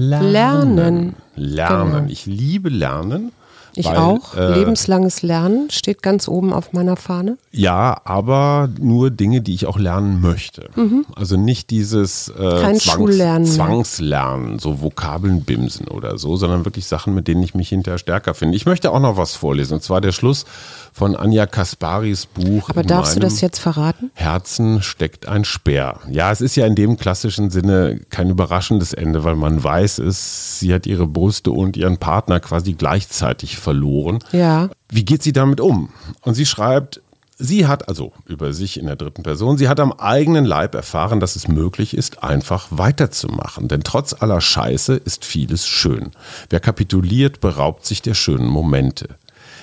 Lernen. 0.00 0.32
Lernen. 0.32 1.14
Lernen. 1.34 1.92
Genau. 1.92 2.06
Ich 2.08 2.24
liebe 2.24 2.68
Lernen. 2.68 3.32
Ich 3.74 3.86
weil, 3.86 3.96
auch. 3.96 4.34
Äh, 4.34 4.58
Lebenslanges 4.58 5.22
Lernen 5.22 5.70
steht 5.70 6.02
ganz 6.02 6.28
oben 6.28 6.52
auf 6.52 6.72
meiner 6.72 6.96
Fahne. 6.96 7.38
Ja, 7.50 8.00
aber 8.04 8.68
nur 8.80 9.10
Dinge, 9.10 9.40
die 9.40 9.54
ich 9.54 9.66
auch 9.66 9.78
lernen 9.78 10.20
möchte. 10.20 10.70
Mhm. 10.76 11.06
Also 11.14 11.36
nicht 11.36 11.70
dieses 11.70 12.28
äh, 12.28 12.78
Zwangs 12.78 13.54
Zwangslernen, 13.54 14.58
so 14.58 14.80
Vokabeln 14.80 15.42
bimsen 15.42 15.88
oder 15.88 16.18
so, 16.18 16.36
sondern 16.36 16.64
wirklich 16.64 16.86
Sachen, 16.86 17.14
mit 17.14 17.28
denen 17.28 17.42
ich 17.42 17.54
mich 17.54 17.68
hinterher 17.68 17.98
stärker 17.98 18.34
finde. 18.34 18.56
Ich 18.56 18.66
möchte 18.66 18.90
auch 18.92 19.00
noch 19.00 19.16
was 19.16 19.34
vorlesen, 19.34 19.74
und 19.74 19.82
zwar 19.82 20.00
der 20.00 20.12
Schluss 20.12 20.44
von 20.92 21.14
Anja 21.16 21.46
Kasparis 21.46 22.26
Buch. 22.26 22.70
Aber 22.70 22.82
darfst 22.82 23.16
du 23.16 23.20
das 23.20 23.40
jetzt 23.40 23.58
verraten? 23.58 24.10
Herzen 24.14 24.82
steckt 24.82 25.28
ein 25.28 25.44
Speer. 25.44 26.00
Ja, 26.10 26.32
es 26.32 26.40
ist 26.40 26.56
ja 26.56 26.66
in 26.66 26.74
dem 26.74 26.96
klassischen 26.96 27.50
Sinne 27.50 28.00
kein 28.10 28.30
überraschendes 28.30 28.92
Ende, 28.92 29.24
weil 29.24 29.36
man 29.36 29.62
weiß 29.62 29.98
es, 29.98 30.58
sie 30.58 30.74
hat 30.74 30.86
ihre 30.86 31.06
Brüste 31.06 31.52
und 31.52 31.76
ihren 31.76 31.98
Partner 31.98 32.40
quasi 32.40 32.72
gleichzeitig 32.72 33.57
verloren. 33.58 34.20
Ja. 34.32 34.70
Wie 34.90 35.04
geht 35.04 35.22
sie 35.22 35.32
damit 35.32 35.60
um? 35.60 35.90
Und 36.22 36.34
sie 36.34 36.46
schreibt, 36.46 37.00
Sie 37.40 37.68
hat 37.68 37.86
also 37.86 38.12
über 38.26 38.52
sich 38.52 38.80
in 38.80 38.86
der 38.86 38.96
dritten 38.96 39.22
Person, 39.22 39.58
sie 39.58 39.68
hat 39.68 39.78
am 39.78 39.92
eigenen 39.92 40.44
Leib 40.44 40.74
erfahren, 40.74 41.20
dass 41.20 41.36
es 41.36 41.46
möglich 41.46 41.96
ist, 41.96 42.24
einfach 42.24 42.66
weiterzumachen. 42.70 43.68
Denn 43.68 43.84
trotz 43.84 44.12
aller 44.12 44.40
Scheiße 44.40 44.94
ist 44.94 45.24
vieles 45.24 45.64
schön. 45.64 46.10
Wer 46.50 46.58
kapituliert, 46.58 47.40
beraubt 47.40 47.86
sich 47.86 48.02
der 48.02 48.14
schönen 48.14 48.48
Momente. 48.48 49.17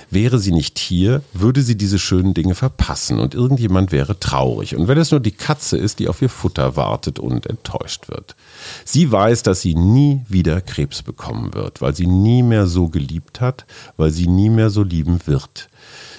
Wäre 0.10 0.40
sie 0.40 0.52
nicht 0.52 0.80
hier, 0.80 1.22
würde 1.34 1.62
sie 1.62 1.76
diese 1.76 2.00
schönen 2.00 2.34
Dinge 2.34 2.56
verpassen 2.56 3.20
und 3.20 3.34
irgendjemand 3.34 3.92
wäre 3.92 4.20
traurig. 4.20 4.76
Und 4.76 4.88
wenn 4.88 4.98
es 4.98 5.12
nur 5.12 5.20
die 5.20 5.32
Katze 5.32 5.78
ist, 5.78 6.00
die 6.00 6.08
auf 6.08 6.22
ihr 6.22 6.30
Futter 6.30 6.76
wartet 6.76 7.20
und 7.20 7.46
enttäuscht 7.48 8.08
wird. 8.08 8.36
Sie 8.84 9.12
weiß, 9.12 9.44
dass 9.44 9.62
sie 9.62 9.76
nie 9.76 10.22
wieder 10.28 10.62
Krebs 10.62 11.02
bekommen 11.02 11.54
wird, 11.54 11.82
weil 11.82 11.96
sie 11.96 12.08
nie 12.08 12.44
mehr 12.44 12.68
so 12.68 12.90
geliebt 12.90 13.42
hat, 13.42 13.66
weil 13.98 14.12
sie 14.12 14.28
nie 14.28 14.50
mehr 14.50 14.70
so 14.70 14.84
lieben 14.84 15.20
wird. 15.26 15.70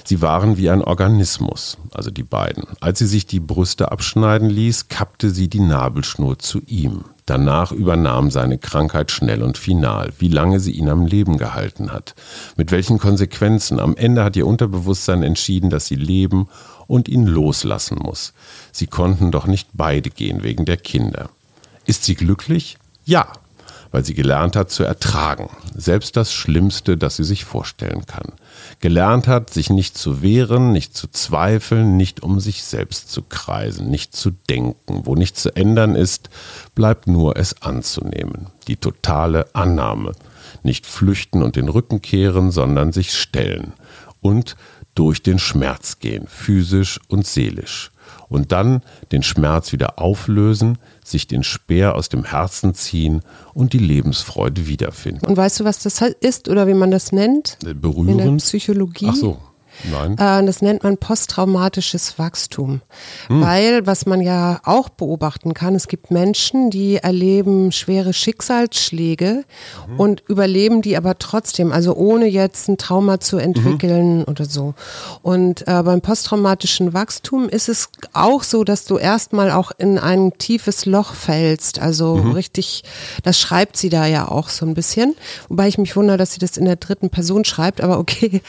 Sie 0.07 0.23
waren 0.23 0.57
wie 0.57 0.71
ein 0.71 0.83
Organismus, 0.83 1.79
also 1.93 2.13
die 2.13 2.23
beiden. 2.23 2.65
Als 2.81 3.01
sie 3.01 3.07
sich 3.07 3.27
die 3.27 3.41
Brüste 3.41 3.91
abschneiden 3.91 4.49
ließ, 4.49 4.89
kappte 4.89 5.31
sie 5.31 5.49
die 5.49 5.61
Nabelschnur 5.61 6.39
zu 6.39 6.63
ihm. 6.67 7.07
Danach 7.27 7.73
übernahm 7.73 8.31
seine 8.31 8.57
Krankheit 8.57 9.11
schnell 9.11 9.43
und 9.43 9.59
final, 9.59 10.13
wie 10.21 10.29
lange 10.29 10.61
sie 10.61 10.71
ihn 10.71 10.89
am 10.89 11.07
Leben 11.07 11.39
gehalten 11.39 11.91
hat. 11.91 12.15
Mit 12.57 12.71
welchen 12.71 12.99
Konsequenzen. 13.01 13.81
Am 13.81 13.97
Ende 13.97 14.23
hat 14.23 14.37
ihr 14.37 14.47
Unterbewusstsein 14.47 15.25
entschieden, 15.25 15.71
dass 15.71 15.87
sie 15.87 15.97
leben 15.97 16.49
und 16.87 17.09
ihn 17.09 17.27
loslassen 17.27 17.99
muss. 18.01 18.33
Sie 18.71 18.87
konnten 18.87 19.33
doch 19.33 19.49
nicht 19.49 19.71
beide 19.73 20.11
gehen 20.11 20.45
wegen 20.45 20.67
der 20.67 20.77
Kinder. 20.77 21.31
Ist 21.85 22.05
sie 22.05 22.15
glücklich? 22.15 22.79
Ja, 23.05 23.33
weil 23.97 24.05
sie 24.05 24.13
gelernt 24.13 24.57
hat 24.57 24.71
zu 24.71 24.83
ertragen, 24.83 25.49
selbst 25.75 26.19
das 26.19 26.31
Schlimmste, 26.31 26.99
das 26.99 27.17
sie 27.17 27.25
sich 27.25 27.47
vorstellen 27.47 28.05
kann. 28.05 28.35
Gelernt 28.81 29.27
hat, 29.27 29.49
sich 29.49 29.71
nicht 29.71 29.97
zu 29.97 30.21
wehren, 30.21 30.71
nicht 30.71 30.95
zu 30.95 31.09
zweifeln, 31.09 31.97
nicht 31.97 32.23
um 32.23 32.39
sich 32.39 32.63
selbst 32.63 33.11
zu 33.11 33.23
kreisen, 33.23 33.89
nicht 33.89 34.15
zu 34.15 34.33
denken. 34.51 35.07
Wo 35.07 35.15
nichts 35.15 35.41
zu 35.41 35.57
ändern 35.57 35.95
ist, 35.95 36.29
bleibt 36.75 37.07
nur 37.07 37.39
es 37.39 37.63
anzunehmen. 37.63 38.49
Die 38.69 38.77
totale 38.77 39.47
Annahme. 39.55 40.13
Nicht 40.63 40.85
flüchten 40.85 41.43
und 41.43 41.57
den 41.57 41.71
Rücken 41.71 42.03
kehren, 42.03 42.51
sondern 42.51 42.93
sich 42.93 43.15
stellen. 43.15 43.73
Und 44.21 44.57
durch 44.97 45.23
den 45.23 45.39
Schmerz 45.39 46.01
gehen, 46.01 46.27
physisch 46.27 46.99
und 47.07 47.25
seelisch 47.27 47.93
und 48.29 48.53
dann 48.53 48.83
den 49.13 49.23
Schmerz 49.23 49.73
wieder 49.73 49.99
auflösen, 49.99 50.79
sich 51.05 51.27
den 51.27 51.43
Speer 51.43 51.95
aus 51.95 52.09
dem 52.09 52.25
Herzen 52.25 52.75
ziehen 52.75 53.23
und 53.55 53.73
die 53.73 53.79
Lebensfreude 53.79 54.67
wiederfinden. 54.67 55.27
Und 55.27 55.37
weißt 55.37 55.61
du, 55.61 55.65
was 55.65 55.83
das 55.83 56.01
ist 56.21 56.49
oder 56.49 56.67
wie 56.67 56.75
man 56.75 56.91
das 56.91 57.13
nennt? 57.13 57.59
Berührend? 57.61 58.11
In 58.11 58.19
der 58.19 58.33
Psychologie. 58.39 59.09
Ach 59.11 59.15
so. 59.15 59.39
Nein. 59.85 60.13
Äh, 60.19 60.47
das 60.47 60.63
nennt 60.63 60.83
man 60.83 60.97
posttraumatisches 60.99 62.19
Wachstum. 62.19 62.81
Hm. 63.29 63.41
Weil, 63.41 63.87
was 63.87 64.07
man 64.07 64.21
ja 64.21 64.61
auch 64.65 64.89
beobachten 64.89 65.55
kann, 65.55 65.75
es 65.75 65.89
gibt 65.89 66.11
Menschen, 66.11 66.71
die 66.71 66.97
erleben 66.97 67.73
schwere 67.73 68.13
Schicksalsschläge 68.13 69.45
mhm. 69.89 70.01
und 70.01 70.23
überleben 70.29 70.83
die 70.83 70.97
aber 70.97 71.19
trotzdem, 71.19 71.73
also 71.73 71.95
ohne 71.95 72.27
jetzt 72.27 72.69
ein 72.69 72.79
Trauma 72.79 73.21
zu 73.21 73.39
entwickeln 73.39 74.19
mhm. 74.19 74.25
oder 74.25 74.45
so. 74.45 74.75
Und 75.23 75.67
äh, 75.67 75.83
beim 75.83 76.01
posttraumatischen 76.01 76.95
Wachstum 76.95 77.49
ist 77.49 77.69
es 77.69 77.89
auch 78.13 78.43
so, 78.43 78.65
dass 78.65 78.85
du 78.85 78.99
erstmal 78.99 79.51
auch 79.51 79.73
in 79.79 79.99
ein 79.99 80.33
tiefes 80.39 80.87
Loch 80.87 81.15
fällst. 81.15 81.79
Also 81.81 82.17
mhm. 82.17 82.33
richtig, 82.33 82.85
das 83.23 83.39
schreibt 83.39 83.77
sie 83.77 83.89
da 83.89 84.07
ja 84.07 84.29
auch 84.29 84.49
so 84.49 84.67
ein 84.67 84.75
bisschen. 84.75 85.15
Wobei 85.49 85.69
ich 85.69 85.79
mich 85.79 85.95
wundere, 85.97 86.17
dass 86.17 86.33
sie 86.33 86.41
das 86.41 86.57
in 86.57 86.65
der 86.65 86.77
dritten 86.77 87.11
Person 87.11 87.45
schreibt, 87.45 87.81
aber 87.81 87.99
okay. 87.99 88.41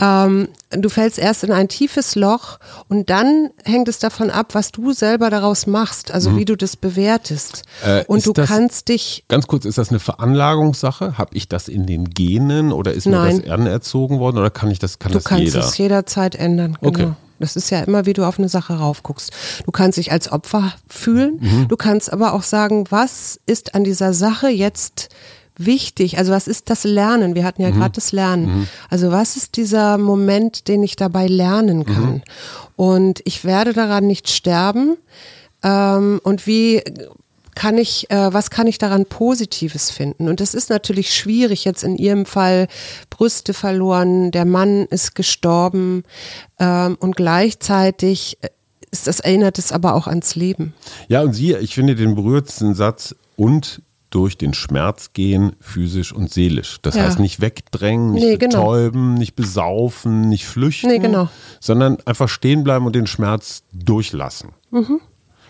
Ähm, 0.00 0.48
du 0.70 0.88
fällst 0.88 1.18
erst 1.18 1.44
in 1.44 1.52
ein 1.52 1.68
tiefes 1.68 2.14
Loch 2.14 2.58
und 2.88 3.10
dann 3.10 3.50
hängt 3.64 3.88
es 3.88 3.98
davon 3.98 4.30
ab, 4.30 4.54
was 4.54 4.72
du 4.72 4.92
selber 4.92 5.30
daraus 5.30 5.66
machst, 5.66 6.10
also 6.10 6.30
mhm. 6.30 6.38
wie 6.38 6.44
du 6.44 6.56
das 6.56 6.76
bewertest. 6.76 7.62
Äh, 7.84 8.04
und 8.06 8.26
du 8.26 8.32
das, 8.32 8.48
kannst 8.48 8.88
dich. 8.88 9.24
Ganz 9.28 9.46
kurz, 9.46 9.64
ist 9.64 9.78
das 9.78 9.90
eine 9.90 9.98
Veranlagungssache? 9.98 11.16
Habe 11.16 11.36
ich 11.36 11.48
das 11.48 11.68
in 11.68 11.86
den 11.86 12.10
Genen 12.10 12.72
oder 12.72 12.92
ist 12.92 13.06
Nein. 13.06 13.36
mir 13.36 13.42
das 13.42 13.50
anerzogen 13.50 14.18
worden 14.18 14.38
oder 14.38 14.50
kann 14.50 14.70
ich 14.70 14.78
das, 14.78 14.98
kann 14.98 15.12
du 15.12 15.18
das 15.18 15.24
kannst 15.24 15.44
jeder? 15.44 15.60
es 15.60 15.78
jederzeit 15.78 16.34
ändern. 16.34 16.76
Genau. 16.80 16.88
Okay. 16.88 17.12
Das 17.40 17.54
ist 17.54 17.70
ja 17.70 17.80
immer, 17.80 18.04
wie 18.04 18.14
du 18.14 18.24
auf 18.24 18.38
eine 18.38 18.48
Sache 18.48 18.74
raufguckst. 18.74 19.30
Du 19.64 19.70
kannst 19.70 19.96
dich 19.96 20.10
als 20.10 20.30
Opfer 20.32 20.72
fühlen. 20.88 21.38
Mhm. 21.40 21.68
Du 21.68 21.76
kannst 21.76 22.12
aber 22.12 22.32
auch 22.32 22.42
sagen, 22.42 22.84
was 22.90 23.38
ist 23.46 23.76
an 23.76 23.84
dieser 23.84 24.12
Sache 24.12 24.48
jetzt 24.48 25.08
wichtig? 25.58 26.18
Also 26.18 26.32
was 26.32 26.48
ist 26.48 26.70
das 26.70 26.84
Lernen? 26.84 27.34
Wir 27.34 27.44
hatten 27.44 27.62
ja 27.62 27.70
mhm. 27.70 27.74
gerade 27.74 27.92
das 27.92 28.12
Lernen. 28.12 28.60
Mhm. 28.60 28.68
Also 28.88 29.10
was 29.10 29.36
ist 29.36 29.56
dieser 29.56 29.98
Moment, 29.98 30.68
den 30.68 30.82
ich 30.82 30.96
dabei 30.96 31.26
lernen 31.26 31.84
kann? 31.84 32.14
Mhm. 32.14 32.22
Und 32.76 33.20
ich 33.24 33.44
werde 33.44 33.72
daran 33.72 34.06
nicht 34.06 34.30
sterben. 34.30 34.96
Ähm, 35.62 36.20
und 36.22 36.46
wie 36.46 36.82
kann 37.58 37.76
ich, 37.76 38.08
äh, 38.10 38.32
was 38.32 38.50
kann 38.50 38.68
ich 38.68 38.78
daran 38.78 39.04
Positives 39.04 39.90
finden? 39.90 40.28
Und 40.28 40.40
das 40.40 40.54
ist 40.54 40.70
natürlich 40.70 41.12
schwierig, 41.12 41.64
jetzt 41.64 41.82
in 41.82 41.96
ihrem 41.96 42.24
Fall 42.24 42.68
Brüste 43.10 43.52
verloren, 43.52 44.30
der 44.30 44.44
Mann 44.44 44.86
ist 44.86 45.16
gestorben 45.16 46.04
ähm, 46.60 46.96
und 47.00 47.16
gleichzeitig 47.16 48.38
ist 48.90 49.06
das 49.06 49.20
erinnert 49.20 49.58
es 49.58 49.72
aber 49.72 49.94
auch 49.94 50.06
ans 50.06 50.34
Leben. 50.34 50.72
Ja, 51.08 51.22
und 51.22 51.32
sie, 51.32 51.54
ich 51.56 51.74
finde 51.74 51.94
den 51.94 52.14
berührtsten 52.14 52.74
Satz 52.74 53.14
und 53.36 53.82
durch 54.10 54.38
den 54.38 54.54
Schmerz 54.54 55.12
gehen, 55.12 55.52
physisch 55.60 56.12
und 56.12 56.32
seelisch. 56.32 56.78
Das 56.82 56.94
ja. 56.94 57.02
heißt 57.02 57.18
nicht 57.18 57.40
wegdrängen, 57.40 58.12
nicht 58.12 58.24
nee, 58.24 58.36
genau. 58.36 58.60
betäuben, 58.60 59.14
nicht 59.14 59.34
besaufen, 59.34 60.28
nicht 60.28 60.46
flüchten, 60.46 60.88
nee, 60.88 60.98
genau. 60.98 61.28
sondern 61.60 61.98
einfach 62.06 62.28
stehen 62.28 62.64
bleiben 62.64 62.86
und 62.86 62.94
den 62.94 63.06
Schmerz 63.06 63.62
durchlassen. 63.72 64.50
Mhm. 64.70 65.00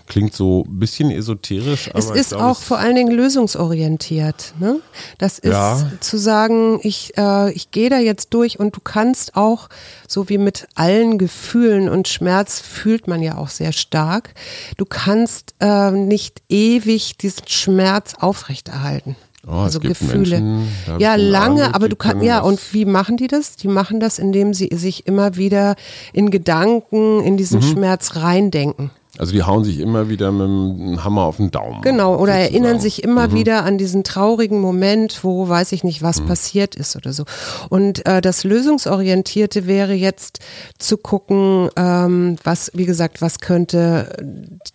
Klingt 0.09 0.35
so 0.35 0.65
ein 0.67 0.79
bisschen 0.79 1.11
esoterisch. 1.11 1.91
es 1.95 2.11
ist 2.11 2.31
glaube, 2.31 2.45
auch 2.47 2.61
vor 2.61 2.79
allen 2.79 2.97
Dingen 2.97 3.13
lösungsorientiert. 3.13 4.55
Ne? 4.59 4.81
Das 5.19 5.39
ist 5.39 5.53
ja. 5.53 5.87
zu 6.01 6.17
sagen, 6.17 6.81
ich, 6.83 7.17
äh, 7.19 7.53
ich 7.53 7.71
gehe 7.71 7.91
da 7.91 7.99
jetzt 7.99 8.33
durch 8.33 8.59
und 8.59 8.75
du 8.75 8.81
kannst 8.81 9.37
auch, 9.37 9.69
so 10.07 10.29
wie 10.31 10.39
mit 10.39 10.67
allen 10.75 11.19
Gefühlen 11.19 11.89
und 11.89 12.09
Schmerz 12.09 12.59
fühlt 12.61 13.07
man 13.07 13.23
ja 13.23 13.37
auch 13.37 13.51
sehr 13.51 13.73
stark, 13.73 14.35
du 14.79 14.87
kannst 14.87 15.55
äh, 15.61 15.91
nicht 15.91 16.43
ewig 16.49 17.19
diesen 17.19 17.47
Schmerz 17.47 18.15
aufrechterhalten. 18.19 19.17
Oh, 19.47 19.53
also 19.53 19.81
Gefühle. 19.81 20.41
Menschen, 20.41 20.69
ja, 20.99 21.15
lange, 21.15 21.75
aber 21.75 21.89
du 21.89 21.97
kannst, 21.97 22.23
ja, 22.25 22.41
und 22.41 22.61
wie 22.75 22.85
machen 22.85 23.17
die 23.17 23.29
das? 23.29 23.57
Die 23.57 23.69
machen 23.69 24.01
das, 24.01 24.19
indem 24.19 24.53
sie 24.53 24.69
sich 24.73 25.07
immer 25.07 25.37
wieder 25.37 25.77
in 26.13 26.31
Gedanken 26.31 27.23
in 27.23 27.37
diesen 27.37 27.61
mhm. 27.61 27.73
Schmerz 27.73 28.17
reindenken. 28.17 28.91
Also 29.19 29.33
die 29.33 29.43
hauen 29.43 29.65
sich 29.65 29.81
immer 29.81 30.09
wieder 30.09 30.31
mit 30.33 30.47
dem 30.47 31.05
Hammer 31.05 31.23
auf 31.23 31.37
den 31.39 31.51
Daumen. 31.51 31.83
Genau, 31.83 32.15
oder 32.15 32.33
sozusagen. 32.35 32.41
erinnern 32.55 32.81
sich 32.81 33.03
immer 33.03 33.29
Mhm. 33.29 33.33
wieder 33.35 33.65
an 33.65 33.77
diesen 33.79 34.05
traurigen 34.05 34.61
Moment, 34.61 35.25
wo 35.25 35.49
weiß 35.49 35.73
ich 35.73 35.83
nicht, 35.85 36.03
was 36.03 36.21
passiert 36.21 36.75
ist 36.77 36.95
oder 36.97 37.13
so. 37.13 37.25
Und 37.69 38.07
äh, 38.07 38.21
das 38.21 38.45
Lösungsorientierte 38.45 39.67
wäre 39.67 39.93
jetzt 39.95 40.39
zu 40.79 40.97
gucken, 40.97 41.69
ähm, 41.77 42.37
was, 42.45 42.71
wie 42.75 42.87
gesagt, 42.87 43.21
was 43.21 43.41
könnte 43.41 44.17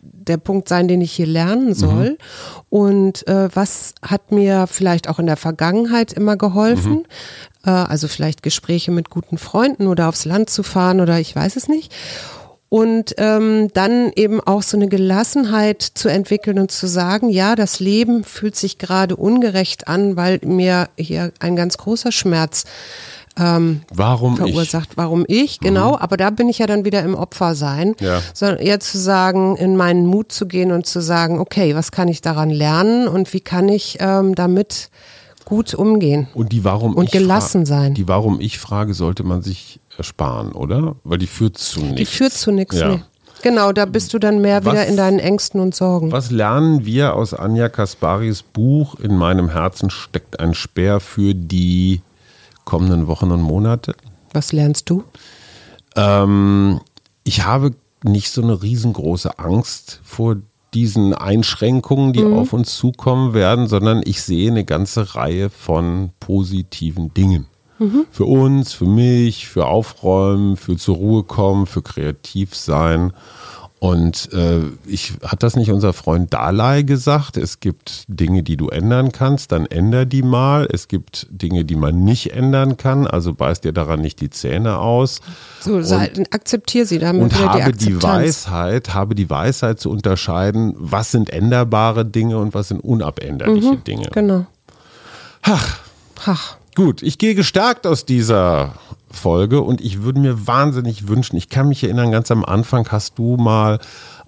der 0.01 0.37
Punkt 0.37 0.67
sein, 0.69 0.87
den 0.87 1.01
ich 1.01 1.11
hier 1.13 1.27
lernen 1.27 1.73
soll 1.73 2.17
und 2.69 3.27
äh, 3.27 3.49
was 3.53 3.93
hat 4.01 4.31
mir 4.31 4.67
vielleicht 4.67 5.09
auch 5.09 5.19
in 5.19 5.25
der 5.25 5.37
Vergangenheit 5.37 6.13
immer 6.13 6.37
geholfen. 6.37 7.05
Äh, 7.65 7.69
also 7.71 8.07
vielleicht 8.07 8.43
Gespräche 8.43 8.91
mit 8.91 9.09
guten 9.09 9.37
Freunden 9.37 9.87
oder 9.87 10.09
aufs 10.09 10.25
Land 10.25 10.49
zu 10.49 10.63
fahren 10.63 11.01
oder 11.01 11.19
ich 11.19 11.35
weiß 11.35 11.55
es 11.55 11.67
nicht. 11.67 11.93
Und 12.73 13.13
ähm, 13.19 13.67
dann 13.75 14.11
eben 14.15 14.41
auch 14.41 14.63
so 14.63 14.77
eine 14.77 14.87
Gelassenheit 14.87 15.83
zu 15.83 16.09
entwickeln 16.09 16.57
und 16.57 16.71
zu 16.71 16.87
sagen, 16.87 17.29
ja, 17.29 17.53
das 17.53 17.79
Leben 17.79 18.23
fühlt 18.23 18.55
sich 18.55 18.79
gerade 18.79 19.15
ungerecht 19.15 19.87
an, 19.87 20.15
weil 20.15 20.39
mir 20.43 20.89
hier 20.97 21.31
ein 21.39 21.55
ganz 21.55 21.77
großer 21.77 22.11
Schmerz 22.11 22.63
ähm, 23.37 23.81
Warum 23.93 24.37
verursacht. 24.37 24.97
Warum 24.97 25.23
ich, 25.27 25.59
genau, 25.59 25.99
aber 25.99 26.17
da 26.17 26.31
bin 26.31 26.49
ich 26.49 26.57
ja 26.57 26.65
dann 26.65 26.83
wieder 26.83 27.03
im 27.03 27.13
Opfersein, 27.13 27.93
Ja. 27.99 28.23
sondern 28.33 28.57
eher 28.57 28.79
zu 28.79 28.97
sagen, 28.97 29.55
in 29.55 29.77
meinen 29.77 30.07
Mut 30.07 30.31
zu 30.31 30.47
gehen 30.47 30.71
und 30.71 30.87
zu 30.87 30.99
sagen, 30.99 31.37
okay, 31.39 31.75
was 31.75 31.91
kann 31.91 32.07
ich 32.07 32.21
daran 32.21 32.49
lernen 32.49 33.07
und 33.07 33.33
wie 33.33 33.41
kann 33.41 33.69
ich 33.69 33.97
ähm, 33.99 34.33
damit 34.33 34.89
gut 35.45 35.75
umgehen? 35.75 36.25
ich? 36.31 36.35
Und 36.35 36.51
die 36.51 36.63
Warum 36.63 36.95
Und 36.95 37.05
ich 37.05 37.11
gelassen 37.11 37.67
sein. 37.67 37.93
Die 37.93 38.07
Warum 38.07 38.39
ich 38.41 38.57
Frage 38.57 38.95
sollte 38.95 39.23
man 39.23 39.43
sich 39.43 39.79
ersparen, 39.97 40.51
oder? 40.53 40.95
Weil 41.03 41.17
die 41.17 41.27
führt 41.27 41.57
zu 41.57 41.81
nichts. 41.81 41.95
Die 41.97 42.05
führt 42.05 42.33
zu 42.33 42.51
nichts. 42.51 42.79
Ja. 42.79 42.89
Nee. 42.89 43.03
Genau, 43.41 43.73
da 43.73 43.85
bist 43.85 44.13
du 44.13 44.19
dann 44.19 44.39
mehr 44.41 44.63
Was- 44.63 44.73
wieder 44.73 44.85
in 44.87 44.95
deinen 44.95 45.19
Ängsten 45.19 45.59
und 45.59 45.75
Sorgen. 45.75 46.11
Was 46.13 46.31
lernen 46.31 46.85
wir 46.85 47.13
aus 47.15 47.33
Anja 47.33 47.67
Kasparis 47.67 48.41
Buch 48.41 48.95
In 48.99 49.17
meinem 49.17 49.49
Herzen 49.49 49.89
steckt 49.89 50.39
ein 50.39 50.53
Speer 50.53 50.99
für 51.01 51.35
die 51.35 52.01
kommenden 52.63 53.07
Wochen 53.07 53.31
und 53.31 53.41
Monate? 53.41 53.95
Was 54.31 54.53
lernst 54.53 54.89
du? 54.89 55.03
Ähm, 55.95 56.79
ich 57.25 57.45
habe 57.45 57.73
nicht 58.03 58.31
so 58.31 58.41
eine 58.41 58.61
riesengroße 58.61 59.37
Angst 59.39 59.99
vor 60.03 60.37
diesen 60.73 61.13
Einschränkungen, 61.13 62.13
die 62.13 62.23
auf 62.23 62.51
uns 62.51 62.75
zukommen 62.77 63.33
werden, 63.33 63.67
sondern 63.67 64.01
ich 64.05 64.21
sehe 64.23 64.49
eine 64.49 64.65
ganze 64.65 65.15
Reihe 65.15 65.49
von 65.51 66.11
positiven 66.19 67.13
Dingen. 67.13 67.45
Für 68.11 68.25
uns, 68.25 68.73
für 68.73 68.85
mich, 68.85 69.47
für 69.47 69.65
Aufräumen, 69.67 70.57
für 70.57 70.77
zur 70.77 70.95
Ruhe 70.95 71.23
kommen, 71.23 71.65
für 71.65 71.81
kreativ 71.81 72.55
sein. 72.55 73.13
Und 73.79 74.31
äh, 74.31 74.61
ich 74.85 75.15
hat 75.25 75.43
das 75.43 75.57
nicht 75.57 75.69
unser 75.69 75.91
Freund 75.91 76.33
Dalai 76.33 76.83
gesagt? 76.83 77.35
Es 77.35 77.59
gibt 77.59 78.05
Dinge, 78.07 78.41
die 78.41 78.55
du 78.55 78.69
ändern 78.69 79.11
kannst, 79.11 79.51
dann 79.51 79.65
änder 79.65 80.05
die 80.05 80.23
mal. 80.23 80.69
Es 80.71 80.87
gibt 80.87 81.27
Dinge, 81.29 81.65
die 81.65 81.75
man 81.75 82.05
nicht 82.05 82.31
ändern 82.31 82.77
kann, 82.77 83.05
also 83.07 83.33
beiß 83.33 83.59
dir 83.59 83.73
daran 83.73 83.99
nicht 83.99 84.21
die 84.21 84.29
Zähne 84.29 84.77
aus. 84.77 85.19
So, 85.59 85.81
sei, 85.81 86.13
akzeptier 86.31 86.85
sie 86.85 86.99
damit 86.99 87.23
Und 87.23 87.33
die 87.33 87.43
habe 87.43 87.73
die 87.73 87.95
Akzeptanz. 87.95 88.03
Weisheit, 88.03 88.93
habe 88.93 89.15
die 89.15 89.29
Weisheit 89.29 89.81
zu 89.81 89.89
unterscheiden, 89.89 90.75
was 90.77 91.11
sind 91.11 91.29
änderbare 91.29 92.05
Dinge 92.05 92.37
und 92.37 92.53
was 92.53 92.69
sind 92.69 92.79
unabänderliche 92.79 93.75
Dinge. 93.75 94.07
Genau. 94.13 94.45
Ach, 95.41 95.79
Ach, 96.25 96.57
Gut, 96.75 97.03
ich 97.03 97.17
gehe 97.17 97.35
gestärkt 97.35 97.85
aus 97.85 98.05
dieser 98.05 98.73
Folge 99.11 99.61
und 99.61 99.79
ich 99.79 100.01
würde 100.01 100.19
mir 100.19 100.47
wahnsinnig 100.47 101.07
wünschen, 101.07 101.37
ich 101.37 101.49
kann 101.49 101.67
mich 101.67 101.83
erinnern, 101.83 102.11
ganz 102.11 102.31
am 102.31 102.43
Anfang 102.43 102.87
hast 102.89 103.19
du 103.19 103.37
mal 103.37 103.79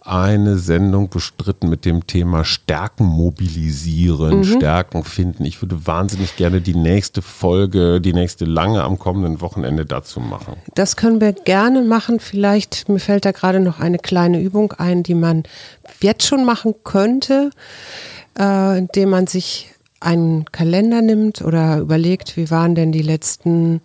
eine 0.05 0.59
Sendung 0.59 1.09
bestritten 1.09 1.67
mit 1.67 1.83
dem 1.83 2.05
Thema 2.05 2.45
Stärken 2.45 3.05
mobilisieren, 3.05 4.43
Stärken 4.43 5.03
finden. 5.03 5.45
Ich 5.45 5.63
würde 5.63 5.87
wahnsinnig 5.87 6.35
gerne 6.35 6.61
die 6.61 6.75
nächste 6.75 7.23
Folge, 7.23 7.99
die 7.99 8.13
nächste 8.13 8.45
lange 8.45 8.83
am 8.83 8.99
kommenden 8.99 9.41
Wochenende 9.41 9.85
dazu 9.85 10.19
machen. 10.19 10.57
das 10.75 10.95
können 10.95 11.21
wir 11.21 11.33
gerne 11.33 11.81
machen. 11.81 12.19
Vielleicht, 12.19 12.87
mir 12.87 12.99
fällt 12.99 13.25
da 13.25 13.31
gerade 13.31 13.59
noch 13.59 13.79
eine 13.79 13.97
kleine 13.97 14.39
Übung 14.39 14.73
ein, 14.73 15.01
die 15.01 15.15
man 15.15 15.41
jetzt 16.01 16.27
schon 16.27 16.45
machen 16.45 16.75
könnte, 16.83 17.49
äh, 18.37 18.77
indem 18.77 19.09
man 19.09 19.25
sich 19.25 19.74
einen 20.01 20.45
Kalender 20.45 21.01
nimmt 21.01 21.41
oder 21.41 21.77
überlegt, 21.77 22.37
wie 22.37 22.51
waren 22.51 22.75
denn 22.75 22.91
die 22.91 23.01
letzten 23.01 23.81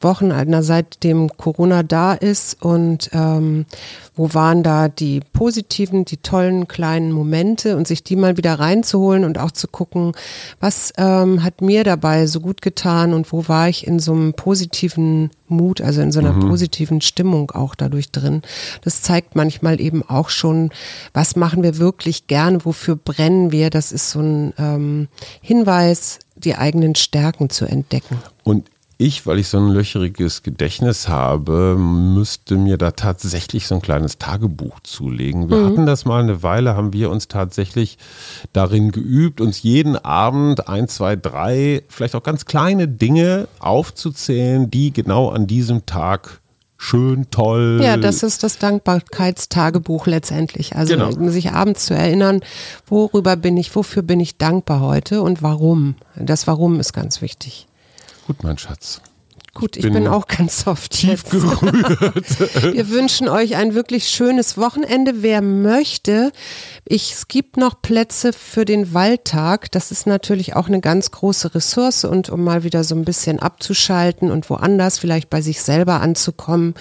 Wochen, 0.00 0.32
na, 0.46 0.62
seitdem 0.62 1.28
Corona 1.36 1.82
da 1.82 2.12
ist 2.14 2.62
und 2.62 3.10
ähm, 3.12 3.66
wo 4.14 4.34
waren 4.34 4.62
da 4.62 4.88
die 4.88 5.20
positiven, 5.32 6.04
die 6.04 6.18
tollen 6.18 6.68
kleinen 6.68 7.12
Momente 7.12 7.76
und 7.76 7.86
sich 7.86 8.04
die 8.04 8.16
mal 8.16 8.36
wieder 8.36 8.54
reinzuholen 8.54 9.24
und 9.24 9.38
auch 9.38 9.52
zu 9.52 9.68
gucken, 9.68 10.12
was 10.60 10.92
ähm, 10.98 11.42
hat 11.42 11.62
mir 11.62 11.84
dabei 11.84 12.26
so 12.26 12.40
gut 12.40 12.60
getan 12.60 13.14
und 13.14 13.32
wo 13.32 13.48
war 13.48 13.68
ich 13.68 13.86
in 13.86 13.98
so 13.98 14.12
einem 14.12 14.34
positiven 14.34 15.30
Mut, 15.48 15.80
also 15.80 16.00
in 16.00 16.12
so 16.12 16.20
einer 16.20 16.32
positiven 16.32 17.00
Stimmung 17.00 17.50
auch 17.50 17.74
dadurch 17.74 18.10
drin. 18.10 18.42
Das 18.82 19.02
zeigt 19.02 19.36
manchmal 19.36 19.80
eben 19.80 20.02
auch 20.02 20.30
schon, 20.30 20.70
was 21.12 21.36
machen 21.36 21.62
wir 21.62 21.78
wirklich 21.78 22.26
gerne, 22.26 22.64
wofür 22.64 22.96
brennen 22.96 23.52
wir. 23.52 23.70
Das 23.70 23.92
ist 23.92 24.10
so 24.10 24.20
ein 24.20 24.54
ähm, 24.58 25.08
Hinweis, 25.52 26.18
die 26.34 26.54
eigenen 26.54 26.94
Stärken 26.94 27.50
zu 27.50 27.66
entdecken. 27.66 28.16
Und 28.42 28.70
ich, 28.96 29.26
weil 29.26 29.38
ich 29.38 29.48
so 29.48 29.58
ein 29.58 29.68
löcheriges 29.68 30.42
Gedächtnis 30.42 31.08
habe, 31.08 31.76
müsste 31.76 32.54
mir 32.54 32.78
da 32.78 32.92
tatsächlich 32.92 33.66
so 33.66 33.74
ein 33.74 33.82
kleines 33.82 34.16
Tagebuch 34.16 34.80
zulegen. 34.80 35.50
Wir 35.50 35.62
hatten 35.66 35.84
das 35.84 36.06
mal 36.06 36.22
eine 36.22 36.42
Weile, 36.42 36.74
haben 36.74 36.94
wir 36.94 37.10
uns 37.10 37.28
tatsächlich 37.28 37.98
darin 38.54 38.92
geübt, 38.92 39.42
uns 39.42 39.62
jeden 39.62 39.96
Abend 39.96 40.68
ein, 40.68 40.88
zwei, 40.88 41.16
drei, 41.16 41.82
vielleicht 41.88 42.14
auch 42.14 42.22
ganz 42.22 42.46
kleine 42.46 42.88
Dinge 42.88 43.46
aufzuzählen, 43.58 44.70
die 44.70 44.90
genau 44.90 45.28
an 45.28 45.46
diesem 45.46 45.84
Tag 45.84 46.40
schön, 46.82 47.30
toll. 47.30 47.80
Ja, 47.82 47.96
das 47.96 48.22
ist 48.22 48.42
das 48.42 48.58
Dankbarkeitstagebuch 48.58 50.06
letztendlich. 50.06 50.76
Also 50.76 50.94
Genau. 50.94 51.30
sich 51.30 51.52
abends 51.52 51.86
zu 51.86 51.94
erinnern, 51.94 52.40
worüber 52.86 53.36
bin 53.36 53.56
ich, 53.56 53.74
wofür 53.74 54.02
bin 54.02 54.20
ich 54.20 54.36
dankbar 54.36 54.80
heute 54.80 55.22
und 55.22 55.42
warum. 55.42 55.94
Das 56.16 56.46
Warum 56.46 56.80
ist 56.80 56.92
ganz 56.92 57.22
wichtig. 57.22 57.66
Gut, 58.26 58.42
mein 58.42 58.58
Schatz. 58.58 59.00
Gut, 59.54 59.76
ich 59.76 59.82
bin 59.82 59.92
bin, 59.92 60.06
auch 60.08 60.28
ganz 60.28 60.62
soft 60.64 60.92
Tief 60.92 61.10
jetzt. 61.10 61.30
gerührt. 61.30 62.24
Wir 62.74 62.88
wünschen 62.88 63.28
euch 63.28 63.54
ein 63.56 63.74
wirklich 63.74 64.08
schönes 64.08 64.56
Wochenende. 64.56 65.16
Wer 65.22 65.42
möchte, 65.42 66.32
ich, 66.86 67.12
es 67.12 67.28
gibt 67.28 67.58
noch 67.58 67.82
Plätze 67.82 68.32
für 68.32 68.64
den 68.64 68.94
Waldtag. 68.94 69.70
Das 69.72 69.90
ist 69.92 70.06
natürlich 70.06 70.56
auch 70.56 70.68
eine 70.68 70.80
ganz 70.80 71.10
große 71.10 71.54
Ressource 71.54 72.04
und 72.04 72.30
um 72.30 72.42
mal 72.42 72.64
wieder 72.64 72.82
so 72.82 72.94
ein 72.94 73.04
bisschen 73.04 73.40
abzuschalten 73.40 74.30
und 74.30 74.48
woanders 74.48 74.98
vielleicht 74.98 75.28
bei 75.28 75.42
sich 75.42 75.60
selber 75.60 76.00
anzukommen. 76.00 76.72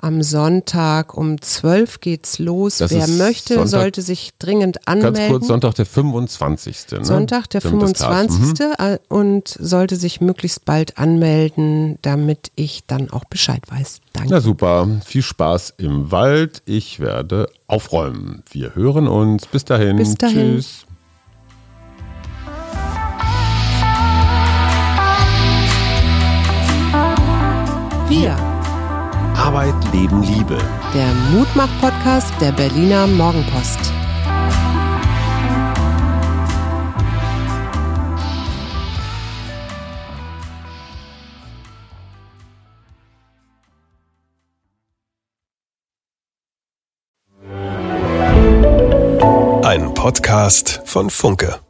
Am 0.00 0.22
Sonntag 0.22 1.14
um 1.16 1.40
12 1.40 2.00
geht's 2.00 2.38
los. 2.38 2.78
Das 2.78 2.92
Wer 2.92 3.08
möchte, 3.08 3.54
Sonntag- 3.54 3.68
sollte 3.70 4.00
sich 4.02 4.30
dringend 4.38 4.86
anmelden. 4.86 5.14
Ganz 5.14 5.28
kurz, 5.28 5.46
Sonntag 5.48 5.74
der 5.74 5.86
25. 5.86 6.76
Ne? 6.92 7.04
Sonntag, 7.04 7.50
der 7.50 7.62
Damit 7.62 7.82
das 7.82 7.92
klar 7.94 8.22
ist. 8.24 8.32
25. 8.36 8.66
Mhm. 8.78 8.86
äh, 8.86 8.98
und 9.08 9.48
sollte 9.58 9.96
sich 9.96 10.20
möglichst 10.20 10.64
bald 10.64 10.98
anmelden, 10.98 11.98
damit 12.12 12.52
ich 12.56 12.84
dann 12.86 13.08
auch 13.10 13.24
Bescheid 13.24 13.62
weiß. 13.68 14.00
Danke. 14.12 14.28
Na 14.30 14.40
super, 14.42 14.86
viel 15.02 15.22
Spaß 15.22 15.74
im 15.78 16.10
Wald. 16.10 16.60
Ich 16.66 17.00
werde 17.00 17.48
aufräumen. 17.66 18.42
Wir 18.50 18.74
hören 18.74 19.08
uns. 19.08 19.46
Bis 19.46 19.64
dahin. 19.64 19.96
Bis 19.96 20.14
dahin. 20.16 20.56
Tschüss. 20.56 20.84
Wir, 28.08 28.36
Arbeit, 29.36 29.74
Leben, 29.94 30.22
Liebe. 30.22 30.58
der 30.92 31.14
Mutmach-Podcast 31.32 32.34
der 32.42 32.52
Berliner 32.52 33.06
Morgenpost. 33.06 34.01
Podcast 50.02 50.82
von 50.84 51.10
Funke. 51.10 51.60